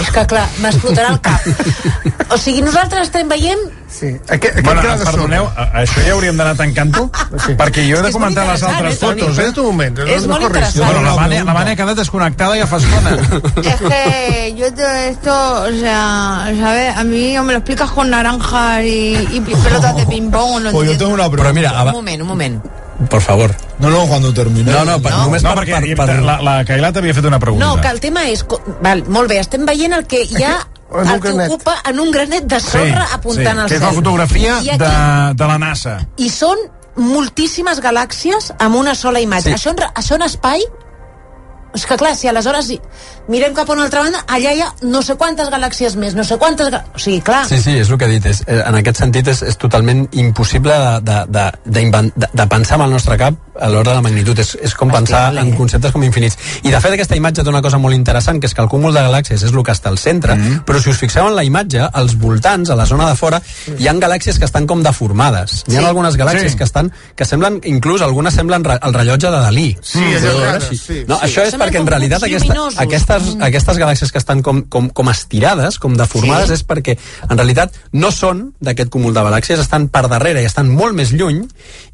És 0.00 0.10
que, 0.12 0.22
clar, 0.26 0.46
m'explotarà 0.62 1.10
el 1.14 1.20
cap. 1.20 1.40
O 2.34 2.36
sigui, 2.36 2.60
nosaltres 2.60 3.06
estem 3.06 3.28
veient... 3.30 3.60
Sí. 3.86 4.08
Aquest, 4.28 4.56
aquest 4.58 4.64
Bueno, 4.66 4.82
de 4.82 5.04
perdoneu, 5.06 5.44
a- 5.56 5.68
això 5.80 6.02
ja 6.04 6.10
hauríem 6.16 6.36
d'anar 6.36 6.56
tancant-ho, 6.58 7.04
Sí. 7.44 7.54
perquè 7.56 7.84
jo 7.86 8.00
he 8.00 8.02
de 8.02 8.10
comentar 8.12 8.44
les 8.48 8.62
altres 8.66 8.94
eh, 8.94 8.98
fotos, 8.98 9.28
eh? 9.38 9.46
Espera't 9.46 9.58
un 9.62 9.66
moment. 9.70 10.00
És 10.04 10.26
no 10.26 10.32
molt 10.34 10.42
corris. 10.42 10.74
interessant. 10.74 10.84
Bueno, 10.90 11.02
la 11.02 11.10
No, 11.10 11.16
Vane, 11.16 11.44
la 11.44 11.52
Vane 11.54 11.70
ha 11.72 11.76
quedat 11.78 11.96
desconnectada 12.02 12.56
ja 12.58 12.66
fa 12.66 12.76
estona. 12.82 13.14
Es 13.70 13.76
que 13.80 14.54
yo 14.58 14.72
todo 14.74 14.90
esto, 15.06 15.62
o 15.62 15.72
sea, 15.80 16.52
¿sabes? 16.60 16.96
A 16.96 17.04
mí 17.04 17.38
o 17.38 17.44
me 17.44 17.52
lo 17.52 17.58
explicas 17.60 17.90
con 17.92 18.10
naranjas 18.10 18.82
y, 18.82 19.16
y 19.32 19.40
pelotas 19.40 19.96
de 19.96 20.04
ping-pong 20.06 20.50
o 20.56 20.60
no 20.60 20.70
Pues 20.72 20.86
yo 20.88 20.92
entiendo. 20.92 20.98
tengo 20.98 21.14
una 21.14 21.24
però 21.30 21.42
pregunta. 21.44 21.52
mira, 21.70 21.84
Un 21.84 21.92
moment, 21.92 22.22
un 22.22 22.28
moment. 22.28 22.64
Por 23.10 23.20
favor 23.20 23.54
No, 23.78 23.90
no, 23.90 24.06
cuando 24.06 24.32
termine. 24.32 24.70
no, 24.72 24.84
no, 24.84 25.00
per, 25.02 25.12
No. 25.12 25.24
només 25.24 25.42
No, 25.42 25.54
per, 25.54 25.64
perquè 25.66 25.96
per, 25.96 26.06
per, 26.06 26.22
la, 26.24 26.38
la 26.40 26.64
Cailà 26.64 26.92
t'havia 26.92 27.12
fet 27.14 27.24
una 27.28 27.38
pregunta. 27.38 27.66
No, 27.66 27.80
que 27.80 27.88
el 27.88 28.00
tema 28.00 28.24
és... 28.30 28.44
Val, 28.82 29.04
molt 29.08 29.28
bé, 29.28 29.38
estem 29.42 29.66
veient 29.68 29.92
el 29.92 30.06
que 30.06 30.22
hi 30.24 30.42
ha 30.44 30.54
el 30.96 31.20
que 31.20 31.28
granet. 31.28 31.50
ocupa 31.50 31.74
en 31.90 32.00
un 32.00 32.10
granet 32.14 32.44
de 32.48 32.60
sorra 32.60 33.08
apuntant 33.12 33.58
sí, 33.58 33.60
al 33.60 33.68
que 33.68 33.74
cel. 33.74 33.82
és 33.82 33.88
la 33.88 33.92
fotografia 33.92 34.56
aquí, 34.56 34.78
de, 34.80 34.90
de 35.34 35.46
la 35.50 35.58
NASA. 35.58 35.98
I 36.16 36.30
són 36.30 36.56
moltíssimes 36.96 37.82
galàxies 37.84 38.52
amb 38.58 38.76
una 38.80 38.94
sola 38.94 39.20
imatge. 39.20 39.50
Sí. 39.52 39.54
Això, 39.58 39.74
en, 39.76 39.84
això 39.94 40.16
en 40.16 40.22
espai... 40.30 40.64
És 41.76 41.84
que 41.84 41.96
clar, 42.00 42.14
si 42.16 42.28
aleshores 42.30 42.70
mirem 43.28 43.54
cap 43.54 43.68
a 43.70 43.74
una 43.74 43.84
altra 43.86 44.02
banda, 44.04 44.22
allà 44.26 44.52
hi 44.54 44.60
ha 44.62 44.68
no 44.86 45.02
sé 45.02 45.16
quantes 45.18 45.50
galàxies 45.52 45.96
més, 46.00 46.14
no 46.14 46.24
sé 46.24 46.38
quantes... 46.38 46.72
O 46.94 46.98
sigui, 46.98 47.20
clar... 47.26 47.44
Sí, 47.48 47.58
sí, 47.62 47.76
és 47.80 47.90
el 47.90 47.98
que 47.98 48.06
he 48.08 48.14
dit. 48.16 48.26
És, 48.30 48.42
eh, 48.46 48.62
en 48.62 48.78
aquest 48.78 49.02
sentit 49.02 49.28
és, 49.32 49.42
és 49.42 49.58
totalment 49.60 50.06
impossible 50.12 50.76
de, 51.02 51.18
de, 51.28 51.48
de, 51.64 51.84
de, 51.90 52.30
de 52.32 52.46
pensar 52.50 52.78
amb 52.78 52.86
el 52.86 52.96
nostre 52.96 53.18
cap 53.20 53.34
a 53.56 53.70
l'hora 53.72 53.90
de 53.90 53.96
la 53.98 54.04
magnitud. 54.04 54.38
És, 54.38 54.54
és 54.62 54.74
com 54.76 54.92
pensar 54.92 55.26
Bestial, 55.30 55.42
en 55.44 55.52
eh? 55.52 55.56
conceptes 55.58 55.92
com 55.94 56.04
infinits. 56.06 56.38
I 56.62 56.72
de 56.74 56.80
fet 56.80 56.96
aquesta 56.96 57.16
imatge 57.18 57.44
té 57.44 57.52
una 57.52 57.62
cosa 57.64 57.80
molt 57.82 57.96
interessant, 57.96 58.40
que 58.40 58.50
és 58.50 58.54
que 58.54 58.62
el 58.64 58.70
cúmul 58.72 58.94
de 58.94 59.04
galàxies 59.06 59.42
és 59.42 59.52
el 59.52 59.64
que 59.66 59.74
està 59.74 59.90
al 59.92 59.98
centre, 59.98 60.36
mm. 60.36 60.64
però 60.68 60.80
si 60.82 60.92
us 60.92 61.00
fixeu 61.00 61.28
en 61.28 61.36
la 61.36 61.44
imatge, 61.46 61.82
als 61.92 62.16
voltants, 62.20 62.70
a 62.70 62.78
la 62.78 62.86
zona 62.86 63.08
de 63.10 63.16
fora, 63.18 63.40
hi 63.78 63.88
ha 63.88 63.96
galàxies 63.96 64.38
que 64.38 64.44
estan 64.46 64.66
com 64.66 64.82
deformades. 64.84 65.62
Hi 65.66 65.76
ha 65.76 65.80
Sí. 65.80 65.86
algunes 65.86 66.16
galàxies 66.16 66.52
Sí. 66.52 66.58
que 66.58 66.64
estan 66.64 66.92
que 67.16 67.24
semblen, 67.24 67.60
inclús 67.64 68.02
algunes 68.02 68.34
semblen 68.34 68.64
el 68.66 68.94
rellotge 68.94 69.30
de 69.30 69.40
Dalí. 69.40 69.78
Sí, 69.80 70.00
rares, 70.00 70.64
així. 70.64 70.76
sí, 70.76 71.04
no, 71.08 71.16
sí. 71.16 71.26
això 71.26 71.42
és 71.42 71.50
Semblen 71.50 71.68
perquè 71.68 71.80
en 71.80 71.86
realitat 71.86 72.22
aquesta, 72.22 72.46
lluminosos. 72.54 72.78
Aquestes, 73.16 73.36
Mm. 73.36 73.42
aquestes 73.42 73.78
galàxies 73.78 74.12
que 74.12 74.18
estan 74.18 74.42
com, 74.42 74.62
com, 74.62 74.88
com 74.90 75.08
estirades, 75.10 75.78
com 75.78 75.96
deformades, 75.96 76.48
Sí. 76.48 76.54
és 76.54 76.66
perquè 76.66 76.98
en 77.28 77.36
realitat 77.36 77.72
no 77.92 78.10
són 78.10 78.52
d'aquest 78.60 78.90
cúmul 78.90 79.14
de 79.14 79.20
galàxies, 79.20 79.58
estan 79.60 79.88
per 79.88 80.08
darrere 80.08 80.42
i 80.42 80.46
estan 80.46 80.68
molt 80.68 80.94
més 80.94 81.12
lluny 81.12 81.46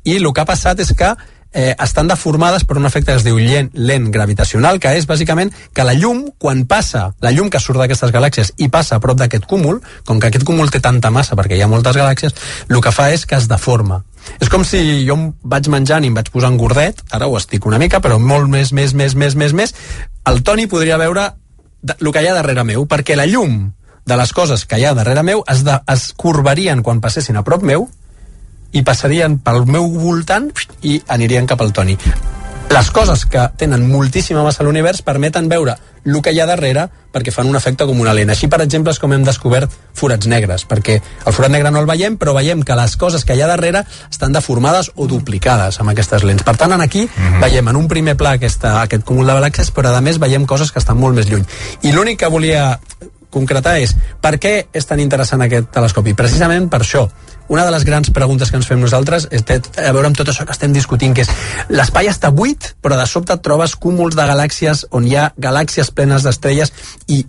i 0.05 0.17
el 0.17 0.33
que 0.33 0.41
ha 0.41 0.45
passat 0.45 0.81
és 0.81 0.93
que 0.93 1.15
eh, 1.55 1.75
estan 1.79 2.09
deformades 2.09 2.65
per 2.65 2.79
un 2.79 2.87
efecte 2.87 3.13
que 3.13 3.19
es 3.19 3.25
diu 3.25 3.37
lent, 3.37 3.71
lent 3.75 4.11
gravitacional, 4.11 4.79
que 4.81 4.95
és 4.97 5.07
bàsicament 5.07 5.53
que 5.75 5.85
la 5.85 5.93
llum, 5.93 6.31
quan 6.39 6.65
passa, 6.65 7.15
la 7.21 7.31
llum 7.31 7.51
que 7.51 7.61
surt 7.61 7.79
d'aquestes 7.79 8.11
galàxies 8.11 8.55
i 8.57 8.69
passa 8.69 8.97
a 8.97 9.01
prop 9.01 9.19
d'aquest 9.19 9.45
cúmul, 9.45 9.83
com 10.07 10.19
que 10.19 10.29
aquest 10.29 10.45
cúmul 10.49 10.71
té 10.71 10.81
tanta 10.81 11.11
massa 11.11 11.37
perquè 11.37 11.59
hi 11.59 11.63
ha 11.63 11.69
moltes 11.69 11.97
galàxies, 11.97 12.33
el 12.69 12.81
que 12.81 12.91
fa 12.93 13.11
és 13.13 13.27
que 13.27 13.37
es 13.37 13.49
deforma. 13.49 14.03
És 14.41 14.51
com 14.53 14.65
si 14.67 15.05
jo 15.07 15.17
em 15.19 15.29
vaig 15.43 15.69
menjant 15.73 16.05
i 16.05 16.11
em 16.11 16.17
vaig 16.17 16.31
posant 16.35 16.59
gordet, 16.61 17.03
ara 17.11 17.29
ho 17.29 17.37
estic 17.39 17.67
una 17.67 17.81
mica, 17.83 18.01
però 18.01 18.19
molt 18.23 18.51
més, 18.51 18.73
més, 18.73 18.95
més, 18.95 19.15
més, 19.15 19.37
més, 19.39 19.55
més, 19.55 19.75
el 20.29 20.43
Toni 20.47 20.69
podria 20.71 20.99
veure 21.01 21.31
el 21.99 22.13
que 22.13 22.23
hi 22.23 22.29
ha 22.31 22.37
darrere 22.37 22.65
meu, 22.65 22.87
perquè 22.87 23.17
la 23.19 23.27
llum 23.27 23.73
de 24.07 24.19
les 24.19 24.33
coses 24.35 24.67
que 24.67 24.79
hi 24.79 24.87
ha 24.87 24.95
darrere 24.99 25.23
meu 25.23 25.45
es, 25.51 25.65
de, 25.67 25.79
es 25.93 26.11
curvarien 26.19 26.83
quan 26.83 27.03
passessin 27.03 27.39
a 27.39 27.47
prop 27.47 27.63
meu 27.63 27.89
i 28.73 28.83
passarien 28.83 29.39
pel 29.45 29.67
meu 29.69 29.91
voltant 29.95 30.51
i 30.83 31.01
anirien 31.13 31.47
cap 31.47 31.61
al 31.63 31.75
Toni. 31.77 31.99
Les 32.73 32.89
coses 32.91 33.27
que 33.29 33.43
tenen 33.61 33.83
moltíssima 33.85 34.41
massa 34.41 34.63
a 34.63 34.65
l'univers 34.65 35.03
permeten 35.05 35.49
veure 35.51 35.75
el 36.09 36.15
que 36.25 36.33
hi 36.33 36.39
ha 36.41 36.47
darrere 36.49 36.87
perquè 37.13 37.31
fan 37.35 37.51
un 37.51 37.59
efecte 37.59 37.85
com 37.85 38.01
una 38.01 38.15
lent. 38.17 38.33
Així, 38.33 38.49
per 38.49 38.63
exemple, 38.65 38.95
és 38.95 38.99
com 38.99 39.13
hem 39.13 39.27
descobert 39.27 39.75
forats 39.99 40.27
negres, 40.27 40.65
perquè 40.71 40.97
el 41.03 41.37
forat 41.37 41.53
negre 41.53 41.71
no 41.71 41.83
el 41.83 41.91
veiem, 41.91 42.17
però 42.17 42.33
veiem 42.33 42.63
que 42.65 42.77
les 42.79 42.97
coses 42.97 43.27
que 43.29 43.37
hi 43.37 43.43
ha 43.45 43.51
darrere 43.51 43.85
estan 44.09 44.33
deformades 44.33 44.89
o 44.97 45.07
duplicades 45.07 45.83
amb 45.85 45.93
aquestes 45.93 46.25
lents. 46.25 46.47
Per 46.49 46.57
tant, 46.57 46.73
aquí 46.81 47.05
veiem 47.45 47.69
en 47.69 47.77
un 47.77 47.89
primer 47.93 48.17
pla 48.17 48.39
aquesta, 48.41 48.79
aquest 48.81 49.05
cúmul 49.05 49.29
de 49.29 49.37
galàxies, 49.37 49.71
però 49.77 49.93
a 49.93 50.01
més 50.01 50.17
veiem 50.23 50.49
coses 50.49 50.73
que 50.73 50.81
estan 50.81 50.97
molt 50.97 51.19
més 51.19 51.29
lluny. 51.29 51.45
I 51.83 51.93
l'únic 51.93 52.25
que 52.25 52.33
volia 52.33 52.79
concretar 53.33 53.79
és 53.83 53.95
per 54.23 54.37
què 54.41 54.55
és 54.73 54.89
tan 54.89 55.01
interessant 55.03 55.43
aquest 55.45 55.71
telescopi? 55.75 56.15
Precisament 56.19 56.69
per 56.73 56.83
això. 56.85 57.07
Una 57.53 57.65
de 57.67 57.73
les 57.75 57.85
grans 57.85 58.09
preguntes 58.15 58.51
que 58.51 58.57
ens 58.61 58.69
fem 58.69 58.81
nosaltres 58.81 59.27
és 59.35 59.45
a 59.51 59.93
veure 59.93 60.09
amb 60.09 60.17
tot 60.17 60.31
això 60.31 60.47
que 60.47 60.55
estem 60.55 60.73
discutint, 60.73 61.15
que 61.17 61.27
és 61.27 61.33
l'espai 61.69 62.09
està 62.09 62.31
buit, 62.31 62.73
però 62.81 62.97
de 62.97 63.07
sobte 63.11 63.37
trobes 63.45 63.75
cúmuls 63.77 64.17
de 64.17 64.29
galàxies 64.29 64.87
on 64.91 65.09
hi 65.09 65.17
ha 65.17 65.33
galàxies 65.37 65.91
plenes 65.91 66.25
d'estrelles 66.25 66.73
i 67.09 67.25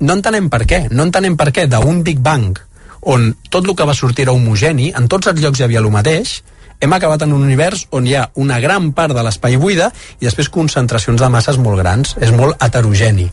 no 0.00 0.14
entenem 0.14 0.48
per 0.50 0.64
què. 0.66 0.86
No 0.90 1.04
entenem 1.06 1.36
per 1.36 1.50
què 1.52 1.66
d'un 1.70 2.02
Big 2.06 2.22
Bang 2.22 2.58
on 3.00 3.32
tot 3.50 3.66
el 3.66 3.76
que 3.76 3.86
va 3.86 3.94
sortir 3.94 4.26
era 4.26 4.34
homogeni, 4.34 4.92
en 4.96 5.06
tots 5.08 5.30
els 5.30 5.40
llocs 5.40 5.60
hi 5.60 5.66
havia 5.68 5.82
el 5.82 5.90
mateix, 5.92 6.40
hem 6.80 6.92
acabat 6.94 7.24
en 7.24 7.32
un 7.34 7.42
univers 7.42 7.86
on 7.90 8.06
hi 8.06 8.14
ha 8.14 8.28
una 8.38 8.60
gran 8.62 8.92
part 8.94 9.14
de 9.14 9.22
l'espai 9.26 9.56
buida 9.58 9.90
i 10.20 10.28
després 10.28 10.50
concentracions 10.54 11.20
de 11.20 11.30
masses 11.32 11.58
molt 11.58 11.80
grans. 11.80 12.14
És 12.22 12.30
molt 12.30 12.54
heterogeni. 12.62 13.26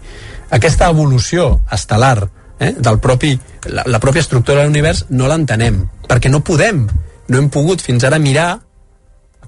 Aquesta 0.52 0.90
evolució 0.94 1.62
estel·lar 1.72 2.28
eh, 2.60 2.74
del 2.78 3.00
propi, 3.00 3.34
la, 3.70 3.84
la 3.86 4.00
pròpia 4.00 4.22
estructura 4.22 4.62
de 4.62 4.68
l'univers 4.70 5.06
no 5.10 5.28
l'entenem, 5.28 5.82
perquè 6.08 6.30
no 6.30 6.44
podem, 6.46 6.86
no 7.28 7.38
hem 7.42 7.50
pogut 7.50 7.82
fins 7.82 8.04
ara 8.06 8.20
mirar 8.20 8.60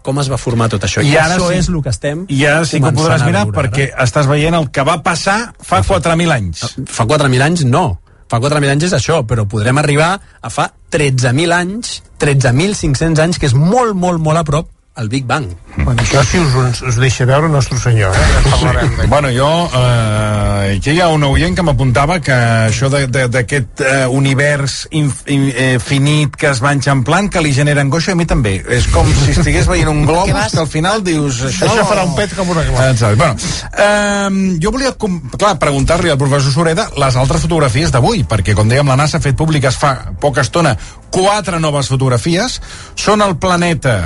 com 0.07 0.19
es 0.21 0.29
va 0.31 0.37
formar 0.39 0.69
tot 0.71 0.85
això. 0.87 1.01
I, 1.03 1.11
I 1.11 1.17
ara 1.19 1.35
això 1.35 1.49
sí- 1.51 1.57
és 1.59 1.67
el 1.69 1.81
que 1.83 1.89
estem 1.91 2.25
I 2.31 2.45
ara 2.47 2.65
sí 2.65 2.79
que 2.79 2.87
ho 2.87 2.93
podràs 2.95 3.25
mirar 3.25 3.45
veure 3.45 3.57
perquè 3.57 3.89
estàs 4.05 4.27
veient 4.29 4.55
el 4.55 4.69
que 4.71 4.83
va 4.87 5.01
passar 5.03 5.53
fa 5.59 5.81
4.000 5.83 6.31
anys. 6.31 6.61
Fa 6.87 7.03
4.000 7.05 7.43
anys 7.43 7.65
no. 7.67 7.99
Fa 8.31 8.39
4.000 8.39 8.71
anys 8.71 8.83
és 8.87 8.93
això, 8.95 9.21
però 9.27 9.45
podrem 9.47 9.77
arribar 9.79 10.13
a 10.41 10.49
fa 10.49 10.69
13.000 10.91 11.51
anys, 11.55 12.01
13.500 12.19 13.19
anys, 13.23 13.37
que 13.39 13.47
és 13.47 13.53
molt, 13.55 13.95
molt, 13.95 14.19
molt 14.23 14.39
a 14.39 14.43
prop 14.47 14.69
al 14.97 15.09
Big 15.09 15.25
Bang. 15.29 15.45
Bueno, 15.77 16.01
això 16.01 16.23
si 16.25 16.39
us, 16.41 16.55
us, 16.57 16.79
us 16.89 16.95
deixa 16.97 17.25
veure 17.29 17.45
el 17.45 17.53
nostre 17.53 17.77
senyor, 17.77 18.15
eh? 18.17 19.05
Bueno, 19.07 19.29
jo... 19.29 19.47
Eh, 19.77 20.77
aquí 20.77 20.91
hi 20.97 21.01
ha 21.01 21.07
un 21.13 21.23
oient 21.23 21.53
que 21.55 21.63
m'apuntava 21.63 22.17
que 22.19 22.33
això 22.33 22.89
d'aquest 22.89 23.83
eh, 23.85 24.07
univers 24.09 24.87
inf, 24.97 25.21
in, 25.31 25.45
eh, 25.53 25.77
finit 25.79 26.35
que 26.35 26.49
es 26.49 26.61
va 26.63 26.73
enxamplant, 26.75 27.29
que 27.31 27.43
li 27.45 27.53
genera 27.53 27.83
angoixa, 27.85 28.15
a 28.15 28.19
mi 28.19 28.25
també. 28.29 28.55
És 28.73 28.89
com 28.91 29.07
si 29.21 29.35
estigués 29.37 29.69
veient 29.69 29.89
un 29.93 30.01
globus 30.09 30.33
vas- 30.33 30.51
que 30.57 30.63
al 30.65 30.69
final 30.71 31.03
dius... 31.05 31.43
Això, 31.51 31.69
Això 31.69 31.85
farà 31.87 32.03
un 32.09 32.15
pet 32.17 32.33
com 32.35 32.49
una. 32.55 32.65
Exacte. 32.89 33.15
Bueno, 33.21 33.37
eh, 33.77 34.57
jo 34.63 34.73
volia, 34.75 34.93
com, 34.97 35.21
clar, 35.37 35.55
preguntar-li 35.61 36.09
al 36.11 36.19
professor 36.19 36.51
Sureda 36.57 36.89
les 36.97 37.15
altres 37.21 37.45
fotografies 37.45 37.93
d'avui, 37.93 38.25
perquè, 38.27 38.57
com 38.57 38.67
dèiem, 38.69 38.89
la 38.89 38.97
NASA 38.99 39.21
ha 39.21 39.23
fet 39.23 39.37
públiques 39.37 39.77
fa 39.77 39.93
poca 40.19 40.41
estona 40.41 40.73
quatre 41.13 41.61
noves 41.61 41.87
fotografies. 41.93 42.59
Són 42.97 43.21
el 43.23 43.37
planeta 43.37 43.99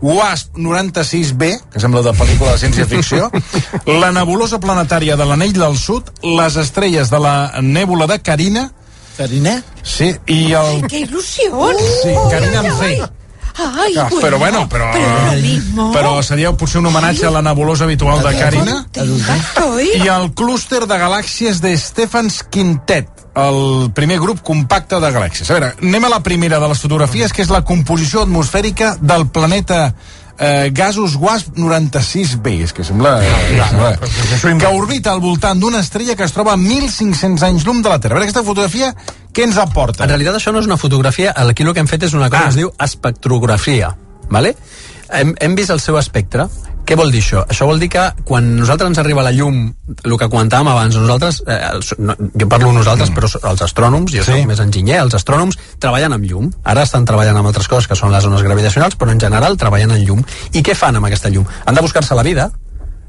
WASP 0.00 0.54
96b, 0.56 1.48
que 1.72 1.80
sembla 1.80 2.02
de 2.06 2.12
pel·lícula 2.14 2.52
de 2.54 2.58
ciència-ficció, 2.62 3.30
la 4.02 4.12
nebulosa 4.14 4.60
planetària 4.62 5.16
de 5.18 5.26
l'anell 5.26 5.52
del 5.58 5.78
sud, 5.78 6.12
les 6.22 6.56
estrelles 6.56 7.10
de 7.10 7.18
la 7.22 7.36
nèbula 7.62 8.06
de 8.06 8.20
Carina 8.22 8.68
Carina? 9.18 9.56
Sí, 9.82 10.12
i 10.30 10.52
el... 10.54 10.84
¡Qué 10.86 11.00
ilusión! 11.00 11.74
Sí, 12.04 12.12
Carina 12.30 12.60
amb 12.60 12.76
C. 12.78 13.00
Ay, 13.58 13.96
Ah, 13.98 14.06
però 14.20 14.38
bueno, 14.38 14.68
però, 14.68 14.86
pero 14.92 15.08
lo 15.26 15.32
mismo. 15.42 15.88
però 15.90 16.22
seria 16.22 16.52
potser 16.54 16.78
un 16.78 16.86
homenatge 16.86 17.26
a 17.26 17.32
la 17.34 17.42
nebulosa 17.42 17.82
habitual 17.88 18.22
de 18.22 18.36
Carina. 18.38 18.86
I 19.98 20.06
el 20.06 20.28
clúster 20.38 20.86
de 20.86 20.94
galàxies 20.94 21.58
de 21.58 21.72
Stephens 21.76 22.44
Quintet, 22.44 23.08
el 23.38 23.90
primer 23.94 24.18
grup 24.18 24.40
compacte 24.42 24.98
de 24.98 25.10
galàxies. 25.14 25.50
A 25.50 25.58
veure, 25.58 25.72
anem 25.82 26.06
a 26.08 26.14
la 26.16 26.22
primera 26.26 26.58
de 26.58 26.70
les 26.70 26.80
fotografies, 26.82 27.32
que 27.32 27.44
és 27.44 27.52
la 27.52 27.62
composició 27.66 28.24
atmosfèrica 28.24 28.96
del 29.00 29.28
planeta 29.34 29.92
eh, 30.38 30.70
Gasos 30.74 31.14
WASP 31.20 31.54
96b, 31.58 32.54
és 32.66 32.74
que 32.74 32.86
sembla... 32.86 33.18
Eh, 33.22 33.60
sembla 34.40 34.58
que 34.64 34.74
orbita 34.74 35.12
al 35.14 35.22
voltant 35.22 35.60
d'una 35.60 35.82
estrella 35.84 36.16
que 36.18 36.26
es 36.26 36.34
troba 36.34 36.56
a 36.56 36.60
1.500 36.60 37.46
anys 37.50 37.66
llum 37.66 37.82
de 37.82 37.92
la 37.92 38.00
Terra. 38.00 38.16
A 38.16 38.18
veure, 38.18 38.30
aquesta 38.30 38.46
fotografia, 38.46 38.92
què 39.34 39.46
ens 39.46 39.60
aporta? 39.62 40.06
En 40.06 40.14
realitat 40.14 40.40
això 40.40 40.54
no 40.54 40.62
és 40.62 40.70
una 40.70 40.80
fotografia, 40.80 41.34
aquí 41.36 41.66
el 41.66 41.74
que 41.74 41.84
hem 41.84 41.90
fet 41.90 42.08
és 42.08 42.18
una 42.18 42.30
cosa 42.30 42.42
ah. 42.42 42.48
que 42.48 42.56
es 42.56 42.62
diu 42.62 42.72
espectrografia, 42.88 43.94
¿vale? 44.30 44.56
Hem, 45.14 45.34
hem 45.40 45.54
vist 45.56 45.72
el 45.72 45.80
seu 45.80 45.96
espectre, 46.00 46.48
què 46.88 46.96
vol 46.96 47.10
dir 47.12 47.20
això? 47.20 47.42
Això 47.52 47.66
vol 47.68 47.80
dir 47.82 47.90
que 47.92 48.02
quan 48.24 48.46
nosaltres 48.56 48.88
ens 48.88 48.98
arriba 49.02 49.24
la 49.24 49.32
llum, 49.36 49.58
el 49.92 50.14
que 50.20 50.28
comentàvem 50.32 50.70
abans, 50.72 50.96
nosaltres, 50.96 51.42
eh, 51.44 51.58
els, 51.74 51.90
no, 52.00 52.14
jo 52.32 52.48
parlo 52.48 52.70
nosaltres, 52.72 53.10
mm. 53.10 53.18
però 53.18 53.50
els 53.50 53.64
astrònoms, 53.66 54.14
jo 54.14 54.24
sí. 54.24 54.38
soc 54.38 54.48
més 54.48 54.62
enginyer, 54.64 55.02
els 55.04 55.16
astrònoms 55.18 55.58
treballen 55.82 56.16
amb 56.16 56.24
llum. 56.30 56.48
Ara 56.64 56.86
estan 56.88 57.04
treballant 57.08 57.36
amb 57.36 57.50
altres 57.50 57.68
coses, 57.68 57.90
que 57.90 57.98
són 57.98 58.14
les 58.14 58.24
zones 58.24 58.44
gravitacionals, 58.46 58.96
però 58.96 59.12
en 59.12 59.20
general 59.20 59.60
treballen 59.60 59.92
en 59.98 60.06
llum. 60.06 60.24
I 60.56 60.64
què 60.64 60.76
fan 60.78 60.96
amb 60.96 61.10
aquesta 61.10 61.28
llum? 61.34 61.44
Han 61.66 61.76
de 61.76 61.84
buscar-se 61.84 62.16
la 62.16 62.24
vida, 62.24 62.48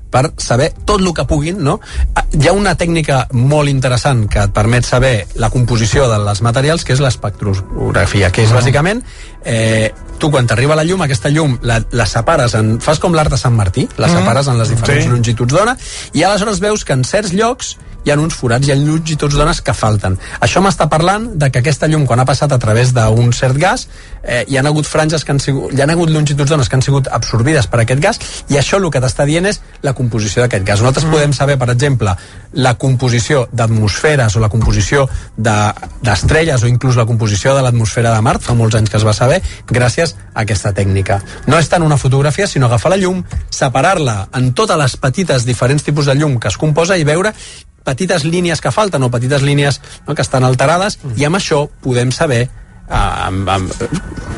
per 0.10 0.34
saber 0.38 0.74
tot 0.86 0.99
el 1.01 1.14
que 1.14 1.26
puguin, 1.30 1.64
no? 1.64 1.80
Ah, 2.16 2.26
Hi 2.30 2.47
ha 2.47 2.53
una 2.53 2.76
tècnica 2.78 3.24
molt 3.34 3.70
interessant 3.70 4.28
que 4.30 4.39
et 4.45 4.51
permet 4.53 4.86
saber 4.86 5.26
la 5.41 5.49
composició 5.49 6.05
dels 6.12 6.41
materials, 6.45 6.84
que 6.86 6.93
és 6.93 6.99
l'espectrografia, 7.01 8.30
que 8.32 8.43
és 8.43 8.51
bàsicament 8.53 9.01
eh, 9.45 9.91
tu 10.20 10.30
quan 10.30 10.45
t'arriba 10.45 10.76
la 10.76 10.84
llum, 10.84 11.01
aquesta 11.01 11.30
llum 11.34 11.57
la, 11.64 11.80
la 11.91 12.05
separes, 12.05 12.53
en, 12.60 12.78
fas 12.84 12.99
com 12.99 13.14
l'art 13.16 13.32
de 13.32 13.38
Sant 13.39 13.55
Martí, 13.55 13.88
la 13.97 14.07
Mm. 14.07 14.18
separes 14.20 14.47
en 14.47 14.57
les 14.60 14.70
diferents 14.70 15.05
Sí. 15.05 15.10
longituds 15.10 15.53
d'ona, 15.53 15.78
i 16.14 16.24
aleshores 16.24 16.60
veus 16.60 16.84
que 16.86 16.93
en 16.93 17.03
certs 17.03 17.34
llocs 17.34 17.78
hi 18.10 18.16
ha 18.16 18.20
uns 18.20 18.36
forats, 18.36 18.68
hi 18.68 18.74
ha 18.74 18.78
longituds 18.80 19.38
d'ones 19.38 19.62
que 19.62 19.74
falten. 19.78 20.18
Això 20.41 20.64
m'està 20.66 20.89
parlant 20.89 21.30
de 21.39 21.51
que 21.53 21.62
aquesta 21.62 21.88
llum, 21.88 22.07
quan 22.10 22.20
ha 22.20 22.26
passat 22.26 22.51
a 22.51 22.60
través 22.60 22.93
d'un 22.95 23.32
cert 23.34 23.57
gas, 23.62 23.88
eh, 24.24 24.43
hi 24.47 24.57
han 24.57 24.68
hagut 24.68 24.88
franges 24.89 25.24
que 25.24 25.32
han 25.32 25.39
sigut, 25.39 25.74
hi 25.74 25.82
han 25.82 25.93
hagut 25.93 26.10
longituds 26.10 26.49
d'ones 26.49 26.70
que 26.70 26.76
han 26.76 26.86
sigut 26.86 27.07
absorbides 27.12 27.68
per 27.70 27.84
aquest 27.84 28.01
gas, 28.01 28.20
i 28.49 28.57
això 28.57 28.80
el 28.82 28.89
que 28.89 29.01
t'està 29.01 29.26
dient 29.30 29.45
és 29.45 29.62
la 29.86 29.93
composició 29.93 30.41
d'aquest 30.41 30.66
gas. 30.66 30.82
Nosaltres 30.82 31.05
mm. 31.05 31.14
podem 31.14 31.34
saber, 31.38 31.57
per 31.62 31.70
exemple, 31.70 32.16
la 32.53 32.74
composició 32.82 33.45
d'atmosferes 33.51 34.36
o 34.36 34.39
la 34.41 34.49
composició 34.49 35.07
de- 35.38 35.74
d'estrelles 36.01 36.64
o 36.64 36.68
inclús 36.68 36.97
la 36.97 37.05
composició 37.05 37.55
de 37.55 37.62
l'atmosfera 37.62 38.16
de 38.16 38.22
Mart, 38.26 38.41
fa 38.41 38.57
molts 38.57 38.76
anys 38.76 38.89
que 38.89 38.97
es 38.97 39.05
va 39.05 39.14
saber, 39.14 39.41
gràcies 39.68 40.16
a 40.34 40.41
aquesta 40.41 40.74
tècnica. 40.74 41.22
No 41.47 41.60
és 41.60 41.70
tant 41.70 41.84
una 41.86 41.97
fotografia, 41.97 42.47
sinó 42.47 42.66
agafar 42.66 42.95
la 42.95 42.97
llum, 42.97 43.24
separar-la 43.49 44.30
en 44.34 44.53
totes 44.53 44.78
les 44.78 44.97
petites 44.97 45.45
diferents 45.45 45.84
tipus 45.84 46.05
de 46.10 46.16
llum 46.16 46.39
que 46.39 46.47
es 46.49 46.57
composa 46.57 46.97
i 46.97 47.03
veure 47.03 47.34
petites 47.84 48.24
línies 48.26 48.62
que 48.62 48.72
falten 48.72 49.04
o 49.04 49.10
petites 49.12 49.42
línies 49.42 49.82
no, 50.08 50.16
que 50.16 50.22
estan 50.22 50.44
alterades 50.44 51.00
i 51.18 51.26
amb 51.26 51.40
això 51.40 51.68
podem 51.84 52.12
saber 52.12 52.42
eh, 52.46 52.94
amb, 52.94 53.50
amb, 53.50 53.74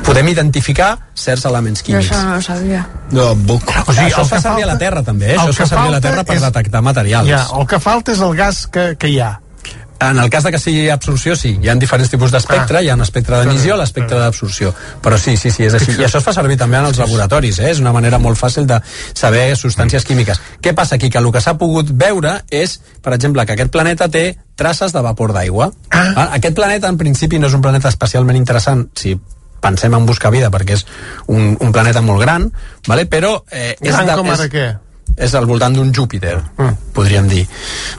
podem 0.05 0.27
identificar 0.33 0.97
certs 1.15 1.45
elements 1.45 1.83
químics. 1.83 2.11
eso 2.11 2.23
no 2.23 2.35
lo 2.35 2.41
sabía. 2.41 2.87
No, 3.11 3.35
buc. 3.35 3.63
O 3.87 3.93
sigui, 3.93 4.09
això 4.09 4.23
es 4.25 4.29
fa 4.33 4.41
servir 4.41 4.63
a 4.65 4.71
la 4.73 4.77
Terra 4.81 5.03
també, 5.03 5.33
eh? 5.33 5.37
això 5.37 5.49
es 5.53 5.61
fa 5.61 5.67
servir 5.69 5.87
a 5.87 5.91
la 5.91 6.01
falta 6.01 6.09
Terra 6.09 6.23
per 6.25 6.35
és- 6.35 6.41
detectar 6.47 6.81
materials. 6.81 7.29
Ja, 7.29 7.45
el 7.59 7.67
que 7.67 7.79
falta 7.79 8.11
és 8.11 8.19
el 8.19 8.35
gas 8.35 8.65
que, 8.67 8.95
que 8.97 9.07
hi 9.13 9.19
ha. 9.19 9.31
En 10.01 10.17
el 10.19 10.29
cas 10.33 10.43
de 10.43 10.51
que 10.51 10.59
sigui 10.59 10.89
absorció, 10.89 11.35
sí. 11.35 11.57
Hi 11.61 11.69
ha 11.69 11.75
diferents 11.75 12.09
tipus 12.09 12.31
d'espectre, 12.33 12.79
Ah. 12.79 12.81
hi 12.81 12.89
ha 12.89 12.95
un 12.95 13.01
espectre 13.01 13.37
d'emissió, 13.37 13.77
l'espectre 13.77 14.17
d'absorció. 14.19 14.73
Però 15.01 15.17
sí, 15.17 15.37
sí, 15.37 15.51
sí, 15.51 15.63
és 15.65 15.73
així. 15.77 15.91
I 15.91 16.05
això 16.07 16.17
es 16.17 16.23
fa 16.25 16.33
servir 16.33 16.57
també 16.57 16.77
en 16.77 16.85
els 16.85 16.97
laboratoris, 16.97 17.59
eh? 17.59 17.69
És 17.71 17.79
una 17.79 17.93
manera 17.93 18.17
molt 18.17 18.37
fàcil 18.39 18.65
de 18.65 18.81
saber 19.13 19.55
substàncies 19.55 20.03
químiques. 20.05 20.41
Què 20.61 20.73
passa 20.73 20.95
aquí? 20.95 21.09
Que 21.09 21.19
el 21.19 21.31
que 21.31 21.41
s'ha 21.41 21.57
pogut 21.57 21.91
veure 21.93 22.41
és, 22.49 22.79
per 23.01 23.13
exemple, 23.13 23.45
que 23.45 23.53
aquest 23.53 23.71
planeta 23.71 24.09
té 24.09 24.37
traces 24.55 24.91
de 24.93 25.01
vapor 25.01 25.33
d'aigua. 25.33 25.71
Ah. 25.91 26.29
Aquest 26.33 26.55
planeta, 26.55 26.87
en 26.89 26.97
principi, 26.97 27.39
no 27.39 27.47
és 27.47 27.53
un 27.53 27.61
planeta 27.61 27.89
especialment 27.89 28.37
interessant, 28.37 28.87
si 28.95 29.19
pensem 29.61 29.93
en 29.93 30.05
buscar 30.05 30.31
vida, 30.31 30.49
perquè 30.49 30.73
és 30.73 30.85
un, 31.27 31.55
un 31.59 31.71
planeta 31.71 32.01
molt 32.01 32.21
gran, 32.21 32.51
vale? 32.87 33.05
però... 33.05 33.43
Eh, 33.51 33.75
és 33.79 33.93
Gran 33.93 34.07
de, 34.07 34.15
com 34.17 34.29
ara 34.33 34.47
és, 34.47 34.51
què? 34.51 34.65
És 35.17 35.33
al 35.35 35.45
voltant 35.45 35.73
d'un 35.75 35.91
Júpiter, 35.93 36.37
mm. 36.57 36.77
podríem 36.93 37.27
dir. 37.27 37.47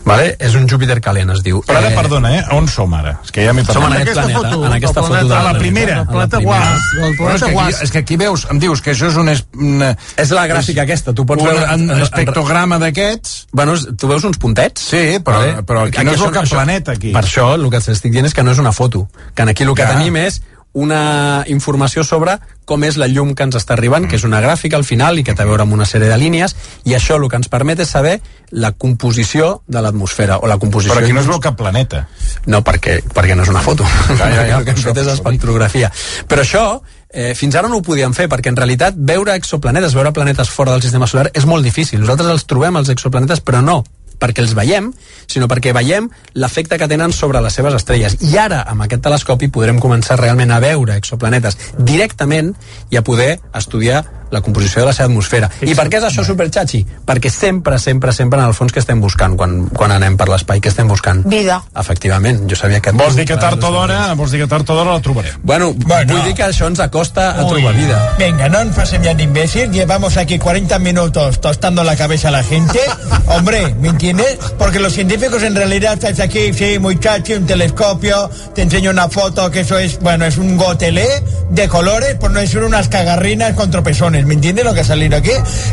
Vale? 0.05 0.37
És 0.39 0.55
un 0.59 0.69
Júpiter 0.69 1.01
calent, 1.01 1.31
es 1.31 1.43
diu. 1.43 1.63
Però 1.67 1.79
ara, 1.79 1.91
perdona, 1.97 2.31
eh? 2.39 2.43
On 2.57 2.67
som 2.69 2.93
ara? 2.95 3.19
És 3.25 3.31
que 3.33 3.45
ja 3.45 3.53
m'he 3.53 3.65
Som 3.65 3.83
en 3.85 3.93
perdut. 3.93 4.01
aquest 4.03 4.19
Aquesta 4.19 4.23
planeta, 4.23 4.51
foto, 4.55 4.67
en 4.67 4.73
aquesta 4.73 5.01
foto 5.03 5.13
planeta- 5.13 5.35
de 5.35 5.41
A 5.41 5.53
la 5.53 5.59
primera. 5.59 6.05
Planeta 6.05 6.37
A 6.37 6.41
la 6.41 6.47
primera. 6.47 6.73
El 6.73 7.17
Però 7.17 7.35
és, 7.35 7.41
planeta 7.41 7.47
que 7.47 7.59
aquí, 7.59 7.85
és 7.85 7.91
que 7.91 7.99
aquí 7.99 8.17
veus, 8.17 8.47
em 8.51 8.59
dius 8.59 8.81
que 8.83 8.93
això 8.93 9.09
és 9.09 9.17
un... 9.17 9.29
Es, 9.29 9.45
una, 9.55 9.97
És 10.17 10.31
la 10.31 10.47
gràfica 10.47 10.83
aquesta, 10.83 11.13
tu 11.15 11.25
pots 11.27 11.43
un 11.43 11.49
veure... 11.49 11.67
en, 11.75 11.91
espectrograma 12.03 12.79
d'aquests. 12.79 13.47
Bueno, 13.53 13.75
és- 13.75 13.87
tu 13.99 14.09
veus 14.09 14.25
uns 14.25 14.39
puntets? 14.39 14.81
Sí, 14.93 15.19
però, 15.25 15.63
però 15.65 15.87
aquí, 15.89 16.03
no 16.05 16.13
és 16.13 16.21
el 16.21 16.33
això- 16.33 16.57
planeta, 16.57 16.93
aquí. 16.93 17.13
Per 17.13 17.23
això, 17.25 17.55
el 17.55 17.69
que 17.71 17.81
t'estic 17.81 18.13
dient 18.13 18.27
és 18.27 18.35
que 18.35 18.43
no 18.43 18.53
és 18.53 18.59
una 18.59 18.73
foto. 18.73 19.09
Que 19.35 19.43
aquí 19.43 19.63
el 19.65 19.75
que 19.75 19.83
Ja. 19.83 19.93
tenim 19.97 20.17
és 20.17 20.43
una 20.73 21.45
informació 21.53 22.05
sobre 22.05 22.39
com 22.65 22.85
és 22.87 22.97
la 22.97 23.09
llum 23.11 23.35
que 23.37 23.45
ens 23.45 23.57
està 23.59 23.75
arribant, 23.75 24.07
que 24.09 24.17
és 24.17 24.25
una 24.25 24.41
gràfica 24.41 24.79
al 24.79 24.87
final 24.89 25.19
i 25.19 25.25
que 25.27 25.35
té 25.37 25.45
a 25.45 25.49
veure 25.49 25.67
amb 25.67 25.75
una 25.77 25.85
sèrie 25.89 26.09
de 26.09 26.17
línies, 26.17 26.55
i 26.89 26.95
això 26.97 27.19
el 27.19 27.29
que 27.29 27.37
ens 27.41 27.51
permet 27.53 27.83
és 27.83 27.91
saber 27.93 28.15
la 28.53 28.73
composició 28.73 29.63
de 29.67 29.83
l'atmosfera, 29.85 30.39
o 30.39 30.49
la 30.49 30.57
composició... 30.63 30.95
Però 30.95 31.05
aquí 31.05 31.17
no 31.17 31.21
es 31.21 31.29
veu 31.29 31.41
cap 31.43 31.59
planeta. 31.59 32.07
No, 32.47 32.63
perquè, 32.65 33.01
perquè 33.13 33.37
no 33.37 33.45
és 33.45 33.53
una 33.53 33.65
foto. 33.65 33.87
Ja, 34.17 34.29
ja, 34.31 34.47
ja, 34.49 34.59
el 34.61 34.67
que 34.67 34.77
hem 34.77 34.83
fet 34.85 35.03
és 35.03 35.11
espectrografia. 35.13 35.91
Però 36.29 36.45
això, 36.47 36.67
eh, 37.11 37.33
fins 37.37 37.59
ara 37.59 37.69
no 37.69 37.81
ho 37.81 37.85
podíem 37.85 38.15
fer, 38.17 38.29
perquè 38.33 38.53
en 38.53 38.61
realitat 38.61 38.97
veure 38.97 39.35
exoplanetes, 39.37 39.97
veure 39.99 40.15
planetes 40.15 40.53
fora 40.53 40.77
del 40.77 40.85
sistema 40.85 41.11
solar 41.11 41.33
és 41.35 41.49
molt 41.49 41.67
difícil. 41.67 42.01
Nosaltres 42.01 42.31
els 42.31 42.47
trobem, 42.49 42.79
els 42.79 42.93
exoplanetes, 42.95 43.43
però 43.45 43.61
no 43.65 43.83
perquè 44.23 44.45
els 44.45 44.55
veiem, 44.55 44.93
sinó 45.27 45.49
perquè 45.51 45.75
veiem 45.75 46.09
l'efecte 46.39 46.79
que 46.79 46.89
tenen 46.91 47.13
sobre 47.13 47.43
les 47.43 47.59
seves 47.59 47.75
estrelles. 47.81 48.19
I 48.23 48.39
ara, 48.39 48.63
amb 48.71 48.87
aquest 48.87 49.03
telescopi, 49.03 49.51
podrem 49.51 49.83
començar 49.83 50.21
realment 50.21 50.55
a 50.55 50.63
veure 50.63 50.97
exoplanetes 51.03 51.59
directament 51.79 52.55
i 52.91 53.01
a 53.01 53.07
poder 53.07 53.35
estudiar 53.59 54.05
la 54.33 54.41
composició 54.41 54.81
de 54.83 54.87
la 54.89 54.93
seva 54.97 55.07
atmosfera. 55.11 55.51
I 55.63 55.75
per 55.79 55.87
què 55.93 56.01
és 56.01 56.07
això 56.09 56.25
superxatxi? 56.27 56.83
Perquè 57.07 57.31
sempre, 57.31 57.79
sempre, 57.79 58.13
sempre 58.17 58.41
en 58.41 58.47
el 58.49 58.55
fons 58.57 58.73
que 58.73 58.81
estem 58.83 59.01
buscant 59.01 59.37
quan, 59.37 59.67
quan 59.77 59.93
anem 59.93 60.17
per 60.17 60.29
l'espai, 60.33 60.61
que 60.65 60.73
estem 60.73 60.89
buscant? 60.89 61.23
Vida. 61.29 61.61
Efectivament, 61.79 62.43
jo 62.51 62.57
sabia 62.57 62.81
que... 62.81 62.93
Vols 62.97 63.17
dir 63.19 63.27
que 63.29 63.37
tard 63.37 63.63
o 63.63 63.71
d'hora, 63.75 64.15
vols 64.19 64.33
dir 64.33 64.41
que 64.43 64.49
tard 64.51 64.69
o 64.71 64.75
d'hora 64.79 64.97
la 64.97 65.01
trobarem. 65.05 65.37
Bueno, 65.43 65.73
Bueno. 65.77 66.15
vull 66.15 66.25
dir 66.25 66.35
que 66.35 66.45
això 66.49 66.67
ens 66.67 66.81
acosta 66.81 67.31
a 67.37 67.45
Uy. 67.45 67.51
trobar 67.61 67.75
vida. 67.77 68.01
Venga, 68.19 68.49
no 68.49 68.59
pasen 68.75 69.03
ya 69.03 69.15
de 69.15 69.23
imbécil. 69.25 69.71
Llevamos 69.71 70.17
aquí 70.17 70.39
40 70.39 70.79
minutos 70.79 71.41
tostando 71.41 71.85
la 71.85 71.95
cabeza 71.97 72.29
a 72.29 72.31
la 72.31 72.43
gente. 72.43 72.81
Hombre, 73.27 73.75
¿me 73.81 73.89
entiendes? 73.89 74.39
Porque 74.59 74.81
los 74.81 74.93
científicos 74.95 75.43
en 75.43 75.55
realidad 75.55 75.95
estáis 75.95 76.21
aquí, 76.21 76.53
sí, 76.55 76.79
muy 76.79 76.99
chachi, 76.99 77.35
un 77.35 77.47
telescopio, 77.47 78.31
te 78.55 78.63
enseño 78.63 78.91
una 78.91 79.09
foto 79.09 79.51
que 79.51 79.61
eso 79.61 79.79
es, 79.79 79.99
bueno, 80.01 80.25
es 80.25 80.39
un 80.39 80.57
gotelé 80.57 81.07
de 81.51 81.69
colores, 81.69 82.15
por 82.17 82.31
no 82.31 82.41
decir 82.41 82.63
unas 82.63 82.89
cagarrinas 82.89 83.53
con 83.55 83.71
tropezones. 83.71 84.22
¿Me 84.27 84.35
entiendes 84.35 84.65
lo 84.65 84.75
que 84.75 84.81
ha 84.81 84.85
salido 84.85 85.17
aquí? 85.17 85.31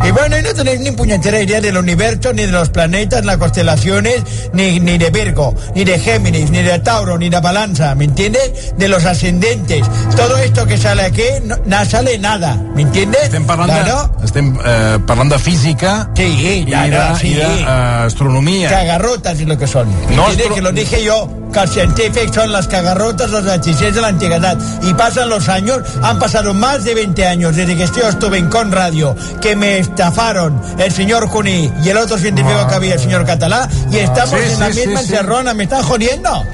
Y 0.08 0.12
bueno, 0.12 0.38
y 0.38 0.41
no 0.41 0.54
tenéis 0.54 0.80
ni 0.80 0.91
puñetera 0.91 1.41
idea 1.41 1.62
del 1.62 1.78
universo, 1.78 2.34
ni 2.34 2.43
de 2.45 2.52
los 2.52 2.70
planetas, 2.70 3.24
las 3.26 3.38
constelaciones, 3.38 4.24
ni, 4.54 4.80
ni 4.80 4.97
de 4.97 5.10
Virgo, 5.10 5.56
ni 5.76 5.84
de 5.84 6.00
Géminis, 6.00 6.50
ni 6.52 6.62
de 6.62 6.80
Tauro, 6.80 7.18
ni 7.18 7.30
de 7.30 7.39
Balanza, 7.39 7.93
¿me 7.95 8.06
entiendes? 8.06 8.74
De 8.78 8.88
los 8.88 9.06
ascendentes. 9.06 9.86
Todo 10.16 10.38
esto 10.38 10.66
que 10.66 10.78
sale 10.78 11.04
aquí, 11.04 11.24
no, 11.45 11.56
no 11.66 11.86
sale 11.86 12.18
nada, 12.18 12.56
¿me 12.76 12.82
entiendes? 12.84 13.24
Estem 13.24 13.45
parlant, 13.45 13.70
Claro. 13.72 14.12
de, 14.20 14.26
estem, 14.26 14.58
eh, 14.66 14.97
parlant 15.06 15.32
de 15.32 15.39
física 15.39 16.10
Sí, 16.16 16.24
i 16.24 16.66
claro, 16.66 17.14
de, 17.14 17.20
sí. 17.20 17.28
i 17.30 17.34
de 17.36 17.43
eh, 17.43 17.66
astronomia. 18.06 18.70
Cagarrotas 18.70 19.39
es 19.39 19.47
lo 19.47 19.58
que 19.58 19.68
son. 19.68 19.88
¿Me 20.10 20.16
No, 20.16 20.26
Que 20.56 20.62
lo 20.62 20.72
dije 20.72 21.04
yo, 21.04 21.30
que 21.54 21.60
los 21.62 21.70
científicos 21.72 22.36
son 22.36 22.52
las 22.52 22.68
cagarrotas, 22.68 23.30
los 23.30 23.45
hechiceros 23.45 23.95
de 23.95 24.02
la 24.02 24.08
antigüedad. 24.08 24.58
Y 24.82 24.93
pasan 24.93 25.30
los 25.30 25.47
años, 25.50 25.80
han 26.02 26.18
pasado 26.20 26.54
más 26.54 26.84
de 26.84 26.95
20 26.95 27.26
años 27.28 27.56
desde 27.56 27.76
que 27.76 27.86
yo 27.88 28.10
estuve 28.10 28.39
en 28.40 28.50
Con 28.50 28.72
Radio, 28.72 29.16
que 29.42 29.56
me 29.56 29.78
estafaron 29.80 30.60
el 30.78 30.92
señor 30.92 31.30
Cuní 31.30 31.72
y 31.84 31.90
el 31.90 31.98
otro 31.98 32.18
científico 32.18 32.68
que 32.68 32.76
había, 32.76 32.94
el 32.96 33.00
señor 33.00 33.26
Catalá, 33.26 33.70
y 33.92 33.98
estamos 33.98 34.40
Sí, 34.40 34.54
en 34.54 34.60
la 34.60 34.72
sí, 34.74 34.80
misma 34.80 35.02
sí, 35.02 35.08
sí. 35.08 35.14
encerrona, 35.14 35.54
me 35.54 35.64
están 35.66 35.84
jodiendo. 35.84 36.46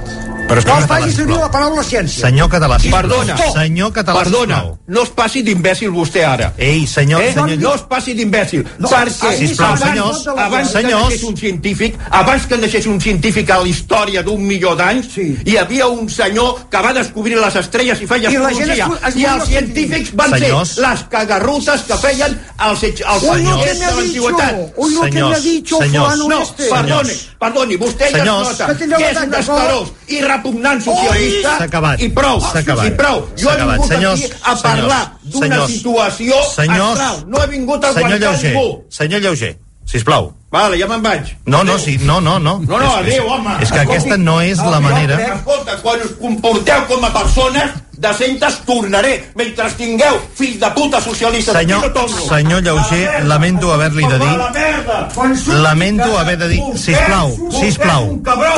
Però 0.47 0.61
que 0.61 0.67
No 0.69 0.75
no 0.75 0.79
es 0.79 0.85
faci 0.85 1.11
servir 1.11 1.35
la 1.37 1.49
paraula 1.49 1.81
ciència. 1.83 2.21
Senyor 2.27 2.47
Català, 2.49 2.77
sisplau. 2.79 3.01
Perdona. 3.01 3.35
Senyor 3.53 3.91
Català, 3.91 4.19
Perdona, 4.23 4.55
sisplau. 4.59 4.77
no 4.87 5.01
es 5.01 5.09
passi 5.09 5.41
d'imbècil 5.41 5.89
vostè 5.89 6.23
ara. 6.23 6.53
Ei, 6.57 6.85
senyor, 6.85 7.21
eh? 7.23 7.33
senyor- 7.33 7.57
No 7.59 7.73
es 7.73 7.81
passi 7.81 8.13
d'imbècil, 8.13 8.63
No, 8.77 8.87
perquè 8.87 9.27
ah, 9.27 9.33
sisplau, 9.33 9.67
abans, 9.73 9.81
senyors, 9.81 10.27
abans 10.27 10.67
que 10.71 10.81
senyors. 10.81 11.03
naixés 11.09 11.23
un 11.23 11.35
científic, 11.37 11.95
abans 12.11 12.45
que 12.45 12.57
naixés 12.57 12.85
un 12.85 13.01
científic 13.01 13.49
a 13.49 13.57
la 13.57 13.67
història 13.67 14.21
d'un 14.21 14.45
milió 14.45 14.75
d'anys, 14.75 15.07
sí. 15.15 15.35
hi 15.45 15.57
havia 15.57 15.87
un 15.87 16.07
senyor 16.09 16.69
que 16.69 16.77
va 16.81 16.93
descobrir 16.93 17.37
les 17.37 17.55
estrelles 17.55 18.01
i 18.01 18.05
feia 18.07 18.29
I 18.29 18.35
astrologia. 18.35 18.85
es- 18.85 19.07
es 19.09 19.15
I 19.15 19.25
els 19.25 19.45
científics 19.47 20.15
van 20.15 20.29
Senyors. 20.29 20.69
ser 20.69 20.87
les 20.87 21.03
cagarrutes 21.09 21.81
que 21.81 21.95
feien 21.97 22.39
els, 22.69 22.83
els 22.83 23.01
Uy, 23.01 23.41
lo 23.41 23.57
que 23.63 23.73
senyors 23.73 23.79
me 23.79 23.85
ha 23.85 23.91
de 23.95 24.03
dicho, 24.03 24.29
l'antiguitat. 24.29 24.73
uy, 24.77 24.93
lo 24.93 25.01
que 25.01 25.11
me 25.11 25.21
ha 25.35 25.39
dicho 25.39 25.77
Senyors, 25.81 26.17
No, 26.17 26.43
perdoni, 26.69 27.13
perdoni, 27.39 27.77
vostè 27.77 28.11
ja 28.11 28.17
es 28.19 28.25
nota 28.25 28.67
Que 28.67 28.87
que 28.87 29.09
és 29.11 29.17
un 29.17 29.29
descarós, 29.31 29.91
Que 30.07 30.19
repugnant 30.36 30.81
socialista 30.83 31.57
S'ha 31.57 31.63
acabat. 31.65 32.01
i 32.01 32.09
prou, 32.09 32.39
S'ha 32.41 32.59
acabat. 32.59 32.86
i 32.88 32.91
prou. 32.91 33.25
Jo 33.38 33.49
he 33.51 33.57
vingut 33.61 33.88
Senyors, 33.89 34.23
aquí 34.23 34.33
a 34.43 34.55
parlar 34.61 35.03
d'una 35.23 35.67
situació 35.67 36.33
senyors, 36.55 36.99
astral. 36.99 37.23
No 37.27 37.43
he 37.43 37.47
vingut 37.47 37.83
a 37.83 37.93
Senyor 37.93 38.05
aguantar 38.13 38.31
Lleuger, 38.31 38.53
ningú. 38.55 38.83
senyor 38.89 39.21
Lleuger, 39.21 39.57
sisplau. 39.86 40.33
Vale, 40.55 40.77
ja 40.79 40.88
me'n 40.88 41.01
vaig. 41.03 41.33
No, 41.51 41.63
no, 41.67 41.77
sí, 41.77 41.97
no, 42.01 42.21
no, 42.21 42.38
no. 42.39 42.59
No, 42.63 42.77
no, 42.79 42.91
adéu, 43.01 43.25
home. 43.27 43.57
És 43.61 43.71
que 43.73 43.81
aquesta 43.81 44.15
no 44.17 44.38
és 44.41 44.61
la 44.63 44.79
manera... 44.79 45.17
Escolta, 45.33 45.75
quan 45.83 46.03
us 46.05 46.13
comporteu 46.21 46.86
com 46.88 47.03
a 47.03 47.09
persones 47.11 47.73
decentes, 47.97 48.61
tornaré. 48.67 49.17
Mentre 49.36 49.67
tingueu 49.79 50.19
fills 50.38 50.59
de 50.61 50.69
puta 50.75 51.01
socialistes, 51.01 51.55
Senyor, 51.55 51.89
no 51.95 52.07
senyor 52.07 52.63
Lleuger, 52.63 53.25
lamento 53.27 53.73
haver-li 53.73 54.07
de 54.07 54.19
dir... 54.19 55.59
Lamento 55.59 56.17
haver 56.19 56.38
de 56.38 56.49
dir... 56.53 56.61
Sisplau, 56.79 57.36
sisplau, 57.51 58.09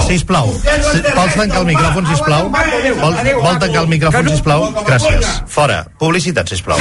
sisplau. 0.08 0.54
Si, 0.54 1.02
vols 1.16 1.42
tancar 1.42 1.64
el 1.64 1.68
micròfon, 1.72 2.14
sisplau? 2.14 2.54
Vol, 3.02 3.20
vol 3.42 3.60
tancar 3.66 3.84
el 3.88 3.92
micròfon, 3.96 4.32
sisplau? 4.36 4.70
Gràcies. 4.86 5.36
Fora. 5.50 5.84
Publicitat, 5.98 6.50
sisplau. 6.50 6.78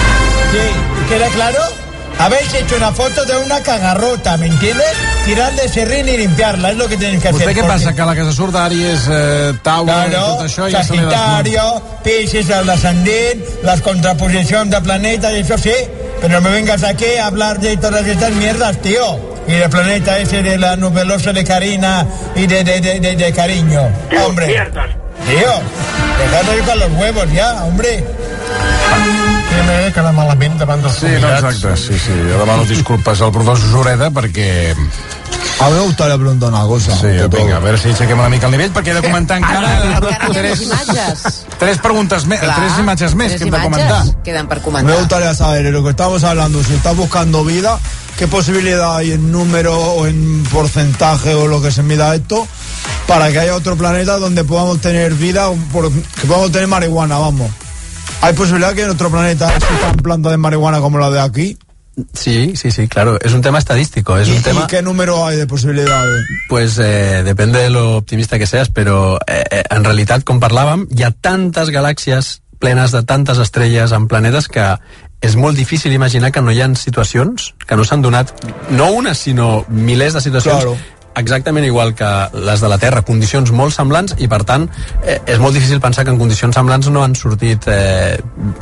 Sí, 0.53 0.71
¿queda 1.09 1.33
claro? 1.37 1.86
Habéis 2.19 2.53
hecho 2.55 2.77
una 2.77 2.93
foto 2.93 3.25
de 3.27 3.37
una 3.37 3.61
cagarrota, 3.63 4.37
¿me 4.39 4.47
entiendes? 4.47 4.87
Tirar 5.27 5.53
de 5.55 5.69
serrín 5.69 6.09
y 6.09 6.17
limpiarla, 6.17 6.71
es 6.71 6.77
lo 6.79 6.89
que 6.89 6.97
tenéis 6.97 7.21
que 7.23 7.29
hacer. 7.29 7.41
Vostè 7.49 7.53
què 7.53 7.61
porque- 7.61 7.73
passa? 7.73 7.93
Que 7.95 8.03
la 8.07 8.15
que 8.15 8.25
se 8.25 8.33
surt 8.33 8.53
d'Àries, 8.55 9.01
eh, 9.11 9.53
Taura, 9.63 10.07
Claro, 10.07 10.37
tot 10.39 10.47
això... 10.47 10.65
desmunta. 10.65 10.83
Sagitario, 11.11 11.83
Pisces, 12.03 12.49
el 12.51 12.67
descendent, 12.67 13.45
las 13.63 13.83
contraposiciones 13.83 14.71
de 14.71 14.81
planetas, 14.81 15.33
y 15.35 15.41
eso 15.41 15.59
sí, 15.59 15.75
pero 16.21 16.41
no 16.41 16.49
me 16.49 16.51
vengas 16.57 16.83
aquí 16.85 17.17
a 17.21 17.27
hablar 17.27 17.61
de 17.61 17.77
todas 17.77 18.07
estas 18.07 18.31
mierdas, 18.33 18.79
tío. 18.79 19.37
Y 19.47 19.53
del 19.53 19.69
planeta 19.71 20.19
ese 20.19 20.43
de 20.43 20.59
la 20.59 20.75
nubelosa 20.77 21.33
de 21.33 21.45
Karina 21.45 22.05
y 22.35 22.47
de, 22.47 22.65
de, 22.65 22.81
de, 22.81 22.99
de, 22.99 23.15
de 23.15 23.33
cariño. 23.33 23.83
hombre. 24.27 24.47
Tío, 24.47 25.53
dejad 26.19 26.51
de 26.51 26.57
ir 26.59 26.65
con 26.65 26.79
los 26.81 26.91
huevos 26.99 27.33
ya, 27.33 27.63
hombre. 27.65 28.05
Primer, 29.57 29.93
quedar 29.97 30.13
malament 30.13 30.59
davant 30.61 30.83
dels 30.85 30.99
Sí, 31.01 31.07
no, 31.07 31.21
convidats. 31.21 31.55
exacte, 31.57 31.77
sí, 31.81 31.99
sí. 31.99 32.13
Jo 32.31 32.39
demano 32.43 32.65
disculpes 32.69 33.21
al 33.25 33.33
professor 33.33 33.71
Sureda 33.73 34.11
perquè... 34.11 34.77
A 35.59 35.71
mí 35.71 35.75
me 35.75 35.81
gustaría 35.87 36.19
preguntar 36.19 36.51
una 36.51 36.65
cosa. 36.69 36.93
Sí, 36.95 37.07
vinga, 37.33 37.57
a 37.57 37.61
veure 37.65 37.79
si 37.81 37.89
aixequem 37.89 38.19
una 38.21 38.29
mica 38.29 38.45
el 38.45 38.53
nivell, 38.53 38.75
perquè 38.77 38.93
he 38.93 38.97
de 38.99 39.01
comentar 39.07 39.39
encara 39.41 39.99
tres, 40.29 40.61
imatges. 40.67 41.23
tres 41.59 41.79
preguntes 41.81 42.27
més, 42.29 42.41
Clar, 42.45 42.57
tres 42.61 42.77
imatges 42.83 43.15
més 43.17 43.33
tres 43.33 43.41
que 43.41 43.49
hem 43.49 43.55
de 43.55 43.63
comentar. 43.63 44.03
Queden 44.27 44.49
per 44.51 44.59
Me 44.59 44.65
comentar. 44.67 44.99
gustaría 44.99 45.33
saber, 45.35 45.63
de 45.65 45.73
lo 45.73 45.83
que 45.83 45.91
estamos 45.97 46.25
hablando, 46.25 46.63
si 46.63 46.75
estás 46.75 46.95
buscando 46.95 47.43
vida, 47.43 47.79
¿qué 48.19 48.29
posibilidad 48.29 48.97
hay 48.99 49.13
en 49.13 49.33
número 49.33 49.73
o 49.75 50.07
en 50.07 50.45
porcentaje 50.53 51.33
o 51.35 51.47
lo 51.47 51.63
que 51.63 51.71
se 51.73 51.83
mida 51.83 52.15
esto 52.15 52.47
para 53.07 53.33
que 53.33 53.39
haya 53.39 53.55
otro 53.55 53.77
planeta 53.77 54.19
donde 54.19 54.45
podamos 54.45 54.83
tener 54.83 55.15
vida, 55.15 55.49
que 56.21 56.27
podamos 56.27 56.53
tener 56.53 56.69
marihuana, 56.69 57.17
vamos? 57.17 57.51
¿Hay 58.21 58.33
posibilidad 58.35 58.75
que 58.75 58.83
en 58.83 58.91
otro 58.91 59.11
planeta 59.11 59.55
existan 59.55 59.97
plantas 59.97 60.33
de 60.33 60.39
marihuana 60.39 60.81
como 60.81 60.99
la 60.99 61.11
de 61.11 61.21
aquí? 61.21 61.59
Sí, 62.13 62.57
sí, 62.57 62.71
sí, 62.71 62.89
claro. 62.89 63.19
Es 63.23 63.33
un 63.33 63.41
tema 63.41 63.59
estadístico. 63.59 64.19
Es 64.19 64.29
¿Y, 64.29 64.33
un 64.33 64.43
tema. 64.43 64.63
y 64.65 64.67
qué 64.67 64.83
número 64.83 65.27
hay 65.27 65.37
de 65.39 65.47
posibilidades? 65.47 66.25
Pues 66.49 66.79
eh, 66.79 67.23
depende 67.25 67.59
de 67.61 67.71
lo 67.71 67.97
optimista 67.97 68.39
que 68.39 68.47
seas, 68.47 68.69
però 68.69 69.19
eh, 69.27 69.45
eh, 69.51 69.63
en 69.71 69.83
realitat, 69.85 70.23
com 70.25 70.41
parlàvem, 70.41 70.85
hi 70.93 71.07
ha 71.07 71.11
tantes 71.11 71.71
galàxies 71.73 72.43
plenes 72.61 72.93
de 72.93 73.03
tantes 73.05 73.39
estrelles 73.39 73.93
en 73.93 74.09
planetes 74.09 74.49
que 74.49 74.67
és 75.25 75.37
molt 75.41 75.57
difícil 75.57 75.93
imaginar 75.97 76.31
que 76.33 76.43
no 76.45 76.53
hi 76.53 76.61
ha 76.61 76.69
situacions 76.77 77.55
que 77.67 77.77
no 77.77 77.85
s'han 77.85 78.03
donat, 78.05 78.33
no 78.71 78.91
una, 78.93 79.15
sinó 79.15 79.65
milers 79.69 80.13
de 80.15 80.21
situacions 80.21 80.65
Claro. 80.65 80.77
Exactament 81.17 81.67
igual 81.67 81.95
que 81.95 82.11
les 82.35 82.61
de 82.61 82.69
la 82.69 82.79
Terra, 82.83 83.03
condicions 83.07 83.53
molt 83.57 83.75
semblants 83.77 84.17
i 84.19 84.29
per 84.29 84.43
tant 84.49 84.69
eh, 85.03 85.19
és 85.25 85.41
molt 85.43 85.57
difícil 85.57 85.81
pensar 85.81 86.05
que 86.05 86.15
en 86.15 86.21
condicions 86.21 86.57
semblants 86.57 86.91
no 86.93 87.05
han 87.05 87.17
sortit 87.19 87.69
eh, 87.73 88.19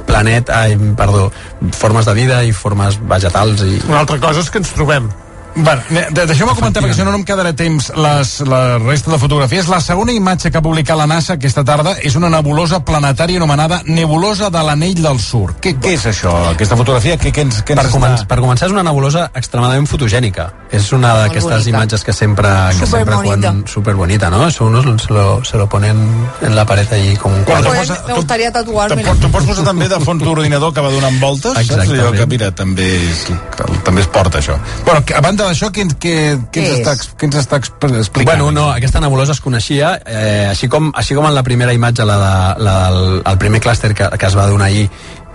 planet, 0.06 0.50
ai, 0.54 0.78
perdó, 0.98 1.28
formes 1.74 2.06
de 2.06 2.16
vida 2.16 2.42
i 2.44 2.54
formes 2.54 3.00
vegetals 3.10 3.66
i... 3.66 3.78
Una 3.88 4.04
altra 4.04 4.20
cosa 4.22 4.44
és 4.44 4.50
que 4.50 4.62
ens 4.62 4.74
trobem. 4.76 5.10
Bueno, 5.54 5.82
deixeu-me 6.10 6.54
comentar, 6.54 6.82
perquè 6.82 6.96
si 6.96 7.04
no 7.06 7.12
no 7.12 7.20
em 7.20 7.24
quedarà 7.26 7.52
temps 7.54 7.90
les, 7.94 8.30
la 8.48 8.78
resta 8.82 9.12
de 9.12 9.18
fotografies. 9.22 9.68
La 9.70 9.80
segona 9.80 10.12
imatge 10.12 10.50
que 10.50 10.58
ha 10.58 10.64
publicat 10.64 10.98
la 10.98 11.06
NASA 11.06 11.36
aquesta 11.36 11.62
tarda 11.66 11.94
és 12.02 12.16
una 12.18 12.30
nebulosa 12.32 12.80
planetària 12.84 13.38
anomenada 13.38 13.82
Nebulosa 13.86 14.50
de 14.50 14.62
l'Anell 14.66 15.02
del 15.02 15.20
Sur. 15.22 15.54
Què, 15.62 15.76
què 15.78 15.94
és 15.94 16.06
això, 16.10 16.32
aquesta 16.50 16.78
fotografia? 16.80 17.16
Què, 17.20 17.30
què 17.34 17.44
ens, 17.46 17.60
què 17.62 17.76
per, 17.76 17.84
ens 17.86 17.94
comen 17.94 18.16
està... 18.16 18.28
per 18.30 18.40
començar, 18.42 18.66
és 18.66 18.74
una 18.74 18.82
nebulosa 18.86 19.28
extremadament 19.34 19.86
fotogènica. 19.90 20.48
És 20.74 20.90
una 20.96 21.12
d'aquestes 21.22 21.68
imatges 21.70 22.02
que 22.02 22.12
sempre, 22.16 22.50
que 22.74 22.88
sempre 22.88 23.14
Superbonita. 23.14 23.52
quan... 23.52 23.62
Super 23.70 23.94
bonita, 23.94 24.30
¿no? 24.30 24.48
Eso 24.48 24.66
unos 24.66 24.84
se 25.02 25.12
lo, 25.12 25.44
se 25.44 25.56
lo 25.56 25.68
ponen 25.68 26.02
en 26.42 26.56
la 26.56 26.66
paret 26.66 26.92
allí 26.92 27.14
com 27.16 27.32
un 27.32 27.44
quadre. 27.44 27.70
Me 28.08 28.14
gustaría 28.14 28.50
tatuármela. 28.52 29.14
Te'n 29.20 29.30
pots 29.30 29.46
posar 29.46 29.64
també 29.66 29.88
de 29.88 30.00
fons 30.02 30.22
d'ordinador 30.24 30.74
que 30.74 30.82
va 30.82 30.90
donant 30.90 31.20
voltes? 31.22 31.52
Saps? 31.52 31.68
Exactament. 31.68 32.00
Allò 32.00 32.12
que, 32.18 32.26
mira, 32.30 32.50
també 32.50 32.90
que, 33.28 33.70
també 33.86 34.02
es 34.02 34.10
porta 34.10 34.40
això. 34.42 34.58
Bueno, 34.84 35.04
que, 35.06 35.14
a 35.14 35.22
banda 35.24 35.43
d'això, 35.48 35.70
què, 35.74 35.84
què, 36.00 36.14
què, 36.52 36.60
Què 36.60 36.62
ens 36.64 36.78
està, 36.80 37.16
què 37.18 37.28
ens 37.28 37.36
està 37.40 37.58
exp- 37.60 37.84
explicant? 37.90 38.26
Bueno, 38.38 38.50
no, 38.52 38.68
aquesta 38.72 39.00
nebulosa 39.00 39.32
es 39.36 39.40
coneixia, 39.40 39.94
eh, 40.06 40.46
així, 40.50 40.68
com, 40.68 40.90
així 40.94 41.14
com 41.14 41.26
en 41.26 41.34
la 41.34 41.42
primera 41.42 41.72
imatge, 41.72 42.04
la, 42.04 42.16
de, 42.22 42.64
la 42.64 42.76
del 42.90 43.22
el 43.24 43.38
primer 43.38 43.60
clúster 43.60 43.94
que, 43.94 44.08
que 44.18 44.26
es 44.26 44.36
va 44.36 44.46
donar 44.46 44.66
ahir, 44.72 44.88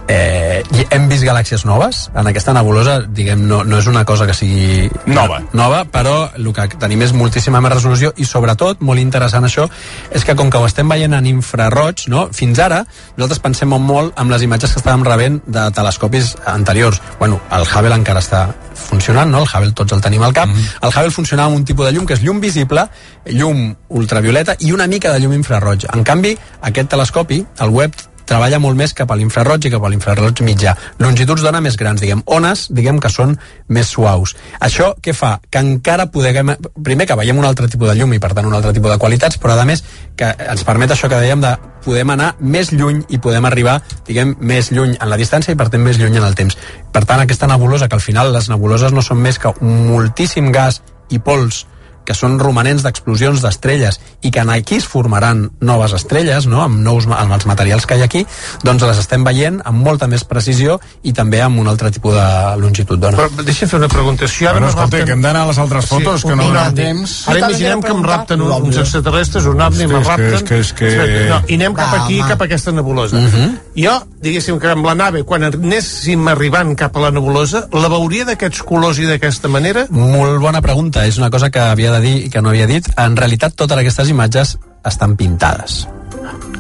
eh, 0.10 0.64
hem 0.90 1.08
vist 1.10 1.24
galàxies 1.24 1.64
noves 1.70 2.08
en 2.18 2.28
aquesta 2.28 2.54
nebulosa, 2.56 3.00
diguem, 3.16 3.46
no, 3.48 3.62
no 3.64 3.80
és 3.80 3.88
una 3.88 4.04
cosa 4.06 4.26
que 4.28 4.34
sigui 4.34 4.90
Nova. 5.06 5.40
nova 5.54 5.84
però 5.86 6.32
el 6.36 6.50
que 6.54 6.68
tenim 6.82 7.04
és 7.06 7.14
moltíssima 7.14 7.62
més 7.62 7.76
resolució 7.76 8.12
i 8.18 8.26
sobretot, 8.26 8.82
molt 8.86 9.00
interessant 9.02 9.46
això 9.46 9.68
és 10.12 10.26
que 10.26 10.36
com 10.36 10.50
que 10.50 10.58
ho 10.58 10.66
estem 10.68 10.90
veient 10.90 11.14
en 11.14 11.30
infraroig 11.30 12.08
no? 12.10 12.28
fins 12.36 12.60
ara, 12.64 12.82
nosaltres 13.18 13.44
pensem 13.46 13.70
molt 13.70 14.18
amb 14.20 14.34
les 14.34 14.44
imatges 14.48 14.74
que 14.74 14.82
estàvem 14.82 15.06
rebent 15.06 15.40
de 15.46 15.70
telescopis 15.76 16.34
anteriors, 16.50 17.02
bueno, 17.20 17.40
el 17.54 17.68
Hubble 17.70 17.96
encara 17.96 18.24
està 18.24 18.48
funcionant, 18.74 19.30
no? 19.30 19.44
el 19.46 19.50
Hubble 19.52 19.76
tots 19.78 19.94
el 19.94 20.02
tenim 20.02 20.26
al 20.26 20.34
cap, 20.34 20.50
el 20.50 20.90
Hubble 20.90 21.14
funcionava 21.14 21.54
amb 21.54 21.62
un 21.62 21.66
tipus 21.70 21.86
de 21.86 21.94
llum 21.94 22.10
que 22.10 22.18
és 22.18 22.26
llum 22.26 22.42
visible, 22.42 22.88
llum 23.30 23.68
ultravioleta 23.90 24.58
i 24.66 24.74
una 24.74 24.90
mica 24.90 25.14
de 25.14 25.22
llum 25.22 25.38
infraroig 25.38 25.86
en 25.94 26.04
canvi, 26.04 26.34
aquest 26.66 26.90
telescopi, 26.90 27.44
el 27.62 27.76
Webb 27.76 28.09
treballa 28.30 28.60
molt 28.62 28.78
més 28.78 28.94
cap 28.98 29.10
a 29.12 29.18
l'infraroig 29.18 29.66
i 29.66 29.72
cap 29.74 29.84
a 29.86 29.92
l'infraroig 29.92 30.44
mitjà. 30.46 30.76
Longituds 31.02 31.44
d'ona 31.46 31.62
més 31.66 31.78
grans, 31.80 32.02
diguem, 32.02 32.22
ones, 32.30 32.68
diguem 32.76 33.00
que 33.02 33.12
són 33.12 33.36
més 33.74 33.90
suaus. 33.90 34.36
Això 34.66 34.94
què 35.02 35.16
fa? 35.18 35.38
Que 35.50 35.64
encara 35.64 36.10
podem... 36.14 36.54
Primer, 36.86 37.08
que 37.10 37.18
veiem 37.20 37.42
un 37.42 37.48
altre 37.50 37.70
tipus 37.72 37.90
de 37.90 37.98
llum 38.00 38.14
i, 38.14 38.22
per 38.22 38.32
tant, 38.38 38.48
un 38.48 38.56
altre 38.56 38.74
tipus 38.76 38.94
de 38.94 39.00
qualitats, 39.02 39.40
però, 39.42 39.58
a 39.58 39.66
més, 39.68 39.84
que 40.20 40.30
ens 40.30 40.66
permet 40.68 40.94
això 40.94 41.10
que 41.10 41.20
dèiem 41.20 41.42
de 41.44 41.56
podem 41.84 42.14
anar 42.14 42.34
més 42.40 42.74
lluny 42.76 43.02
i 43.10 43.20
podem 43.24 43.48
arribar, 43.48 43.80
diguem, 44.08 44.36
més 44.40 44.72
lluny 44.76 44.98
en 45.00 45.10
la 45.10 45.18
distància 45.20 45.56
i, 45.56 45.60
per 45.60 45.70
tant, 45.72 45.84
més 45.84 46.00
lluny 46.00 46.20
en 46.20 46.28
el 46.28 46.38
temps. 46.38 46.58
Per 46.94 47.04
tant, 47.06 47.24
aquesta 47.24 47.50
nebulosa, 47.50 47.90
que 47.90 47.98
al 47.98 48.04
final 48.04 48.34
les 48.36 48.50
nebuloses 48.52 48.94
no 48.96 49.04
són 49.06 49.22
més 49.24 49.40
que 49.42 49.54
moltíssim 49.64 50.52
gas 50.56 50.84
i 51.10 51.20
pols 51.24 51.66
que 52.10 52.16
són 52.18 52.40
romanents 52.42 52.82
d'explosions 52.82 53.44
d'estrelles 53.46 54.00
i 54.26 54.32
que 54.34 54.42
en 54.42 54.50
aquí 54.50 54.80
es 54.82 54.88
formaran 54.90 55.52
noves 55.62 55.94
estrelles, 55.94 56.48
no? 56.50 56.64
amb, 56.66 56.80
nous, 56.82 57.06
amb 57.06 57.36
els 57.36 57.46
materials 57.46 57.86
que 57.86 58.00
hi 58.00 58.02
ha 58.02 58.08
aquí, 58.10 58.24
doncs 58.66 58.82
les 58.90 58.98
estem 59.04 59.22
veient 59.28 59.60
amb 59.70 59.84
molta 59.86 60.08
més 60.10 60.24
precisió 60.26 60.80
i 61.06 61.14
també 61.14 61.44
amb 61.46 61.62
un 61.62 61.70
altre 61.70 61.92
tipus 61.94 62.16
de 62.18 62.26
longitud 62.64 62.98
d'ona. 63.00 63.20
Però 63.22 63.46
deixa 63.46 63.68
fer 63.70 63.78
una 63.78 63.88
pregunta. 63.92 64.28
Si 64.28 64.46
ara 64.46 64.54
Bueno, 64.58 64.66
me 64.66 64.72
escolta, 64.74 64.98
rapten- 64.98 65.06
que 65.06 65.12
hem 65.20 65.22
d'anar 65.22 65.44
a 65.46 65.48
les 65.52 65.60
altres 65.62 65.86
fotos, 65.86 66.24
que 66.26 66.36
no 66.36 66.44
donem 66.50 66.74
temps. 66.74 67.14
Ara 67.30 67.40
imaginem 67.46 67.82
que 67.86 67.92
em 67.94 68.04
rapten 68.04 68.42
un- 68.42 68.52
uns 68.70 68.78
extraterrestres, 68.78 69.46
un 69.46 69.62
ovni, 69.62 69.84
és 69.84 69.90
que- 69.92 70.04
rapten... 70.04 70.34
és 70.34 70.44
que- 70.44 70.60
és 70.60 70.74
que- 70.74 71.28
No, 71.30 71.44
I 71.48 71.56
anem 71.60 71.74
cap 71.78 71.94
Va, 71.94 72.04
aquí, 72.06 72.20
home. 72.22 72.30
cap 72.30 72.42
a 72.42 72.46
aquesta 72.46 72.72
nebulosa. 72.72 73.18
Mhm. 73.20 73.58
Jo, 73.78 73.94
diguéssim 74.22 74.58
que 74.60 74.72
amb 74.72 74.86
la 74.86 74.96
nave, 74.96 75.24
quan 75.24 75.44
anéssim 75.44 76.28
arribant 76.28 76.76
cap 76.76 76.96
a 76.98 77.00
la 77.06 77.12
nebulosa, 77.12 77.68
la 77.72 77.88
veuria 77.92 78.26
d'aquests 78.26 78.64
colors 78.64 78.98
i 79.00 79.06
d'aquesta 79.06 79.48
manera? 79.48 79.86
Molt 79.92 80.40
bona 80.42 80.62
pregunta, 80.62 81.06
és 81.06 81.18
una 81.18 81.30
cosa 81.30 81.50
que 81.52 81.60
havia 81.60 81.92
de 81.92 81.99
dir 82.04 82.26
i 82.26 82.30
que 82.30 82.42
no 82.42 82.50
havia 82.50 82.68
dit. 82.68 82.88
En 82.98 83.16
realitat, 83.18 83.56
totes 83.56 83.78
aquestes 83.78 84.10
imatges 84.10 84.58
estan 84.86 85.16
pintades. 85.20 85.88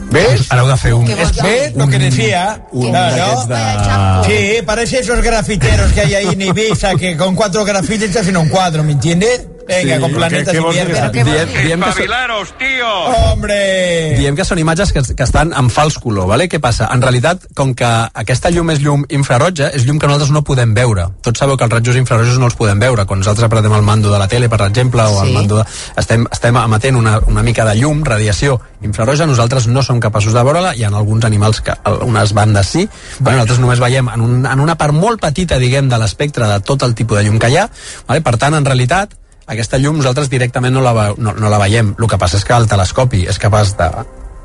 ¿Ves? 0.10 0.48
Ara 0.50 0.64
heu 0.64 0.70
de 0.70 0.78
fer 0.82 0.94
un... 0.98 1.06
¿Es 1.06 1.36
¿Ves 1.44 1.76
lo 1.76 1.88
que 1.88 2.00
decía? 2.00 2.64
un 2.72 2.90
Claro. 2.90 3.46
d'aquests 3.46 4.26
de... 4.26 4.58
Sí, 4.58 4.62
parece 4.66 5.00
esos 5.00 5.22
grafiteros 5.22 5.92
que 5.94 6.02
hay 6.02 6.16
ahí 6.16 6.30
en 6.34 6.42
Ibiza 6.42 6.96
que 6.96 7.16
con 7.16 7.36
cuatro 7.36 7.64
grafitis 7.64 8.12
te 8.12 8.20
hacen 8.20 8.38
un 8.38 8.50
cuadro, 8.50 8.84
¿me 8.84 8.94
entiendes? 8.94 9.46
Venga, 9.70 9.96
Sí, 9.96 10.02
con 10.02 10.10
¿qué- 10.10 10.16
planetas 10.18 10.52
qué 10.52 10.58
y 10.58 10.60
vols 10.60 10.76
dir 10.76 10.86
mierda. 10.88 11.12
que 11.12 11.24
Diem- 11.24 11.64
diem 11.64 11.80
que 11.80 11.92
són- 11.92 11.96
¡Hombre! 13.30 14.16
Diem 14.18 14.36
que 14.36 14.46
són 14.46 14.60
imatges 14.60 14.92
que, 14.94 15.02
que 15.16 15.24
estan 15.24 15.54
en 15.54 15.70
fals 15.70 16.00
color, 16.02 16.26
vale? 16.28 16.48
Què 16.50 16.60
passa? 16.60 16.88
En 16.94 17.02
realitat, 17.02 17.44
com 17.56 17.74
que 17.78 17.86
aquesta 17.86 18.50
llum 18.50 18.72
és 18.74 18.80
llum 18.82 19.04
infraroja, 19.10 19.70
és 19.70 19.86
llum 19.86 20.00
que 20.00 20.08
nosaltres 20.10 20.32
no 20.34 20.44
podem 20.44 20.74
veure. 20.74 21.06
Tots 21.22 21.40
sabeu 21.40 21.56
que 21.58 21.64
els 21.68 21.74
rajos 21.74 21.96
infrarojos 22.02 22.40
no 22.40 22.46
els 22.50 22.56
podem 22.56 22.80
veure. 22.82 23.06
Quan 23.06 23.20
nosaltres 23.22 23.46
apretem 23.46 23.74
el 23.74 23.82
mando 23.86 24.12
de 24.12 24.20
la 24.20 24.28
tele, 24.28 24.50
per 24.50 24.62
exemple, 24.68 25.02
o 25.04 25.22
el 25.22 25.28
Sí. 25.30 25.34
mando 25.34 25.58
de... 25.58 25.66
Estem, 25.98 26.26
estem 26.32 26.58
emetent 26.58 26.96
una, 26.98 27.20
una 27.28 27.44
mica 27.44 27.66
de 27.66 27.76
llum, 27.76 28.04
radiació 28.04 28.60
infraroja, 28.82 29.26
nosaltres 29.28 29.68
no 29.68 29.84
som 29.84 30.00
capaços 30.00 30.34
de 30.34 30.42
veure-la, 30.44 30.74
hi 30.76 30.84
ha 30.84 30.88
alguns 30.88 31.26
animals 31.26 31.60
que 31.62 31.74
unes 32.02 32.32
bandes 32.34 32.66
sí, 32.68 32.88
vale? 33.20 33.36
nosaltres 33.38 33.60
només 33.60 33.80
veiem 33.80 34.08
en, 34.10 34.22
un, 34.22 34.46
en 34.48 34.60
una 34.64 34.78
part 34.80 34.94
molt 34.96 35.20
petita, 35.20 35.58
diguem, 35.60 35.90
de 35.90 35.98
l'espectre 36.00 36.48
de 36.48 36.60
tot 36.62 36.82
el 36.88 36.96
tipus 36.96 37.18
de 37.20 37.26
llum 37.26 37.38
que 37.40 37.50
hi 37.52 37.58
ha, 37.58 37.70
vale? 38.08 38.22
per 38.22 38.38
tant, 38.38 38.56
en 38.56 38.64
realitat, 38.64 39.12
aquesta 39.50 39.80
llum 39.82 39.97
nosaltres 39.97 40.30
directament 40.30 40.76
no 40.78 40.84
la, 40.86 41.12
no, 41.18 41.34
no 41.34 41.50
la 41.50 41.60
veiem. 41.62 41.95
El 41.97 42.08
que 42.10 42.20
passa 42.22 42.38
és 42.38 42.45
que 42.45 42.56
el 42.56 42.70
telescopi 42.70 43.26
és 43.30 43.41
capaç 43.41 43.74
de 43.80 43.89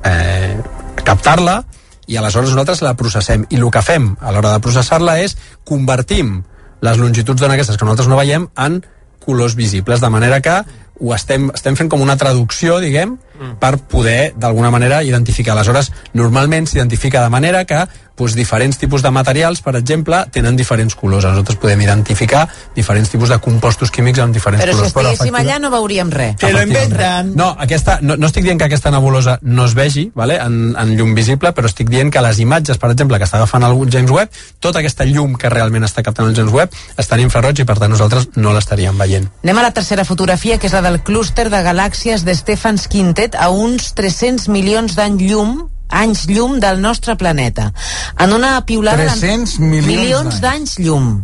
eh, 0.08 0.56
captar-la 1.04 1.60
i 2.08 2.18
aleshores 2.20 2.52
nosaltres 2.52 2.82
la 2.84 2.94
processem 2.96 3.46
i 3.50 3.60
el 3.60 3.70
que 3.72 3.84
fem 3.84 4.10
a 4.20 4.32
l'hora 4.32 4.54
de 4.56 4.64
processar-la 4.64 5.18
és 5.24 5.36
convertim 5.64 6.38
les 6.84 7.00
longituds 7.00 7.40
d'ona 7.40 7.56
aquestes 7.56 7.78
que 7.78 7.86
nosaltres 7.86 8.10
no 8.10 8.18
veiem 8.20 8.48
en 8.60 8.82
colors 9.24 9.54
visibles, 9.56 10.02
de 10.02 10.10
manera 10.12 10.40
que 10.44 10.58
ho 11.00 11.14
estem, 11.14 11.48
estem 11.56 11.76
fent 11.78 11.88
com 11.90 12.02
una 12.04 12.16
traducció, 12.20 12.76
diguem, 12.82 13.16
mm. 13.16 13.54
per 13.60 13.78
poder, 13.90 14.34
d'alguna 14.36 14.70
manera, 14.70 15.00
identificar. 15.02 15.54
Aleshores, 15.56 15.90
normalment 16.14 16.68
s'identifica 16.70 17.22
de 17.24 17.32
manera 17.32 17.64
que 17.64 17.80
doncs, 18.16 18.34
diferents 18.34 18.78
tipus 18.78 19.02
de 19.02 19.10
materials, 19.10 19.60
per 19.62 19.76
exemple, 19.76 20.24
tenen 20.32 20.56
diferents 20.56 20.94
colors. 20.94 21.24
Nosaltres 21.24 21.58
podem 21.58 21.80
identificar 21.80 22.48
diferents 22.74 23.10
tipus 23.10 23.28
de 23.28 23.38
compostos 23.38 23.90
químics 23.90 24.18
amb 24.22 24.34
diferents 24.34 24.64
Però 24.64 24.74
si 24.74 24.92
colors. 24.92 25.14
estiguéssim 25.14 25.34
allà 25.34 25.58
no 25.58 25.70
veuríem 25.70 26.10
res. 26.10 26.36
Te 26.36 26.52
lo 26.52 26.62
inventan. 26.62 27.32
No, 27.34 27.54
aquesta, 27.58 27.98
no, 28.02 28.16
no 28.16 28.26
estic 28.26 28.44
dient 28.44 28.58
que 28.58 28.68
aquesta 28.68 28.90
nebulosa 28.90 29.38
no 29.42 29.64
es 29.64 29.74
vegi 29.74 30.10
vale, 30.14 30.38
en, 30.38 30.74
en 30.78 30.96
llum 30.96 31.14
visible, 31.14 31.52
però 31.52 31.66
estic 31.70 31.90
dient 31.90 32.10
que 32.12 32.22
les 32.22 32.38
imatges, 32.40 32.78
per 32.78 32.90
exemple, 32.90 33.18
que 33.18 33.28
està 33.28 33.40
agafant 33.40 33.66
el 33.66 33.76
James 33.90 34.10
Webb, 34.10 34.30
tota 34.60 34.80
aquesta 34.80 35.04
llum 35.04 35.36
que 35.40 35.50
realment 35.50 35.84
està 35.84 36.02
captant 36.02 36.28
el 36.28 36.36
James 36.36 36.52
Webb, 36.52 36.74
està 36.96 37.18
en 37.18 37.24
infraroig 37.26 37.60
i 37.60 37.68
per 37.68 37.78
tant 37.78 37.90
nosaltres 37.90 38.30
no 38.36 38.54
l'estaríem 38.54 38.98
veient. 38.98 39.28
Anem 39.44 39.62
a 39.62 39.68
la 39.68 39.74
tercera 39.76 40.04
fotografia, 40.04 40.58
que 40.58 40.68
és 40.70 40.76
la 40.76 40.82
del 40.84 41.00
clúster 41.02 41.50
de 41.50 41.62
galàxies 41.66 42.24
de 42.24 42.34
Stephans 42.34 42.88
Quintet 42.88 43.34
a 43.34 43.50
uns 43.50 43.92
300 43.94 44.48
milions 44.48 44.96
d'any 44.96 45.20
llum 45.26 45.73
anys 45.88 46.26
llum 46.28 46.58
del 46.60 46.80
nostre 46.80 47.16
planeta 47.16 47.72
en 48.18 48.32
una 48.32 48.56
piulada 48.66 49.04
300 49.06 49.58
milions 49.60 49.86
milions 49.86 50.40
d'anys 50.40 50.78
llum 50.78 51.22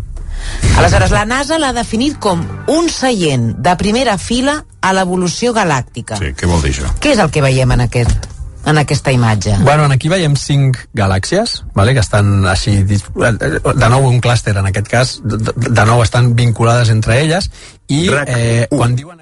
Aleshores, 0.79 1.11
la 1.13 1.27
NASA 1.29 1.59
l'ha 1.61 1.73
definit 1.77 2.17
com 2.19 2.41
un 2.73 2.89
seient 2.89 3.51
de 3.61 3.75
primera 3.77 4.17
fila 4.19 4.55
a 4.81 4.93
l'evolució 4.97 5.53
galàctica. 5.53 6.17
Sí, 6.17 6.31
què 6.33 6.49
vol 6.49 6.63
dir 6.65 6.71
això? 6.73 6.89
Què 7.03 7.13
és 7.13 7.21
el 7.21 7.29
que 7.31 7.43
veiem 7.45 7.71
en 7.77 7.83
aquest 7.85 8.29
en 8.71 8.77
aquesta 8.81 9.13
imatge? 9.13 9.59
Bueno, 9.65 9.85
aquí 9.93 10.09
veiem 10.09 10.35
cinc 10.37 10.79
galàxies, 10.97 11.63
vale, 11.77 11.93
que 11.97 12.01
estan 12.01 12.47
així, 12.49 12.79
de 12.89 13.89
nou 13.93 14.05
un 14.09 14.21
clúster 14.21 14.57
en 14.57 14.67
aquest 14.73 14.89
cas, 14.89 15.15
de, 15.25 15.37
de- 15.45 15.71
de 15.77 15.85
nou 15.89 16.01
estan 16.05 16.33
vinculades 16.37 16.89
entre 16.93 17.21
elles, 17.21 17.51
i 17.89 18.07
eh, 18.27 18.67
quan 18.73 18.97
diuen 18.97 19.21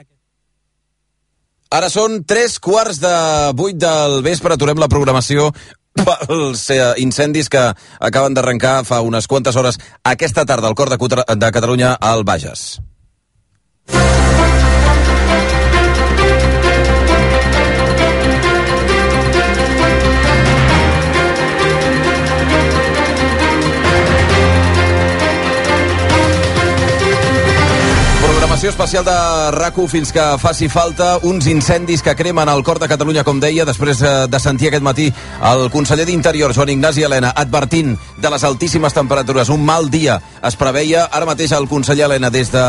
Ara 1.70 1.90
són 1.92 2.22
tres 2.24 2.56
quarts 2.64 2.96
de 3.02 3.12
vuit 3.58 3.76
del 3.76 4.22
vespre, 4.24 4.54
aturem 4.56 4.78
la 4.80 4.88
programació 4.88 5.50
pels 5.98 6.62
eh, 6.70 6.78
incendis 7.02 7.50
que 7.52 7.60
acaben 8.00 8.34
d'arrencar 8.36 8.84
fa 8.88 9.00
unes 9.04 9.26
quantes 9.26 9.56
hores 9.58 9.76
aquesta 10.06 10.46
tarda 10.46 10.68
al 10.70 10.76
cor 10.78 10.88
de, 10.88 10.96
Cutra- 10.96 11.26
de 11.28 11.50
Catalunya 11.52 11.92
al 12.00 12.24
Bages. 12.24 12.78
Programació 28.58 28.74
especial 28.74 29.04
de 29.06 29.50
rac 29.54 29.76
fins 29.86 30.10
que 30.10 30.22
faci 30.42 30.66
falta 30.66 31.12
uns 31.22 31.46
incendis 31.46 32.00
que 32.02 32.16
cremen 32.18 32.48
al 32.50 32.64
cor 32.66 32.80
de 32.82 32.88
Catalunya, 32.90 33.22
com 33.22 33.38
deia, 33.38 33.62
després 33.62 34.00
eh, 34.02 34.10
de 34.26 34.40
sentir 34.42 34.72
aquest 34.72 34.82
matí 34.82 35.04
el 35.46 35.68
conseller 35.70 36.02
d'Interior, 36.08 36.50
Joan 36.56 36.72
Ignasi 36.74 37.04
Helena, 37.06 37.30
advertint 37.38 37.94
de 38.18 38.32
les 38.34 38.42
altíssimes 38.42 38.96
temperatures. 38.98 39.52
Un 39.54 39.62
mal 39.62 39.86
dia 39.94 40.18
es 40.42 40.58
preveia. 40.58 41.04
Ara 41.06 41.28
mateix 41.30 41.54
el 41.54 41.70
conseller 41.70 42.08
Helena, 42.08 42.32
des 42.34 42.50
de 42.50 42.64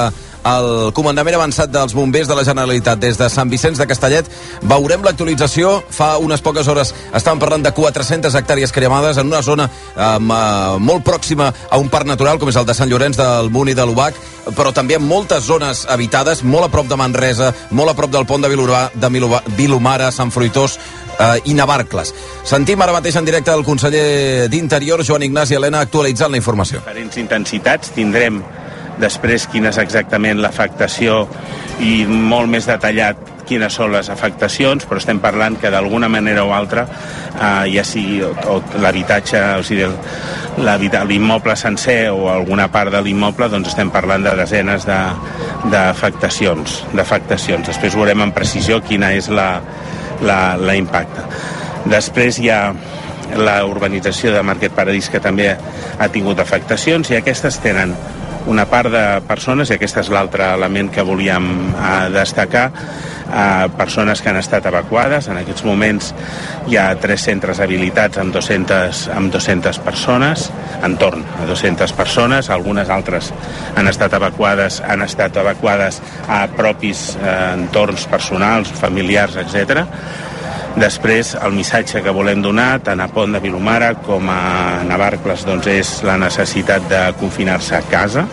el 0.48 0.92
comandament 0.96 1.36
avançat 1.36 1.72
dels 1.72 1.94
bombers 1.94 2.28
de 2.30 2.36
la 2.38 2.46
Generalitat 2.48 3.00
des 3.00 3.18
de 3.20 3.30
Sant 3.30 3.50
Vicenç 3.52 3.80
de 3.80 3.88
Castellet. 3.88 4.30
Veurem 4.62 5.04
l'actualització. 5.04 5.80
Fa 5.90 6.18
unes 6.24 6.42
poques 6.42 6.68
hores 6.68 6.94
estàvem 7.14 7.42
parlant 7.42 7.66
de 7.66 7.74
400 7.76 8.36
hectàrees 8.36 8.74
cremades 8.76 9.18
en 9.18 9.28
una 9.28 9.42
zona 9.42 9.70
uh, 9.70 10.78
molt 10.80 11.04
pròxima 11.06 11.52
a 11.70 11.78
un 11.78 11.90
parc 11.90 12.08
natural, 12.08 12.40
com 12.40 12.50
és 12.50 12.60
el 12.60 12.68
de 12.68 12.78
Sant 12.78 12.90
Llorenç 12.90 13.20
del 13.20 13.52
Munt 13.54 13.72
i 13.72 13.78
de 13.78 13.86
l'Ubac, 13.86 14.16
però 14.56 14.72
també 14.74 14.96
en 14.98 15.06
moltes 15.06 15.44
zones 15.50 15.86
habitades, 15.90 16.44
molt 16.44 16.70
a 16.70 16.72
prop 16.74 16.88
de 16.88 16.98
Manresa, 17.00 17.54
molt 17.72 17.92
a 17.92 17.98
prop 17.98 18.12
del 18.12 18.26
pont 18.30 18.42
de 18.42 18.50
Vilobà, 18.52 18.88
de 18.94 19.12
Vilobà, 19.14 19.44
Vilomara, 19.58 20.12
Sant 20.12 20.32
Fruitós, 20.32 20.80
eh, 21.20 21.42
i 21.52 21.54
Navarcles. 21.54 22.14
Sentim 22.48 22.82
ara 22.82 22.96
mateix 22.96 23.20
en 23.20 23.28
directe 23.28 23.54
el 23.54 23.66
conseller 23.68 24.48
d'Interior, 24.50 25.04
Joan 25.06 25.28
Ignasi 25.28 25.60
Helena, 25.60 25.82
actualitzant 25.86 26.32
la 26.32 26.42
informació. 26.42 26.80
diferents 26.80 27.18
intensitats. 27.18 27.92
Tindrem 27.92 28.42
després 29.00 29.48
quina 29.48 29.70
és 29.74 29.78
exactament 29.82 30.42
l'afectació 30.44 31.26
i 31.80 32.04
molt 32.06 32.50
més 32.52 32.68
detallat 32.68 33.18
quines 33.50 33.74
són 33.74 33.90
les 33.96 34.10
afectacions, 34.14 34.84
però 34.86 35.00
estem 35.02 35.18
parlant 35.24 35.56
que 35.58 35.72
d'alguna 35.74 36.06
manera 36.12 36.44
o 36.46 36.52
altra, 36.54 36.84
eh, 37.34 37.72
ja 37.74 37.84
sigui 37.84 38.20
l'habitatge, 38.78 39.42
o 39.58 39.64
sigui, 39.66 39.88
l'immoble 41.10 41.56
sencer 41.56 42.12
o 42.12 42.28
alguna 42.30 42.68
part 42.70 42.92
de 42.94 43.02
l'immoble, 43.02 43.50
doncs 43.50 43.72
estem 43.72 43.90
parlant 43.90 44.24
de 44.24 44.36
desenes 44.38 44.86
de- 44.86 45.72
d'afectacions. 45.72 46.84
d'afectacions. 46.94 47.66
Després 47.68 47.96
veurem 47.96 48.22
en 48.22 48.32
precisió 48.32 48.82
quina 48.84 49.14
és 49.14 49.30
la, 49.30 49.62
la, 50.22 50.56
la 50.58 50.76
impacte. 50.76 51.22
Després 51.86 52.40
hi 52.40 52.50
ha 52.50 52.74
la 53.38 53.64
urbanització 53.66 54.32
de 54.34 54.42
Market 54.44 54.74
Paradís 54.74 55.10
que 55.10 55.20
també 55.20 55.56
ha 56.00 56.08
tingut 56.10 56.40
afectacions 56.40 57.10
i 57.12 57.16
aquestes 57.16 57.60
tenen 57.64 57.96
una 58.48 58.66
part 58.70 58.92
de 58.94 59.06
persones, 59.28 59.70
i 59.70 59.76
aquest 59.76 60.00
és 60.04 60.10
l'altre 60.14 60.54
element 60.56 60.92
que 60.94 61.06
volíem 61.06 61.50
eh, 61.74 62.10
destacar, 62.14 62.70
eh, 63.30 63.68
persones 63.78 64.22
que 64.22 64.30
han 64.30 64.40
estat 64.40 64.66
evacuades. 64.66 65.28
En 65.28 65.38
aquests 65.42 65.66
moments 65.68 66.14
hi 66.68 66.78
ha 66.78 66.88
tres 67.02 67.26
centres 67.28 67.60
habilitats 67.60 68.22
amb 68.22 68.34
200, 68.34 69.08
amb 69.16 69.34
200 69.34 69.82
persones, 69.86 70.50
entorn 70.84 71.26
a 71.42 71.46
200 71.50 71.94
persones, 71.98 72.50
algunes 72.50 72.90
altres 72.90 73.34
han 73.76 73.88
estat 73.92 74.16
evacuades, 74.18 74.82
han 74.86 75.04
estat 75.06 75.38
evacuades 75.38 76.02
a 76.28 76.46
propis 76.56 77.14
eh, 77.20 77.38
entorns 77.54 78.08
personals, 78.10 78.72
familiars, 78.82 79.38
etc. 79.44 79.86
Després, 80.78 81.34
el 81.42 81.56
missatge 81.58 82.04
que 82.06 82.14
volem 82.14 82.44
donar, 82.46 82.80
tant 82.86 83.02
a 83.02 83.08
Pont 83.10 83.34
de 83.34 83.42
Vilomara 83.42 83.96
com 84.06 84.30
a 84.30 84.84
Navarcles, 84.86 85.46
doncs 85.48 85.68
és 85.72 85.94
la 86.06 86.20
necessitat 86.22 86.86
de 86.92 87.02
confinar-se 87.20 87.76
a 87.80 87.82
casa, 87.90 88.28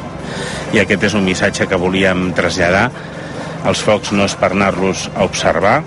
i 0.74 0.82
aquest 0.82 1.08
és 1.08 1.16
un 1.16 1.24
missatge 1.24 1.66
que 1.70 1.80
volíem 1.80 2.28
traslladar. 2.36 2.90
Els 3.66 3.80
focs 3.82 4.12
no 4.12 4.26
és 4.28 4.36
per 4.38 4.52
anar-los 4.52 5.08
a 5.16 5.24
observar, 5.24 5.80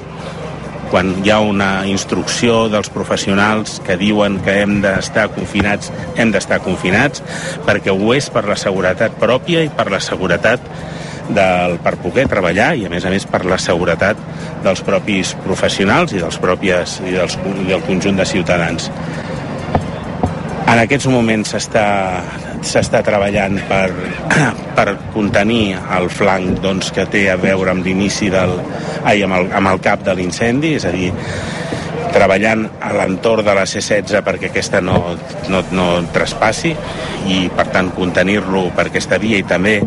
quan 0.89 1.12
hi 1.22 1.30
ha 1.30 1.39
una 1.45 1.86
instrucció 1.88 2.64
dels 2.74 2.89
professionals 2.89 3.78
que 3.86 3.97
diuen 4.00 4.39
que 4.45 4.58
hem 4.64 4.80
d'estar 4.82 5.28
confinats, 5.36 5.91
hem 6.18 6.34
d'estar 6.34 6.64
confinats, 6.66 7.22
perquè 7.68 7.93
ho 7.93 8.14
és 8.16 8.32
per 8.34 8.47
la 8.50 8.58
seguretat 8.58 9.20
pròpia 9.22 9.62
i 9.64 9.70
per 9.70 9.91
la 9.93 10.02
seguretat 10.02 10.66
del, 11.30 11.77
per 11.84 11.95
poder 12.01 12.27
treballar 12.32 12.73
i 12.77 12.86
a 12.88 12.91
més 12.91 13.05
a 13.05 13.13
més 13.13 13.25
per 13.30 13.43
la 13.45 13.59
seguretat 13.61 14.19
dels 14.65 14.84
propis 14.86 15.36
professionals 15.45 16.13
i 16.13 16.21
dels 16.21 16.39
pròpies 16.41 16.99
i, 17.05 17.15
dels, 17.15 17.38
del 17.69 17.84
conjunt 17.88 18.19
de 18.19 18.27
ciutadans. 18.27 18.89
En 20.69 20.77
aquests 20.77 21.09
moments 21.09 21.55
s'està 21.55 21.88
s'està 22.65 22.99
treballant 23.05 23.55
per, 23.69 23.88
per 24.77 24.88
contenir 25.13 25.77
el 25.97 26.09
flanc 26.11 26.59
doncs, 26.63 26.91
que 26.95 27.07
té 27.11 27.30
a 27.32 27.38
veure 27.39 27.73
amb 27.73 27.86
l'inici 27.86 28.30
del... 28.34 28.57
Ai, 29.07 29.23
amb 29.23 29.38
el, 29.38 29.47
amb 29.55 29.71
el 29.71 29.80
cap 29.84 30.03
de 30.03 30.15
l'incendi, 30.17 30.73
és 30.75 30.86
a 30.86 30.91
dir, 30.91 31.13
treballant 32.13 32.65
a 32.84 32.91
l'entorn 32.97 33.45
de 33.45 33.55
la 33.55 33.65
C-16 33.69 34.23
perquè 34.25 34.49
aquesta 34.49 34.82
no, 34.82 35.15
no, 35.51 35.61
no 35.75 35.88
traspassi 36.13 36.73
i 37.30 37.43
per 37.55 37.67
tant 37.73 37.91
contenir-lo 37.95 38.65
per 38.75 38.89
aquesta 38.89 39.19
via 39.21 39.39
i 39.39 39.45
també 39.47 39.80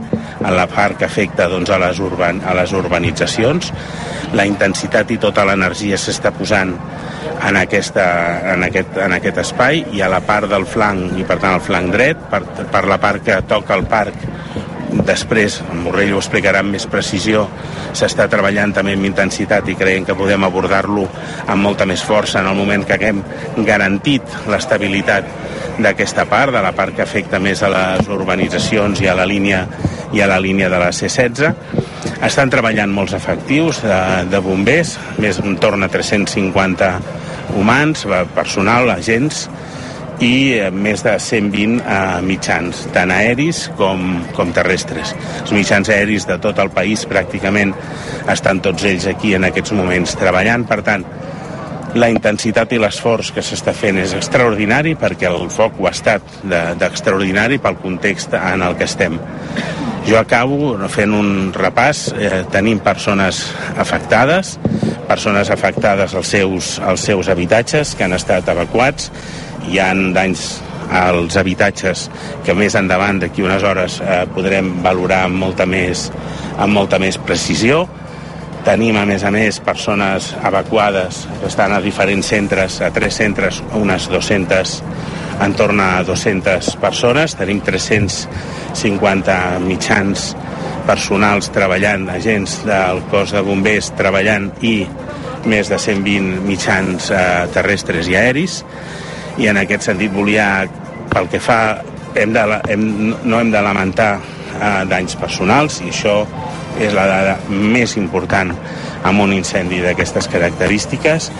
en 0.42 0.56
la 0.56 0.66
part 0.70 0.98
que 0.98 1.06
afecta 1.06 1.48
doncs, 1.48 1.70
a, 1.70 1.78
les 1.82 2.00
urban, 2.02 2.42
a 2.44 2.54
les 2.58 2.74
urbanitzacions. 2.76 3.72
La 4.36 4.46
intensitat 4.48 5.10
i 5.12 5.18
tota 5.22 5.46
l'energia 5.48 5.98
s'està 6.00 6.32
posant 6.34 6.74
en, 7.42 7.56
aquesta, 7.56 8.06
en, 8.54 8.66
aquest, 8.68 8.96
en 9.02 9.16
aquest 9.18 9.42
espai 9.42 9.84
i 9.96 10.02
a 10.02 10.10
la 10.12 10.22
part 10.26 10.50
del 10.50 10.66
flanc 10.68 11.18
i 11.18 11.26
per 11.28 11.38
tant 11.42 11.56
el 11.56 11.64
flanc 11.64 11.92
dret 11.94 12.28
per, 12.30 12.42
per 12.72 12.84
la 12.88 12.98
part 13.02 13.24
que 13.26 13.40
toca 13.50 13.76
el 13.78 13.86
parc 13.90 14.30
després, 15.06 15.56
en 15.72 15.80
Morell 15.86 16.12
ho 16.14 16.20
explicarà 16.20 16.60
amb 16.62 16.74
més 16.74 16.84
precisió, 16.90 17.46
s'està 17.96 18.26
treballant 18.30 18.74
també 18.76 18.92
amb 18.96 19.08
intensitat 19.08 19.68
i 19.68 19.76
creiem 19.78 20.04
que 20.08 20.16
podem 20.18 20.44
abordar-lo 20.44 21.06
amb 21.46 21.62
molta 21.64 21.86
més 21.88 22.04
força 22.04 22.42
en 22.42 22.50
el 22.50 22.58
moment 22.58 22.84
que 22.86 22.98
haguem 22.98 23.22
garantit 23.66 24.36
l'estabilitat 24.52 25.28
d'aquesta 25.82 26.26
part, 26.28 26.52
de 26.52 26.62
la 26.62 26.74
part 26.76 26.94
que 26.96 27.04
afecta 27.04 27.40
més 27.40 27.62
a 27.64 27.72
les 27.72 28.08
urbanitzacions 28.12 29.00
i 29.00 29.08
a 29.08 29.16
la 29.16 29.26
línia 29.26 29.64
i 30.12 30.20
a 30.20 30.28
la 30.28 30.38
línia 30.40 30.68
de 30.68 30.78
la 30.78 30.90
C-16. 30.92 31.52
Estan 32.22 32.50
treballant 32.52 32.92
molts 32.92 33.14
efectius 33.16 33.80
de, 33.82 33.98
de 34.30 34.40
bombers, 34.44 34.96
més 35.18 35.38
entorn 35.42 35.82
a 35.82 35.88
350 35.92 36.92
humans, 37.58 38.04
eh, 38.06 38.22
personal, 38.36 38.90
agents, 38.94 39.46
i 40.22 40.52
eh, 40.60 40.68
més 40.70 41.02
de 41.02 41.16
120 41.18 41.80
eh, 41.82 42.20
mitjans, 42.22 42.84
tant 42.94 43.10
aeris 43.10 43.64
com, 43.80 44.20
com 44.36 44.52
terrestres. 44.54 45.14
Els 45.42 45.52
mitjans 45.56 45.88
aeris 45.90 46.28
de 46.28 46.36
tot 46.44 46.60
el 46.62 46.70
país 46.70 47.02
pràcticament 47.10 47.72
estan 48.30 48.60
tots 48.62 48.84
ells 48.86 49.08
aquí 49.10 49.34
en 49.34 49.48
aquests 49.48 49.74
moments 49.74 50.14
treballant, 50.20 50.68
per 50.68 50.82
tant, 50.86 51.04
la 51.98 52.08
intensitat 52.08 52.70
i 52.72 52.78
l'esforç 52.80 53.32
que 53.36 53.42
s'està 53.44 53.74
fent 53.76 53.98
és 54.00 54.14
extraordinari 54.16 54.94
perquè 54.96 55.26
el 55.28 55.50
foc 55.52 55.74
ho 55.80 55.90
ha 55.90 55.92
estat 55.92 56.22
de- 56.44 56.62
d'extraordinari 56.80 57.58
pel 57.60 57.76
context 57.82 58.32
en 58.38 58.62
el 58.64 58.78
que 58.80 58.84
estem. 58.88 59.18
Jo 60.02 60.18
acabo 60.18 60.74
fent 60.90 61.14
un 61.14 61.52
repàs. 61.54 62.08
Eh, 62.18 62.42
tenim 62.50 62.80
persones 62.82 63.44
afectades, 63.78 64.56
persones 65.06 65.50
afectades 65.50 66.14
als 66.18 66.32
seus, 66.34 66.78
als 66.80 67.06
seus 67.06 67.30
habitatges 67.30 67.94
que 67.94 68.04
han 68.04 68.16
estat 68.16 68.48
evacuats. 68.50 69.12
Hi 69.70 69.78
han 69.78 70.10
danys 70.12 70.60
als 70.92 71.38
habitatges 71.40 72.08
que 72.44 72.54
més 72.54 72.74
endavant, 72.76 73.22
d'aquí 73.22 73.44
unes 73.46 73.62
hores, 73.62 74.00
eh, 74.02 74.24
podrem 74.34 74.74
valorar 74.82 75.24
amb 75.28 75.38
molta 75.38 75.66
més, 75.66 76.10
amb 76.58 76.74
molta 76.74 76.98
més 76.98 77.18
precisió. 77.18 77.86
Tenim, 78.66 78.96
a 78.96 79.06
més 79.06 79.24
a 79.24 79.30
més, 79.34 79.58
persones 79.60 80.34
evacuades 80.44 81.26
que 81.40 81.48
estan 81.48 81.72
a 81.72 81.80
diferents 81.80 82.26
centres, 82.26 82.80
a 82.80 82.92
tres 82.94 83.14
centres, 83.18 83.62
unes 83.74 84.08
200, 84.10 84.82
entorn 85.44 85.80
a 85.82 85.90
200 86.06 86.76
persones. 86.82 87.36
Tenim 87.38 87.60
350 87.64 89.38
mitjans 89.64 90.32
personals 90.86 91.50
treballant, 91.54 92.08
agents 92.10 92.60
del 92.66 93.02
cos 93.10 93.34
de 93.34 93.42
bombers 93.46 93.92
treballant 93.98 94.50
i 94.66 94.80
més 95.46 95.70
de 95.70 95.78
120 95.78 96.42
mitjans 96.46 97.10
eh, 97.10 97.46
terrestres 97.54 98.10
i 98.10 98.16
aeris 98.18 98.60
i 99.40 99.48
en 99.50 99.58
aquest 99.58 99.88
sentit 99.88 100.12
volia, 100.14 100.66
pel 101.10 101.28
que 101.32 101.40
fa, 101.42 101.82
hem 102.18 102.34
de, 102.34 102.44
hem, 102.70 102.86
no 103.24 103.40
hem 103.40 103.50
de 103.52 103.62
lamentar 103.64 104.12
eh, 104.18 104.82
danys 104.90 105.16
personals 105.18 105.80
i 105.82 105.90
això 105.90 106.22
és 106.80 106.94
la 106.96 107.06
dada 107.08 107.36
més 107.50 107.96
important 108.00 108.52
amb 109.08 109.24
un 109.24 109.34
incendi 109.34 109.80
d'aquestes 109.82 110.28
característiques 110.32 111.30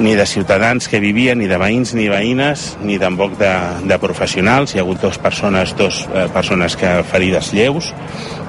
ni 0.00 0.14
de 0.16 0.24
ciutadans 0.24 0.88
que 0.88 0.98
vivien, 1.00 1.36
ni 1.38 1.46
de 1.46 1.58
veïns 1.60 1.92
ni 1.94 2.06
veïnes, 2.08 2.78
ni 2.80 2.96
tampoc 2.98 3.34
de, 3.38 3.50
de 3.84 3.98
professionals. 4.00 4.72
Hi 4.72 4.80
ha 4.80 4.84
hagut 4.86 5.02
dues 5.02 5.18
persones, 5.20 5.74
dos 5.76 6.06
eh, 6.08 6.26
persones 6.32 6.76
que 6.80 7.02
ferides 7.04 7.52
lleus 7.52 7.92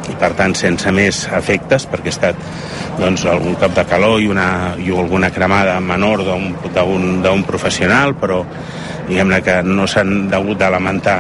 i 0.10 0.16
per 0.18 0.32
tant 0.40 0.56
sense 0.58 0.90
més 0.96 1.26
efectes 1.38 1.86
perquè 1.92 2.10
ha 2.10 2.16
estat 2.16 2.40
doncs, 3.00 3.26
algun 3.30 3.54
cop 3.60 3.76
de 3.76 3.84
calor 3.88 4.22
i, 4.24 4.30
una, 4.32 4.74
i 4.82 4.90
alguna 4.96 5.30
cremada 5.32 5.76
menor 5.84 6.24
d'un- 6.26 7.44
professional 7.46 8.16
però 8.20 8.42
diguem-ne 9.08 9.42
que 9.46 9.60
no 9.64 9.86
s'han 9.88 10.32
hagut 10.34 10.58
de 10.60 10.70
lamentar 10.72 11.20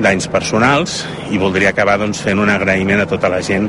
danys 0.00 0.26
personals 0.30 1.02
i 1.30 1.38
voldria 1.38 1.70
acabar 1.74 1.98
doncs, 1.98 2.22
fent 2.22 2.38
un 2.40 2.50
agraïment 2.50 3.02
a 3.02 3.06
tota 3.10 3.28
la 3.30 3.42
gent 3.42 3.68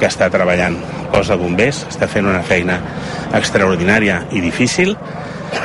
que 0.00 0.08
està 0.08 0.26
treballant. 0.32 0.74
El 0.74 1.06
cos 1.12 1.28
de 1.30 1.36
bombers 1.38 1.84
està 1.88 2.08
fent 2.10 2.26
una 2.26 2.42
feina 2.42 2.80
extraordinària 3.36 4.24
i 4.32 4.40
difícil, 4.42 4.96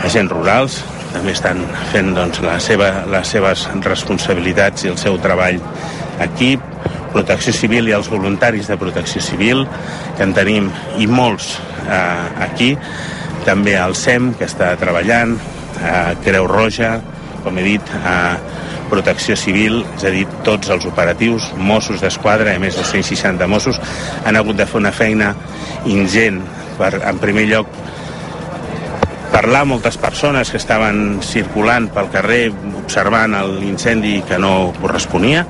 agents 0.06 0.32
rurals 0.32 0.80
també 1.14 1.34
estan 1.34 1.62
fent 1.92 2.14
doncs, 2.14 2.42
la 2.46 2.60
seva, 2.62 2.90
les 3.10 3.32
seves 3.34 3.66
responsabilitats 3.86 4.86
i 4.86 4.92
el 4.92 4.98
seu 5.02 5.18
treball 5.22 5.58
equip, 6.22 6.64
protecció 7.14 7.54
civil 7.56 7.90
i 7.90 7.96
els 7.98 8.10
voluntaris 8.12 8.70
de 8.70 8.78
protecció 8.78 9.22
civil, 9.24 9.66
que 10.18 10.26
en 10.28 10.36
tenim 10.38 10.70
i 11.02 11.08
molts 11.10 11.56
eh, 11.88 12.44
aquí, 12.46 12.76
també 13.48 13.76
el 13.80 13.96
SEM, 13.98 14.34
que 14.38 14.46
està 14.46 14.76
treballant, 14.78 15.34
eh, 15.80 16.16
Creu 16.26 16.48
Roja, 16.50 16.98
com 17.44 17.58
he 17.58 17.66
dit, 17.66 17.94
eh, 18.04 18.60
protecció 18.90 19.36
civil, 19.38 19.84
és 19.98 20.06
a 20.06 20.14
dir, 20.14 20.26
tots 20.46 20.70
els 20.74 20.86
operatius, 20.90 21.52
Mossos 21.58 22.02
d'Esquadra, 22.02 22.54
i 22.54 22.62
més 22.62 22.78
de 22.78 22.86
160 22.86 23.48
Mossos, 23.50 23.80
han 24.26 24.38
hagut 24.38 24.58
de 24.58 24.66
fer 24.70 24.82
una 24.82 24.94
feina 24.94 25.34
ingent 25.86 26.42
per, 26.78 26.96
en 27.00 27.22
primer 27.22 27.46
lloc, 27.50 27.70
parlar 29.32 29.64
amb 29.64 29.76
moltes 29.76 29.98
persones 30.02 30.50
que 30.52 30.58
estaven 30.58 31.20
circulant 31.26 31.90
pel 31.94 32.10
carrer 32.14 32.50
observant 32.82 33.36
l'incendi 33.60 34.20
que 34.28 34.40
no 34.42 34.72
corresponia 34.80 35.46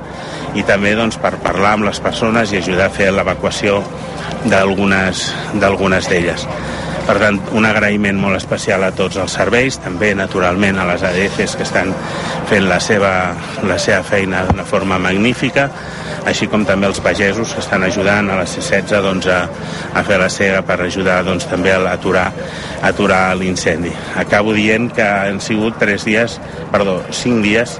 i 0.58 0.66
també 0.66 0.96
doncs, 0.98 1.20
per 1.22 1.38
parlar 1.44 1.78
amb 1.78 1.88
les 1.88 2.02
persones 2.02 2.52
i 2.52 2.60
ajudar 2.60 2.90
a 2.90 2.94
fer 2.94 3.12
l'evacuació 3.14 3.80
d'algunes 4.50 6.10
d'elles. 6.10 6.48
Per 7.10 7.16
tant, 7.18 7.40
un 7.58 7.66
agraïment 7.66 8.20
molt 8.22 8.38
especial 8.38 8.84
a 8.86 8.92
tots 8.94 9.18
els 9.18 9.34
serveis, 9.34 9.80
també 9.82 10.12
naturalment 10.14 10.78
a 10.78 10.86
les 10.92 11.02
ADFs 11.02 11.56
que 11.58 11.66
estan 11.66 11.90
fent 12.50 12.68
la 12.70 12.78
seva, 12.78 13.34
la 13.66 13.80
seva 13.82 14.04
feina 14.06 14.44
d'una 14.46 14.66
forma 14.70 15.00
magnífica, 15.02 15.70
així 16.28 16.48
com 16.52 16.66
també 16.68 16.90
els 16.90 17.00
pagesos 17.04 17.54
que 17.54 17.62
estan 17.64 17.84
ajudant 17.88 18.30
a 18.30 18.40
la 18.42 18.48
C-16 18.50 19.04
doncs, 19.06 19.30
a, 19.32 19.40
a 19.94 20.04
fer 20.08 20.20
la 20.22 20.30
seva 20.34 20.62
per 20.68 20.80
ajudar 20.86 21.22
doncs, 21.28 21.48
també 21.50 21.74
a 21.76 21.80
aturar, 21.94 22.28
a 22.82 22.92
aturar 22.92 23.24
l'incendi. 23.40 23.92
Acabo 24.20 24.54
dient 24.58 24.92
que 24.96 25.06
han 25.06 25.40
sigut 25.44 25.80
tres 25.80 26.06
dies, 26.08 26.40
perdó, 26.74 27.00
cinc 27.16 27.44
dies 27.46 27.80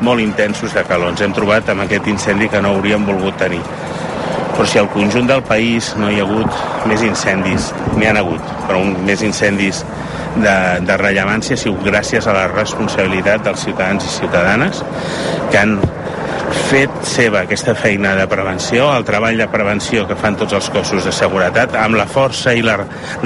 molt 0.00 0.20
intensos 0.20 0.74
de 0.74 0.84
calor. 0.88 1.12
Ens 1.12 1.24
hem 1.24 1.34
trobat 1.36 1.68
amb 1.72 1.84
aquest 1.84 2.08
incendi 2.08 2.48
que 2.48 2.60
no 2.62 2.74
hauríem 2.74 3.04
volgut 3.06 3.36
tenir. 3.40 3.60
Però 4.54 4.66
si 4.68 4.80
al 4.80 4.90
conjunt 4.92 5.28
del 5.28 5.42
país 5.46 5.94
no 5.96 6.10
hi 6.10 6.20
ha 6.20 6.26
hagut 6.26 6.86
més 6.88 7.04
incendis, 7.04 7.70
n'hi 7.96 8.08
han 8.08 8.18
hagut, 8.20 8.42
però 8.66 8.80
un, 8.82 8.96
més 9.06 9.22
incendis 9.24 9.84
de, 10.36 10.56
de 10.86 10.96
rellevància 11.00 11.56
ha 11.56 11.60
sigut 11.60 11.84
gràcies 11.86 12.26
a 12.28 12.34
la 12.36 12.46
responsabilitat 12.52 13.44
dels 13.46 13.64
ciutadans 13.66 14.04
i 14.06 14.12
ciutadanes 14.18 14.84
que 15.50 15.58
han 15.60 15.78
fet 16.54 16.92
seva 17.06 17.44
aquesta 17.44 17.74
feina 17.78 18.14
de 18.18 18.26
prevenció, 18.30 18.88
el 18.94 19.04
treball 19.08 19.38
de 19.38 19.48
prevenció 19.52 20.06
que 20.08 20.16
fan 20.18 20.38
tots 20.40 20.56
els 20.56 20.70
cossos 20.72 21.06
de 21.06 21.12
seguretat, 21.14 21.74
amb 21.78 21.98
la 21.98 22.06
força 22.10 22.54
i 22.56 22.64
la 22.66 22.76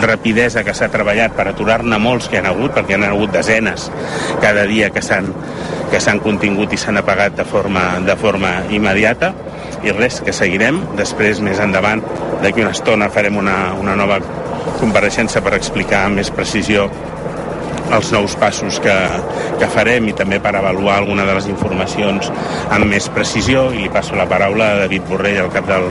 rapidesa 0.02 0.64
que 0.64 0.74
s'ha 0.76 0.90
treballat 0.92 1.36
per 1.36 1.48
aturar-ne 1.50 1.98
molts 2.02 2.28
que 2.28 2.40
han 2.40 2.48
hagut, 2.50 2.74
perquè 2.76 2.98
han 2.98 3.06
hagut 3.08 3.32
desenes 3.34 3.90
cada 4.42 4.66
dia 4.70 4.90
que 4.94 5.02
s'han 5.02 5.32
que 5.90 6.00
s'han 6.02 6.18
contingut 6.18 6.72
i 6.74 6.78
s'han 6.80 6.98
apagat 6.98 7.36
de 7.38 7.44
forma, 7.46 7.84
de 8.02 8.16
forma 8.18 8.54
immediata 8.74 9.30
i 9.84 9.92
res, 9.94 10.20
que 10.24 10.32
seguirem. 10.34 10.80
Després, 10.98 11.38
més 11.44 11.60
endavant, 11.62 12.02
d'aquí 12.42 12.64
una 12.64 12.72
estona 12.74 13.10
farem 13.14 13.36
una, 13.38 13.58
una 13.78 13.94
nova 13.94 14.18
compareixença 14.80 15.42
per 15.44 15.54
explicar 15.54 16.06
amb 16.08 16.18
més 16.18 16.32
precisió 16.34 16.88
els 17.92 18.12
nous 18.14 18.36
passos 18.40 18.80
que, 18.82 18.94
que 19.60 19.68
farem 19.72 20.08
i 20.08 20.14
també 20.16 20.40
per 20.42 20.54
avaluar 20.56 20.98
alguna 21.00 21.26
de 21.28 21.34
les 21.36 21.48
informacions 21.50 22.30
amb 22.72 22.88
més 22.90 23.08
precisió 23.12 23.68
i 23.72 23.84
li 23.84 23.90
passo 23.92 24.16
la 24.16 24.28
paraula 24.30 24.72
a 24.72 24.78
David 24.84 25.04
Borrell, 25.08 25.42
el 25.44 25.52
cap 25.54 25.68
del 25.68 25.90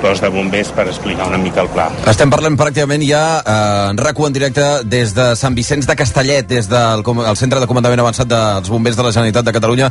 cos 0.00 0.20
de 0.22 0.30
bombers, 0.32 0.70
per 0.72 0.86
explicar 0.88 1.28
una 1.28 1.38
mica 1.38 1.60
el 1.60 1.68
pla. 1.72 1.88
Estem 2.08 2.30
parlant 2.32 2.56
pràcticament 2.58 3.02
ja 3.04 3.22
eh, 3.40 3.90
en 3.90 4.00
RACU 4.00 4.26
en 4.26 4.36
directe 4.36 4.66
des 4.88 5.12
de 5.16 5.30
Sant 5.36 5.56
Vicenç 5.56 5.88
de 5.88 5.96
Castellet, 5.98 6.48
des 6.48 6.68
del 6.70 7.04
el 7.04 7.36
centre 7.36 7.60
de 7.60 7.68
comandament 7.68 8.00
avançat 8.00 8.28
dels 8.30 8.70
bombers 8.72 8.96
de 8.96 9.04
la 9.04 9.12
Generalitat 9.12 9.46
de 9.46 9.54
Catalunya, 9.56 9.90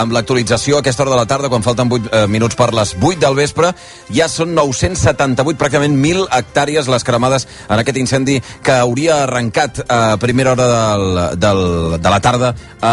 amb 0.00 0.14
l'actualització 0.16 0.78
a 0.78 0.84
aquesta 0.84 1.04
hora 1.04 1.14
de 1.14 1.20
la 1.20 1.28
tarda, 1.28 1.50
quan 1.52 1.64
falten 1.66 1.92
8 1.92 2.08
eh, 2.10 2.26
minuts 2.32 2.56
per 2.56 2.70
les 2.76 2.94
8 2.96 3.20
del 3.20 3.36
vespre. 3.36 3.72
Ja 4.14 4.28
són 4.32 4.54
978, 4.56 5.58
pràcticament 5.60 5.96
1.000 5.98 6.28
hectàrees 6.40 6.88
les 6.88 7.04
cremades 7.04 7.46
en 7.68 7.78
aquest 7.78 8.00
incendi 8.00 8.40
que 8.64 8.80
hauria 8.80 9.22
arrencat 9.24 9.84
a 9.88 10.16
primera 10.22 10.54
hora 10.54 10.68
del, 10.90 11.38
del, 11.40 12.00
de 12.00 12.10
la 12.10 12.20
tarda 12.20 12.54
a, 12.80 12.92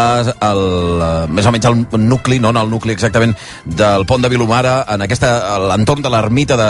el, 0.50 0.62
eh, 1.02 1.26
més 1.32 1.46
o 1.46 1.52
menys 1.52 1.68
al 1.68 1.78
nucli, 2.04 2.38
no, 2.40 2.52
no 2.52 2.62
al 2.62 2.70
nucli 2.70 2.94
exactament, 2.94 3.34
del 3.64 4.06
pont 4.08 4.22
de 4.22 4.30
Vilomara, 4.32 4.80
en 4.94 5.04
aquesta, 5.04 5.32
l'entorn 5.68 6.04
de 6.04 6.12
l'ermita 6.12 6.58
de, 6.60 6.68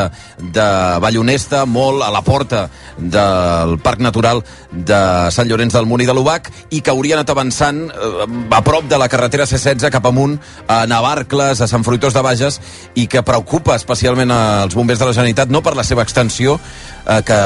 de 0.55 0.69
Vallonesta, 1.03 1.65
molt 1.67 2.05
a 2.07 2.11
la 2.15 2.23
porta 2.27 2.67
del 2.99 3.77
Parc 3.85 4.03
Natural 4.05 4.43
de 4.73 5.01
Sant 5.35 5.49
Llorenç 5.49 5.77
del 5.77 5.89
Munt 5.91 6.03
i 6.05 6.09
de 6.09 6.17
l'Ubac, 6.17 6.51
i 6.75 6.83
que 6.83 6.93
hauria 6.95 7.19
anat 7.19 7.33
avançant 7.35 7.85
eh, 7.89 8.29
a 8.55 8.63
prop 8.67 8.89
de 8.91 9.01
la 9.01 9.11
carretera 9.11 9.49
C16 9.49 9.91
cap 9.95 10.11
amunt, 10.11 10.39
a 10.69 10.85
Navarcles, 10.91 11.63
a 11.63 11.71
Sant 11.71 11.87
Fruitós 11.87 12.17
de 12.17 12.25
Bages, 12.25 12.61
i 12.99 13.09
que 13.11 13.25
preocupa 13.27 13.77
especialment 13.79 14.33
als 14.35 14.77
bombers 14.79 15.01
de 15.01 15.11
la 15.11 15.17
Generalitat, 15.17 15.53
no 15.53 15.63
per 15.65 15.77
la 15.79 15.87
seva 15.87 16.05
extensió, 16.07 16.59
eh, 17.09 17.23
que 17.25 17.39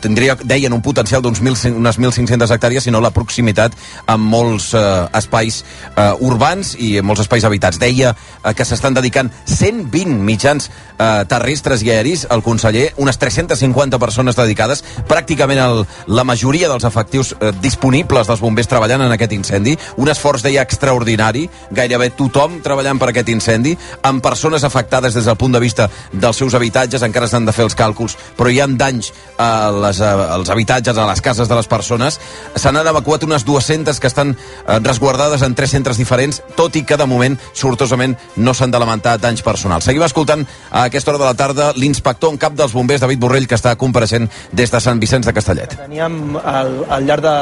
tindria, 0.00 0.36
deien, 0.42 0.72
un 0.72 0.82
potencial 0.82 1.22
d'unes 1.22 1.42
1.500 1.42 2.54
hectàrees, 2.54 2.86
sinó 2.88 3.00
la 3.00 3.12
proximitat 3.14 3.76
amb 4.10 4.30
molts 4.32 4.72
eh, 4.74 4.84
espais 5.20 5.62
eh, 5.94 6.10
urbans 6.26 6.74
i 6.78 6.96
molts 7.04 7.24
espais 7.26 7.44
habitats. 7.44 7.80
Deia 7.80 8.14
eh, 8.14 8.54
que 8.56 8.66
s'estan 8.66 8.96
dedicant 8.96 9.30
120 9.44 10.20
mitjans 10.24 10.70
eh, 11.00 11.24
terrestres 11.28 11.82
i 11.82 11.90
aeris, 11.90 12.26
el 12.30 12.44
conseller, 12.46 12.90
unes 13.02 13.18
350 13.18 13.98
persones 13.98 14.38
dedicades, 14.38 14.84
pràcticament 15.08 15.60
el, 15.64 15.84
la 16.08 16.24
majoria 16.24 16.70
dels 16.72 16.86
efectius 16.88 17.34
eh, 17.38 17.52
disponibles 17.60 18.30
dels 18.30 18.40
bombers 18.44 18.70
treballant 18.70 19.04
en 19.06 19.16
aquest 19.16 19.36
incendi, 19.36 19.76
un 20.00 20.08
esforç, 20.12 20.44
deia, 20.46 20.64
extraordinari, 20.64 21.46
gairebé 21.70 22.10
tothom 22.16 22.60
treballant 22.64 23.00
per 23.02 23.10
aquest 23.10 23.28
incendi, 23.34 23.76
amb 24.06 24.24
persones 24.24 24.64
afectades 24.64 25.16
des 25.16 25.28
del 25.28 25.38
punt 25.40 25.52
de 25.52 25.60
vista 25.60 25.90
dels 26.12 26.40
seus 26.40 26.56
habitatges, 26.56 27.04
encara 27.04 27.28
s'han 27.28 27.48
de 27.48 27.56
fer 27.56 27.66
els 27.66 27.76
càlculs, 27.76 28.16
però 28.38 28.48
hi 28.48 28.60
causant 28.60 28.76
danys 28.78 29.12
a 29.38 29.70
les, 29.70 30.00
als 30.00 30.50
habitatges, 30.50 30.96
a 30.96 31.06
les 31.08 31.20
cases 31.20 31.48
de 31.48 31.54
les 31.54 31.66
persones. 31.66 32.18
Se 32.56 32.72
n'han 32.72 32.86
evacuat 32.86 33.24
unes 33.24 33.44
200 33.44 34.00
que 34.00 34.06
estan 34.06 34.34
eh, 34.34 34.78
resguardades 34.82 35.42
en 35.42 35.54
tres 35.54 35.70
centres 35.70 35.96
diferents, 35.96 36.42
tot 36.56 36.76
i 36.76 36.84
que 36.84 36.96
de 36.96 37.06
moment, 37.06 37.38
sortosament, 37.54 38.16
no 38.36 38.54
s'han 38.54 38.70
de 38.70 38.78
lamentar 38.78 39.18
danys 39.18 39.42
personals. 39.42 39.84
Seguim 39.84 40.02
escoltant 40.02 40.46
a 40.70 40.89
aquesta 40.90 41.14
hora 41.14 41.22
de 41.22 41.28
la 41.30 41.36
tarda 41.38 41.70
l'inspector 41.78 42.34
en 42.34 42.40
cap 42.40 42.56
dels 42.58 42.74
bombers, 42.74 43.00
David 43.02 43.22
Borrell, 43.22 43.46
que 43.48 43.58
està 43.58 43.76
compareixent 43.78 44.28
des 44.52 44.70
de 44.70 44.80
Sant 44.82 45.00
Vicenç 45.00 45.30
de 45.30 45.36
Castellet. 45.36 45.78
Teníem 45.86 46.36
al, 46.42 46.74
al 46.90 47.06
llarg 47.06 47.24
de, 47.24 47.36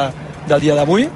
del 0.53 0.69
dia 0.69 0.77
d'avui 0.79 1.09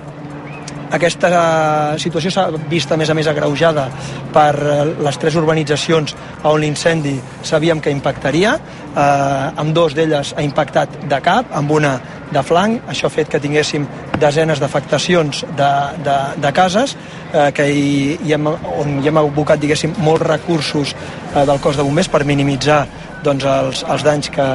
aquesta 0.93 1.97
situació 1.97 2.31
s'ha 2.33 2.43
vist 2.69 2.91
a 2.93 2.99
més 3.01 3.09
a 3.09 3.15
més 3.17 3.29
agreujada 3.31 3.87
per 4.33 4.51
eh, 4.61 4.81
les 5.01 5.19
tres 5.21 5.39
urbanitzacions 5.41 6.13
on 6.45 6.61
l'incendi 6.61 7.15
sabíem 7.49 7.81
que 7.81 7.95
impactaria. 7.95 8.59
Eh, 8.93 9.63
amb 9.63 9.73
dos 9.73 9.97
d'elles 9.97 10.35
ha 10.37 10.45
impactat 10.45 11.01
de 11.09 11.21
cap, 11.25 11.49
amb 11.57 11.73
una 11.73 11.95
de 12.33 12.43
flanc. 12.47 12.83
Això 12.91 13.09
ha 13.09 13.13
fet 13.13 13.31
que 13.33 13.41
tinguéssim 13.43 13.87
desenes 14.21 14.61
d'afectacions 14.63 15.45
de, 15.59 15.71
de, 16.05 16.19
de 16.43 16.53
cases 16.57 16.97
eh, 17.33 17.51
que 17.55 17.69
hi, 17.69 18.19
hi 18.25 18.37
hem, 18.37 18.49
on 18.49 18.99
hi 19.01 19.11
hem 19.11 19.23
abocat 19.23 19.61
diguéssim, 19.63 19.95
molts 20.05 20.27
recursos 20.27 20.95
eh, 20.95 21.45
del 21.49 21.61
cos 21.63 21.79
de 21.79 21.87
bombers 21.87 22.11
per 22.13 22.25
minimitzar 22.29 22.85
doncs, 23.25 23.47
els, 23.47 23.83
els 23.89 24.07
danys 24.07 24.31
que, 24.33 24.47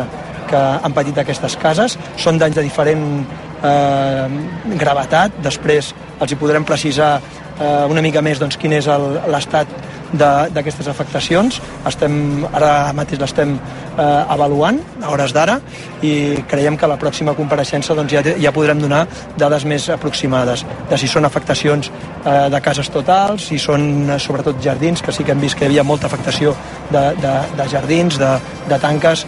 que 0.49 0.63
han 0.83 0.95
patit 0.95 1.17
aquestes 1.23 1.57
cases. 1.61 1.97
Són 2.19 2.39
danys 2.41 2.57
de 2.57 2.65
diferent 2.65 3.05
eh, 3.63 4.27
gravetat. 4.77 5.37
Després 5.43 5.93
els 6.17 6.31
hi 6.31 6.39
podrem 6.39 6.65
precisar 6.67 7.17
eh, 7.19 7.85
una 7.89 8.03
mica 8.05 8.23
més 8.25 8.41
doncs, 8.41 8.57
quin 8.59 8.75
és 8.77 8.89
l'estat 9.31 9.71
d'aquestes 10.13 10.87
afectacions. 10.87 11.59
Estem, 11.87 12.45
ara 12.51 12.93
mateix 12.95 13.19
l'estem 13.21 13.55
eh, 13.57 14.03
avaluant 14.03 14.79
a 15.01 15.11
hores 15.11 15.33
d'ara 15.35 15.59
i 16.05 16.43
creiem 16.47 16.77
que 16.77 16.85
a 16.87 16.91
la 16.91 16.99
pròxima 17.01 17.35
compareixença 17.37 17.95
doncs, 17.97 18.13
ja, 18.13 18.23
ja 18.39 18.53
podrem 18.55 18.79
donar 18.81 19.05
dades 19.37 19.65
més 19.65 19.89
aproximades 19.93 20.65
de 20.89 20.99
si 20.99 21.09
són 21.11 21.27
afectacions 21.27 21.91
eh, 21.91 22.47
de 22.53 22.61
cases 22.63 22.89
totals, 22.93 23.49
si 23.51 23.59
són 23.59 24.09
eh, 24.09 24.19
sobretot 24.19 24.61
jardins, 24.63 25.01
que 25.01 25.15
sí 25.15 25.23
que 25.23 25.35
hem 25.35 25.43
vist 25.43 25.57
que 25.57 25.65
hi 25.65 25.71
havia 25.71 25.87
molta 25.87 26.07
afectació 26.07 26.55
de, 26.91 27.07
de, 27.21 27.37
de 27.57 27.71
jardins, 27.71 28.19
de, 28.21 28.35
de 28.69 28.83
tanques 28.83 29.25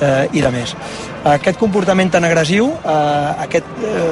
eh, 0.00 0.28
i 0.32 0.44
de 0.44 0.54
més. 0.54 0.76
Aquest 1.22 1.54
comportament 1.54 2.08
tan 2.10 2.24
agressiu, 2.26 2.72
eh, 2.82 3.42
aquest, 3.44 3.66
eh, 3.86 4.06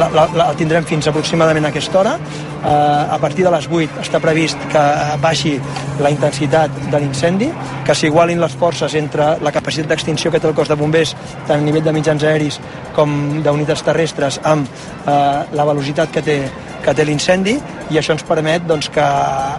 la, 0.00 0.06
la, 0.08 0.22
la, 0.32 0.46
el 0.50 0.56
tindrem 0.56 0.86
fins 0.88 1.04
aproximadament 1.10 1.66
a 1.66 1.68
aquesta 1.68 1.98
hora. 2.00 2.14
Eh, 2.16 2.68
a 3.12 3.18
partir 3.20 3.44
de 3.44 3.50
les 3.52 3.68
8 3.68 4.00
està 4.00 4.20
previst 4.24 4.64
que 4.72 4.84
baixi 5.20 5.52
la 6.00 6.08
intensitat 6.10 6.72
de 6.88 7.00
l'incendi, 7.02 7.50
que 7.84 7.94
s'igualin 7.94 8.40
les 8.40 8.56
forces 8.56 8.96
entre 8.96 9.34
la 9.44 9.52
capacitat 9.52 9.92
d'extinció 9.92 10.32
que 10.32 10.40
té 10.40 10.48
el 10.48 10.56
cos 10.56 10.72
de 10.72 10.80
bombers, 10.80 11.12
tant 11.44 11.60
a 11.60 11.66
nivell 11.66 11.84
de 11.84 11.92
mitjans 11.92 12.24
aeris 12.24 12.56
com 12.96 13.42
d'unitats 13.44 13.84
terrestres, 13.84 14.40
amb 14.42 14.64
eh, 14.64 15.12
la 15.52 15.68
velocitat 15.68 16.10
que 16.10 16.24
té 16.24 16.40
que 16.86 16.94
té 16.94 17.02
l'incendi 17.02 17.56
i 17.90 17.96
això 17.98 18.14
ens 18.14 18.22
permet 18.22 18.62
doncs, 18.62 18.86
que 18.94 19.04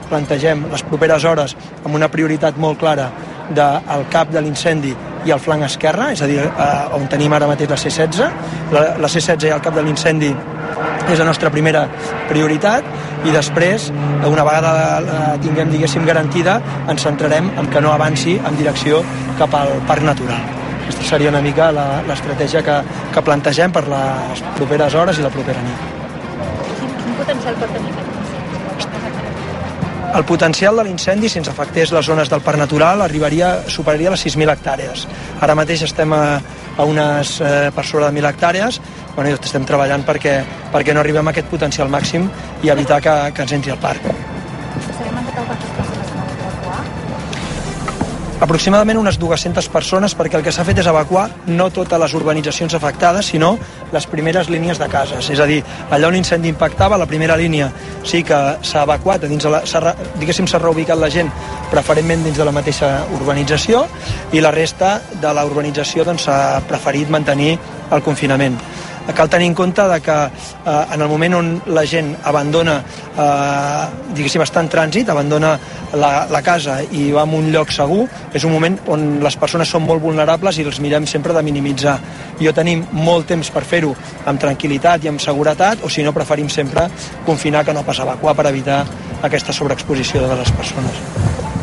plantegem 0.07 0.63
les 0.71 0.83
properes 0.87 1.25
hores 1.27 1.57
amb 1.83 1.97
una 1.97 2.07
prioritat 2.07 2.55
molt 2.55 2.79
clara 2.79 3.09
del 3.55 4.07
cap 4.11 4.31
de 4.33 4.41
l'incendi 4.41 4.93
i 5.27 5.33
el 5.33 5.41
flanc 5.43 5.65
esquerre, 5.67 6.11
és 6.13 6.21
a 6.21 6.27
dir, 6.29 6.39
eh, 6.39 6.67
on 6.95 7.07
tenim 7.11 7.33
ara 7.33 7.47
mateix 7.47 7.69
la 7.69 7.77
C-16. 7.77 8.21
La, 8.71 8.83
la 8.99 9.09
C-16 9.09 9.49
i 9.49 9.55
el 9.55 9.63
cap 9.63 9.75
de 9.75 9.83
l'incendi 9.83 10.31
és 11.07 11.19
la 11.19 11.25
nostra 11.25 11.49
primera 11.51 11.85
prioritat 12.27 12.85
i 13.25 13.33
després, 13.33 13.89
una 14.27 14.43
vegada 14.45 14.99
la 15.03 15.19
tinguem, 15.43 15.71
diguéssim, 15.71 16.05
garantida, 16.05 16.59
ens 16.91 17.03
centrarem 17.07 17.49
en 17.57 17.69
que 17.73 17.81
no 17.81 17.93
avanci 17.93 18.37
en 18.37 18.59
direcció 18.59 19.01
cap 19.39 19.55
al 19.57 19.73
parc 19.89 20.05
natural. 20.07 20.43
Aquesta 20.83 21.09
seria 21.09 21.31
una 21.33 21.41
mica 21.43 21.71
l'estratègia 21.75 22.63
que, 22.63 22.77
que 23.13 23.23
plantegem 23.29 23.73
per 23.75 23.83
les 23.91 24.43
properes 24.59 24.95
hores 24.95 25.19
i 25.19 25.25
la 25.25 25.33
propera 25.33 25.63
nit. 25.65 25.87
Quin 26.77 27.17
potencial 27.19 27.59
pot 27.59 27.73
tenir 27.75 27.86
El 30.15 30.23
potencial 30.25 30.77
de 30.79 30.85
l'incendi, 30.87 31.29
si 31.29 31.37
ens 31.41 31.49
afectés 31.51 31.91
les 31.91 32.05
zones 32.07 32.29
del 32.31 32.41
parc 32.41 32.57
natural, 32.57 33.03
arribaria, 33.03 33.49
superaria 33.67 34.13
les 34.13 34.23
6.000 34.23 34.53
hectàrees. 34.53 35.03
Ara 35.43 35.55
mateix 35.59 35.83
estem 35.83 36.15
a, 36.15 36.21
a 36.77 36.87
unes 36.87 37.35
eh, 37.41 37.51
per 37.75 37.85
sobre 37.85 38.07
de 38.07 38.15
1.000 38.15 38.31
hectàrees, 38.31 38.79
bueno, 39.17 39.35
estem 39.35 39.67
treballant 39.67 40.07
perquè, 40.07 40.39
perquè 40.73 40.95
no 40.95 41.03
arribem 41.03 41.27
a 41.27 41.35
aquest 41.35 41.51
potencial 41.51 41.91
màxim 41.91 42.31
i 42.63 42.73
evitar 42.73 43.01
que, 43.03 43.19
que 43.33 43.47
ens 43.47 43.59
entri 43.59 43.75
al 43.75 43.83
parc. 43.83 44.26
Aproximadament 48.39 48.99
unes 48.99 49.17
200 49.17 49.69
persones 49.73 50.13
perquè 50.17 50.37
el 50.37 50.43
que 50.45 50.53
s'ha 50.53 50.65
fet 50.67 50.77
és 50.81 50.89
evacuar 50.89 51.25
no 51.47 51.69
totes 51.73 51.99
les 51.99 52.13
urbanitzacions 52.17 52.75
afectades, 52.77 53.31
sinó 53.33 53.55
les 53.93 54.07
primeres 54.07 54.49
línies 54.53 54.79
de 54.79 54.87
cases. 54.91 55.29
És 55.33 55.39
a 55.39 55.47
dir, 55.49 55.63
allà 55.89 56.09
on 56.09 56.17
l'incendi 56.17 56.51
impactava, 56.53 56.99
la 57.01 57.09
primera 57.09 57.37
línia 57.37 57.71
sí 58.05 58.23
que 58.23 58.39
s'ha 58.61 58.85
evacuat, 58.85 59.25
dins 59.25 59.49
la, 59.49 59.63
diguéssim 60.19 60.47
s'ha 60.47 60.61
reubicat 60.61 60.99
la 60.99 61.09
gent 61.09 61.31
preferentment 61.71 62.23
dins 62.27 62.37
de 62.37 62.45
la 62.45 62.53
mateixa 62.55 62.91
urbanització 63.17 63.85
i 64.33 64.43
la 64.43 64.53
resta 64.53 64.97
de 65.21 65.33
la 65.33 65.45
urbanització 65.47 66.05
doncs, 66.05 66.27
s'ha 66.27 66.61
preferit 66.69 67.09
mantenir 67.09 67.55
el 67.91 68.03
confinament. 68.03 68.57
Cal 69.15 69.29
tenir 69.29 69.47
en 69.47 69.55
compte 69.55 69.81
de 69.81 70.01
que 70.01 70.11
eh, 70.11 70.85
en 70.93 71.01
el 71.01 71.07
moment 71.07 71.33
on 71.37 71.51
la 71.73 71.85
gent 71.87 72.11
abandona, 72.27 72.77
eh, 73.15 74.11
diguéssim, 74.17 74.43
està 74.43 74.59
en 74.63 74.69
trànsit, 74.69 75.09
abandona 75.09 75.53
la, 75.95 76.11
la 76.29 76.41
casa 76.43 76.81
i 76.91 77.07
va 77.15 77.23
a 77.23 77.37
un 77.39 77.47
lloc 77.53 77.71
segur, 77.71 78.03
és 78.35 78.43
un 78.43 78.51
moment 78.51 78.75
on 78.93 79.07
les 79.23 79.37
persones 79.39 79.69
són 79.69 79.85
molt 79.87 80.03
vulnerables 80.03 80.59
i 80.59 80.67
els 80.67 80.81
mirem 80.83 81.07
sempre 81.07 81.33
de 81.33 81.43
minimitzar. 81.43 81.97
Jo 82.41 82.53
tenim 82.53 82.83
molt 82.91 83.29
temps 83.31 83.49
per 83.53 83.63
fer-ho 83.63 83.93
amb 84.25 84.41
tranquil·litat 84.43 85.05
i 85.05 85.13
amb 85.13 85.23
seguretat, 85.23 85.83
o 85.83 85.89
si 85.89 86.03
no 86.03 86.13
preferim 86.13 86.49
sempre 86.49 86.89
confinar 87.25 87.63
que 87.65 87.73
no 87.73 87.85
pas 87.87 88.03
evacuar 88.03 88.35
per 88.35 88.49
evitar 88.51 88.83
aquesta 89.23 89.53
sobreexposició 89.53 90.27
de 90.27 90.35
les 90.35 90.51
persones. 90.51 91.01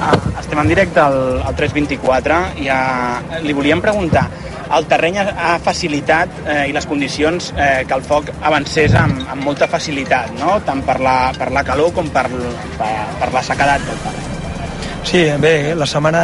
Ah, 0.01 0.17
estem 0.41 0.59
en 0.59 0.69
directe 0.69 1.01
al, 1.01 1.39
al 1.45 1.55
324 1.55 2.41
i 2.65 2.69
ah, 2.73 3.21
li 3.45 3.55
volíem 3.55 3.81
preguntar 3.85 4.27
el 4.73 4.87
terreny 4.91 5.19
ha- 5.21 5.59
facilitat 5.63 6.29
eh, 6.47 6.61
i 6.71 6.73
les 6.77 6.87
condicions 6.87 7.53
eh, 7.57 7.85
que 7.89 7.95
el 7.95 8.03
foc 8.03 8.31
avancés 8.43 8.95
amb, 8.99 9.25
amb 9.29 9.45
molta 9.45 9.69
facilitat, 9.71 10.33
no? 10.41 10.59
tant 10.67 10.83
per 10.87 11.01
la, 11.05 11.17
per 11.39 11.51
la 11.53 11.65
calor 11.67 11.93
com 11.97 12.09
per, 12.15 12.27
per, 12.79 12.93
per 13.21 13.33
la 13.33 13.43
sequedat 13.43 13.85
del 13.89 14.01
terreny. 14.07 14.24
Sí, 15.05 15.21
bé, 15.39 15.75
la 15.77 15.85
setmana 15.87 16.21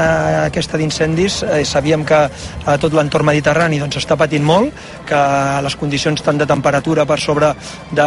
aquesta 0.46 0.78
d'incendis 0.80 1.42
eh, 1.44 1.60
sabíem 1.68 2.00
que 2.08 2.16
eh, 2.24 2.76
tot 2.80 2.94
l'entorn 2.96 3.26
mediterrani 3.28 3.76
doncs, 3.78 3.98
està 4.00 4.16
patint 4.18 4.42
molt, 4.42 4.72
que 5.06 5.18
les 5.62 5.76
condicions 5.78 6.22
tant 6.24 6.38
de 6.40 6.46
temperatura 6.48 7.04
per 7.06 7.18
sobre 7.20 7.52
de, 7.92 8.06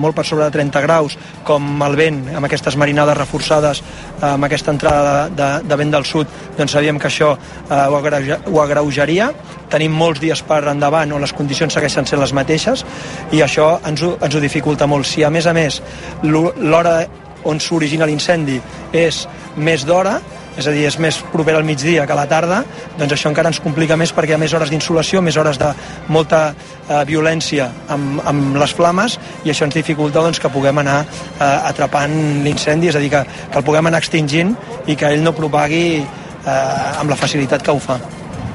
molt 0.00 0.14
per 0.16 0.24
sobre 0.24 0.46
de 0.46 0.54
30 0.54 0.82
graus, 0.86 1.16
com 1.44 1.66
el 1.84 1.96
vent, 1.98 2.20
amb 2.38 2.46
aquestes 2.48 2.78
marinades 2.80 3.18
reforçades, 3.18 3.82
eh, 3.82 4.28
amb 4.30 4.46
aquesta 4.46 4.72
entrada 4.72 5.02
de, 5.26 5.34
de, 5.42 5.48
de 5.68 5.78
vent 5.82 5.92
del 5.98 6.06
sud, 6.08 6.30
doncs 6.56 6.78
sabíem 6.78 7.02
que 7.02 7.10
això 7.10 7.32
eh, 7.34 7.82
ho, 7.82 7.98
agreuja, 7.98 8.38
ho 8.46 8.62
agreujaria. 8.62 9.32
Tenim 9.74 9.92
molts 9.96 10.20
dies 10.22 10.40
per 10.46 10.62
endavant 10.70 11.12
on 11.16 11.20
les 11.24 11.32
condicions 11.34 11.72
segueixen 11.74 12.06
sent 12.06 12.20
les 12.22 12.32
mateixes 12.36 12.86
i 13.34 13.42
això 13.42 13.74
ens 13.88 14.06
ho, 14.06 14.14
ens 14.22 14.38
ho 14.38 14.40
dificulta 14.44 14.86
molt. 14.86 15.08
Si 15.08 15.26
a 15.26 15.30
més 15.34 15.50
a 15.50 15.54
més 15.56 15.82
l'ho- 16.22 16.52
l'hora 16.62 17.00
on 17.48 17.60
s'origina 17.60 18.06
l'incendi 18.06 18.60
és 18.92 19.26
més 19.56 19.84
d'hora, 19.86 20.20
és 20.56 20.66
a 20.68 20.72
dir, 20.74 20.84
és 20.84 20.98
més 21.00 21.16
proper 21.32 21.54
al 21.56 21.64
migdia 21.64 22.04
que 22.06 22.12
a 22.12 22.18
la 22.18 22.26
tarda, 22.28 22.62
doncs 22.98 23.14
això 23.16 23.30
encara 23.30 23.48
ens 23.52 23.60
complica 23.64 23.96
més 23.96 24.12
perquè 24.12 24.34
hi 24.34 24.36
ha 24.36 24.40
més 24.40 24.52
hores 24.52 24.72
d'insolació, 24.72 25.22
més 25.24 25.36
hores 25.40 25.58
de 25.60 25.70
molta 26.12 26.42
eh, 26.52 27.02
violència 27.08 27.70
amb, 27.92 28.20
amb 28.28 28.58
les 28.60 28.74
flames 28.76 29.18
i 29.46 29.52
això 29.52 29.68
ens 29.68 29.76
dificulta 29.78 30.20
doncs, 30.20 30.40
que 30.42 30.52
puguem 30.52 30.82
anar 30.84 31.02
eh, 31.04 31.44
atrapant 31.44 32.16
l'incendi, 32.44 32.92
és 32.92 32.98
a 32.98 33.02
dir, 33.02 33.12
que, 33.12 33.24
que 33.24 33.62
el 33.62 33.68
puguem 33.68 33.88
anar 33.88 34.02
extingint 34.04 34.54
i 34.86 34.96
que 34.96 35.12
ell 35.12 35.24
no 35.24 35.36
propagui 35.36 35.86
eh, 36.02 37.00
amb 37.00 37.12
la 37.12 37.18
facilitat 37.18 37.64
que 37.64 37.72
ho 37.72 37.80
fa. 37.80 38.00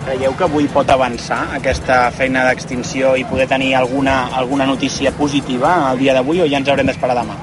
Creieu 0.08 0.38
que 0.40 0.46
avui 0.46 0.70
pot 0.72 0.88
avançar 0.88 1.42
aquesta 1.58 2.06
feina 2.16 2.46
d'extinció 2.48 3.18
i 3.20 3.26
poder 3.28 3.50
tenir 3.52 3.74
alguna, 3.76 4.28
alguna 4.40 4.70
notícia 4.70 5.12
positiva 5.12 5.80
el 5.92 6.06
dia 6.06 6.16
d'avui 6.16 6.46
o 6.46 6.48
ja 6.48 6.62
ens 6.62 6.70
haurem 6.70 6.94
d'esperar 6.94 7.18
demà? 7.18 7.36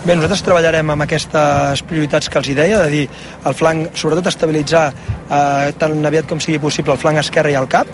Bé, 0.00 0.14
nosaltres 0.16 0.40
treballarem 0.40 0.88
amb 0.94 1.04
aquestes 1.04 1.82
prioritats 1.84 2.30
que 2.32 2.38
els 2.40 2.46
hi 2.48 2.54
deia, 2.56 2.78
de 2.80 2.88
dir 2.88 3.02
el 3.44 3.56
flanc, 3.58 3.90
sobretot 4.00 4.30
estabilitzar 4.30 4.86
eh, 4.88 5.74
tan 5.76 5.98
aviat 6.08 6.24
com 6.30 6.40
sigui 6.40 6.56
possible 6.62 6.94
el 6.94 7.00
flanc 7.02 7.20
esquerre 7.20 7.52
i 7.52 7.58
el 7.60 7.68
cap, 7.68 7.90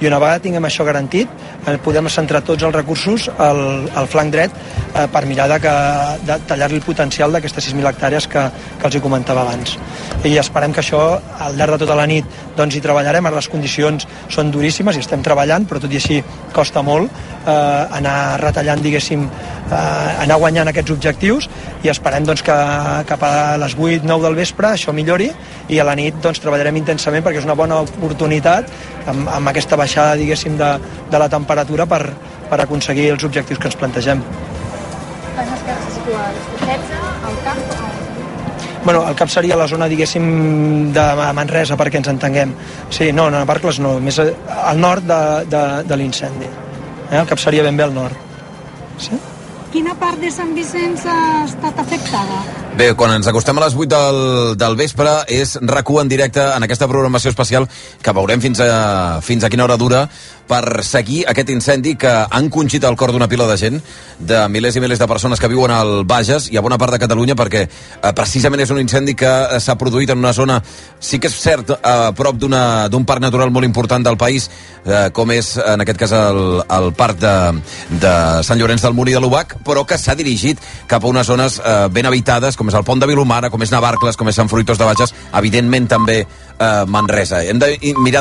i 0.00 0.08
una 0.08 0.22
vegada 0.22 0.40
tinguem 0.40 0.64
això 0.64 0.86
garantit, 0.88 1.28
eh, 1.66 1.76
podem 1.84 2.08
centrar 2.12 2.42
tots 2.46 2.64
els 2.66 2.74
recursos 2.74 3.28
al, 3.38 3.60
al 3.94 4.08
flanc 4.10 4.32
dret 4.34 4.54
eh, 4.54 5.06
per 5.12 5.24
mirar 5.28 5.48
de, 5.52 5.60
que, 5.64 5.74
de 6.28 6.38
tallar-li 6.50 6.80
el 6.80 6.86
potencial 6.86 7.32
d'aquestes 7.32 7.70
6.000 7.70 7.90
hectàrees 7.92 8.28
que, 8.30 8.46
que 8.80 8.88
els 8.88 8.96
hi 8.96 9.02
comentava 9.04 9.44
abans. 9.46 9.76
I 10.24 10.36
esperem 10.40 10.74
que 10.76 10.82
això, 10.84 11.02
al 11.40 11.56
llarg 11.58 11.76
de 11.76 11.82
tota 11.84 11.98
la 11.98 12.08
nit, 12.10 12.26
doncs 12.56 12.76
hi 12.76 12.84
treballarem, 12.84 13.26
ara 13.26 13.40
les 13.40 13.50
condicions 13.52 14.06
són 14.32 14.52
duríssimes 14.54 14.96
i 14.96 15.04
estem 15.04 15.24
treballant, 15.24 15.66
però 15.68 15.80
tot 15.82 15.92
i 15.92 16.00
així 16.00 16.20
costa 16.56 16.84
molt 16.86 17.10
eh, 17.46 17.98
anar 18.00 18.40
retallant, 18.42 18.82
diguéssim, 18.84 19.26
eh, 19.70 20.22
anar 20.24 20.38
guanyant 20.40 20.70
aquests 20.70 20.94
objectius 20.94 21.48
i 21.84 21.90
esperem 21.92 22.26
doncs, 22.28 22.42
que 22.44 22.56
cap 23.08 23.22
a 23.24 23.56
les 23.60 23.76
8-9 23.76 24.20
del 24.26 24.38
vespre 24.38 24.74
això 24.74 24.92
millori 24.96 25.30
i 25.70 25.80
a 25.80 25.86
la 25.86 25.96
nit 25.98 26.18
doncs, 26.22 26.42
treballarem 26.42 26.76
intensament 26.80 27.24
perquè 27.24 27.40
és 27.40 27.48
una 27.48 27.56
bona 27.58 27.80
oportunitat 27.86 28.68
amb, 29.10 29.28
amb 29.30 29.52
aquesta 29.52 29.78
baixada 29.80 30.18
diguéssim 30.20 30.58
de, 30.60 30.70
de 31.10 31.22
la 31.22 31.30
temperatura 31.50 31.86
per, 31.86 32.14
per 32.50 32.60
aconseguir 32.62 33.10
els 33.14 33.24
objectius 33.26 33.58
que 33.58 33.70
ens 33.70 33.78
plantegem. 33.78 34.22
Pas 35.36 35.48
esquerra 35.56 35.86
se 35.86 35.96
situa 35.98 36.22
a 36.22 36.32
16, 36.66 37.26
al 37.30 37.40
camp 37.46 37.88
Bueno, 38.82 39.02
el 39.06 39.14
cap 39.14 39.28
seria 39.28 39.58
la 39.60 39.66
zona, 39.68 39.90
diguéssim, 39.92 40.22
de 40.94 41.02
Manresa, 41.36 41.76
perquè 41.76 42.00
ens 42.00 42.08
entenguem. 42.08 42.54
Sí, 42.88 43.10
no, 43.12 43.26
no, 43.28 43.42
Navarcles 43.42 43.76
no, 43.84 43.98
més 44.00 44.16
al 44.22 44.80
nord 44.80 45.04
de, 45.04 45.18
de, 45.52 45.60
de 45.84 45.98
l'incendi. 46.00 46.48
Eh? 47.10 47.18
El 47.20 47.28
cap 47.28 47.42
seria 47.42 47.66
ben 47.66 47.76
bé 47.76 47.84
al 47.84 47.92
nord. 47.92 48.16
Sí? 48.96 49.18
Quina 49.70 49.92
part 50.00 50.18
de 50.18 50.32
Sant 50.34 50.54
Vicenç 50.56 51.04
ha 51.06 51.44
estat 51.44 51.76
afectada? 51.78 52.40
Bé, 52.74 52.88
quan 52.98 53.12
ens 53.14 53.28
acostem 53.30 53.58
a 53.60 53.62
les 53.66 53.76
8 53.76 53.86
del, 53.92 54.18
del 54.58 54.74
vespre 54.80 55.12
és 55.30 55.52
rac 55.70 55.92
en 56.00 56.10
directe 56.10 56.42
en 56.42 56.66
aquesta 56.66 56.88
programació 56.90 57.30
especial 57.30 57.68
que 58.02 58.14
veurem 58.16 58.42
fins 58.42 58.64
a, 58.64 59.20
fins 59.22 59.44
a 59.44 59.50
quina 59.52 59.68
hora 59.68 59.76
dura 59.76 60.08
per 60.50 60.82
seguir 60.82 61.20
aquest 61.30 61.52
incendi 61.54 61.92
que 61.94 62.10
ha 62.10 62.38
encongit 62.42 62.82
el 62.88 62.96
cor 62.98 63.12
d'una 63.14 63.28
pila 63.30 63.46
de 63.46 63.56
gent, 63.60 63.76
de 64.18 64.40
milers 64.50 64.74
i 64.76 64.80
milers 64.82 64.98
de 64.98 65.06
persones 65.06 65.38
que 65.38 65.46
viuen 65.48 65.70
al 65.70 66.02
Bages 66.10 66.48
i 66.50 66.58
a 66.58 66.64
bona 66.64 66.76
part 66.78 66.90
de 66.96 66.98
Catalunya 66.98 67.36
perquè 67.38 67.62
eh, 67.68 68.12
precisament 68.18 68.64
és 68.64 68.72
un 68.74 68.80
incendi 68.82 69.14
que 69.14 69.30
eh, 69.30 69.60
s'ha 69.62 69.76
produït 69.78 70.10
en 70.10 70.18
una 70.18 70.32
zona, 70.34 70.58
sí 70.98 71.20
que 71.22 71.30
és 71.30 71.38
cert, 71.38 71.70
a 71.78 72.10
prop 72.18 72.34
d'una- 72.42 72.88
d'un 72.90 73.06
parc 73.06 73.22
natural 73.22 73.54
molt 73.54 73.64
important 73.68 74.02
del 74.04 74.18
país, 74.18 74.50
eh, 74.84 75.06
com 75.14 75.30
és 75.30 75.52
en 75.62 75.86
aquest 75.86 76.02
cas 76.02 76.16
el, 76.18 76.42
el 76.66 76.90
parc 76.98 77.22
de, 77.22 77.34
de 78.02 78.14
Sant 78.42 78.58
Llorenç 78.58 78.82
del 78.82 78.98
Molí 78.98 79.14
de 79.14 79.22
l'Ubac, 79.22 79.54
però 79.64 79.86
que 79.86 79.98
s'ha 80.02 80.18
dirigit 80.18 80.58
cap 80.90 81.04
a 81.06 81.12
unes 81.14 81.30
zones 81.30 81.60
eh, 81.62 81.86
ben 81.94 82.10
habitades, 82.10 82.58
com 82.58 82.68
és 82.68 82.74
el 82.74 82.82
Pont 82.84 82.98
de 82.98 83.06
Vilomara, 83.06 83.50
com 83.54 83.62
és 83.62 83.70
Navarcles, 83.70 84.18
com 84.18 84.28
és 84.28 84.34
Sant 84.42 84.50
Fruitós 84.50 84.82
de 84.82 84.90
Bages, 84.90 85.14
evidentment 85.38 85.86
també 85.94 86.18
eh, 86.26 86.84
Manresa. 86.90 87.44
Hem 87.46 87.62
de 87.62 87.70
mirar 88.02 88.18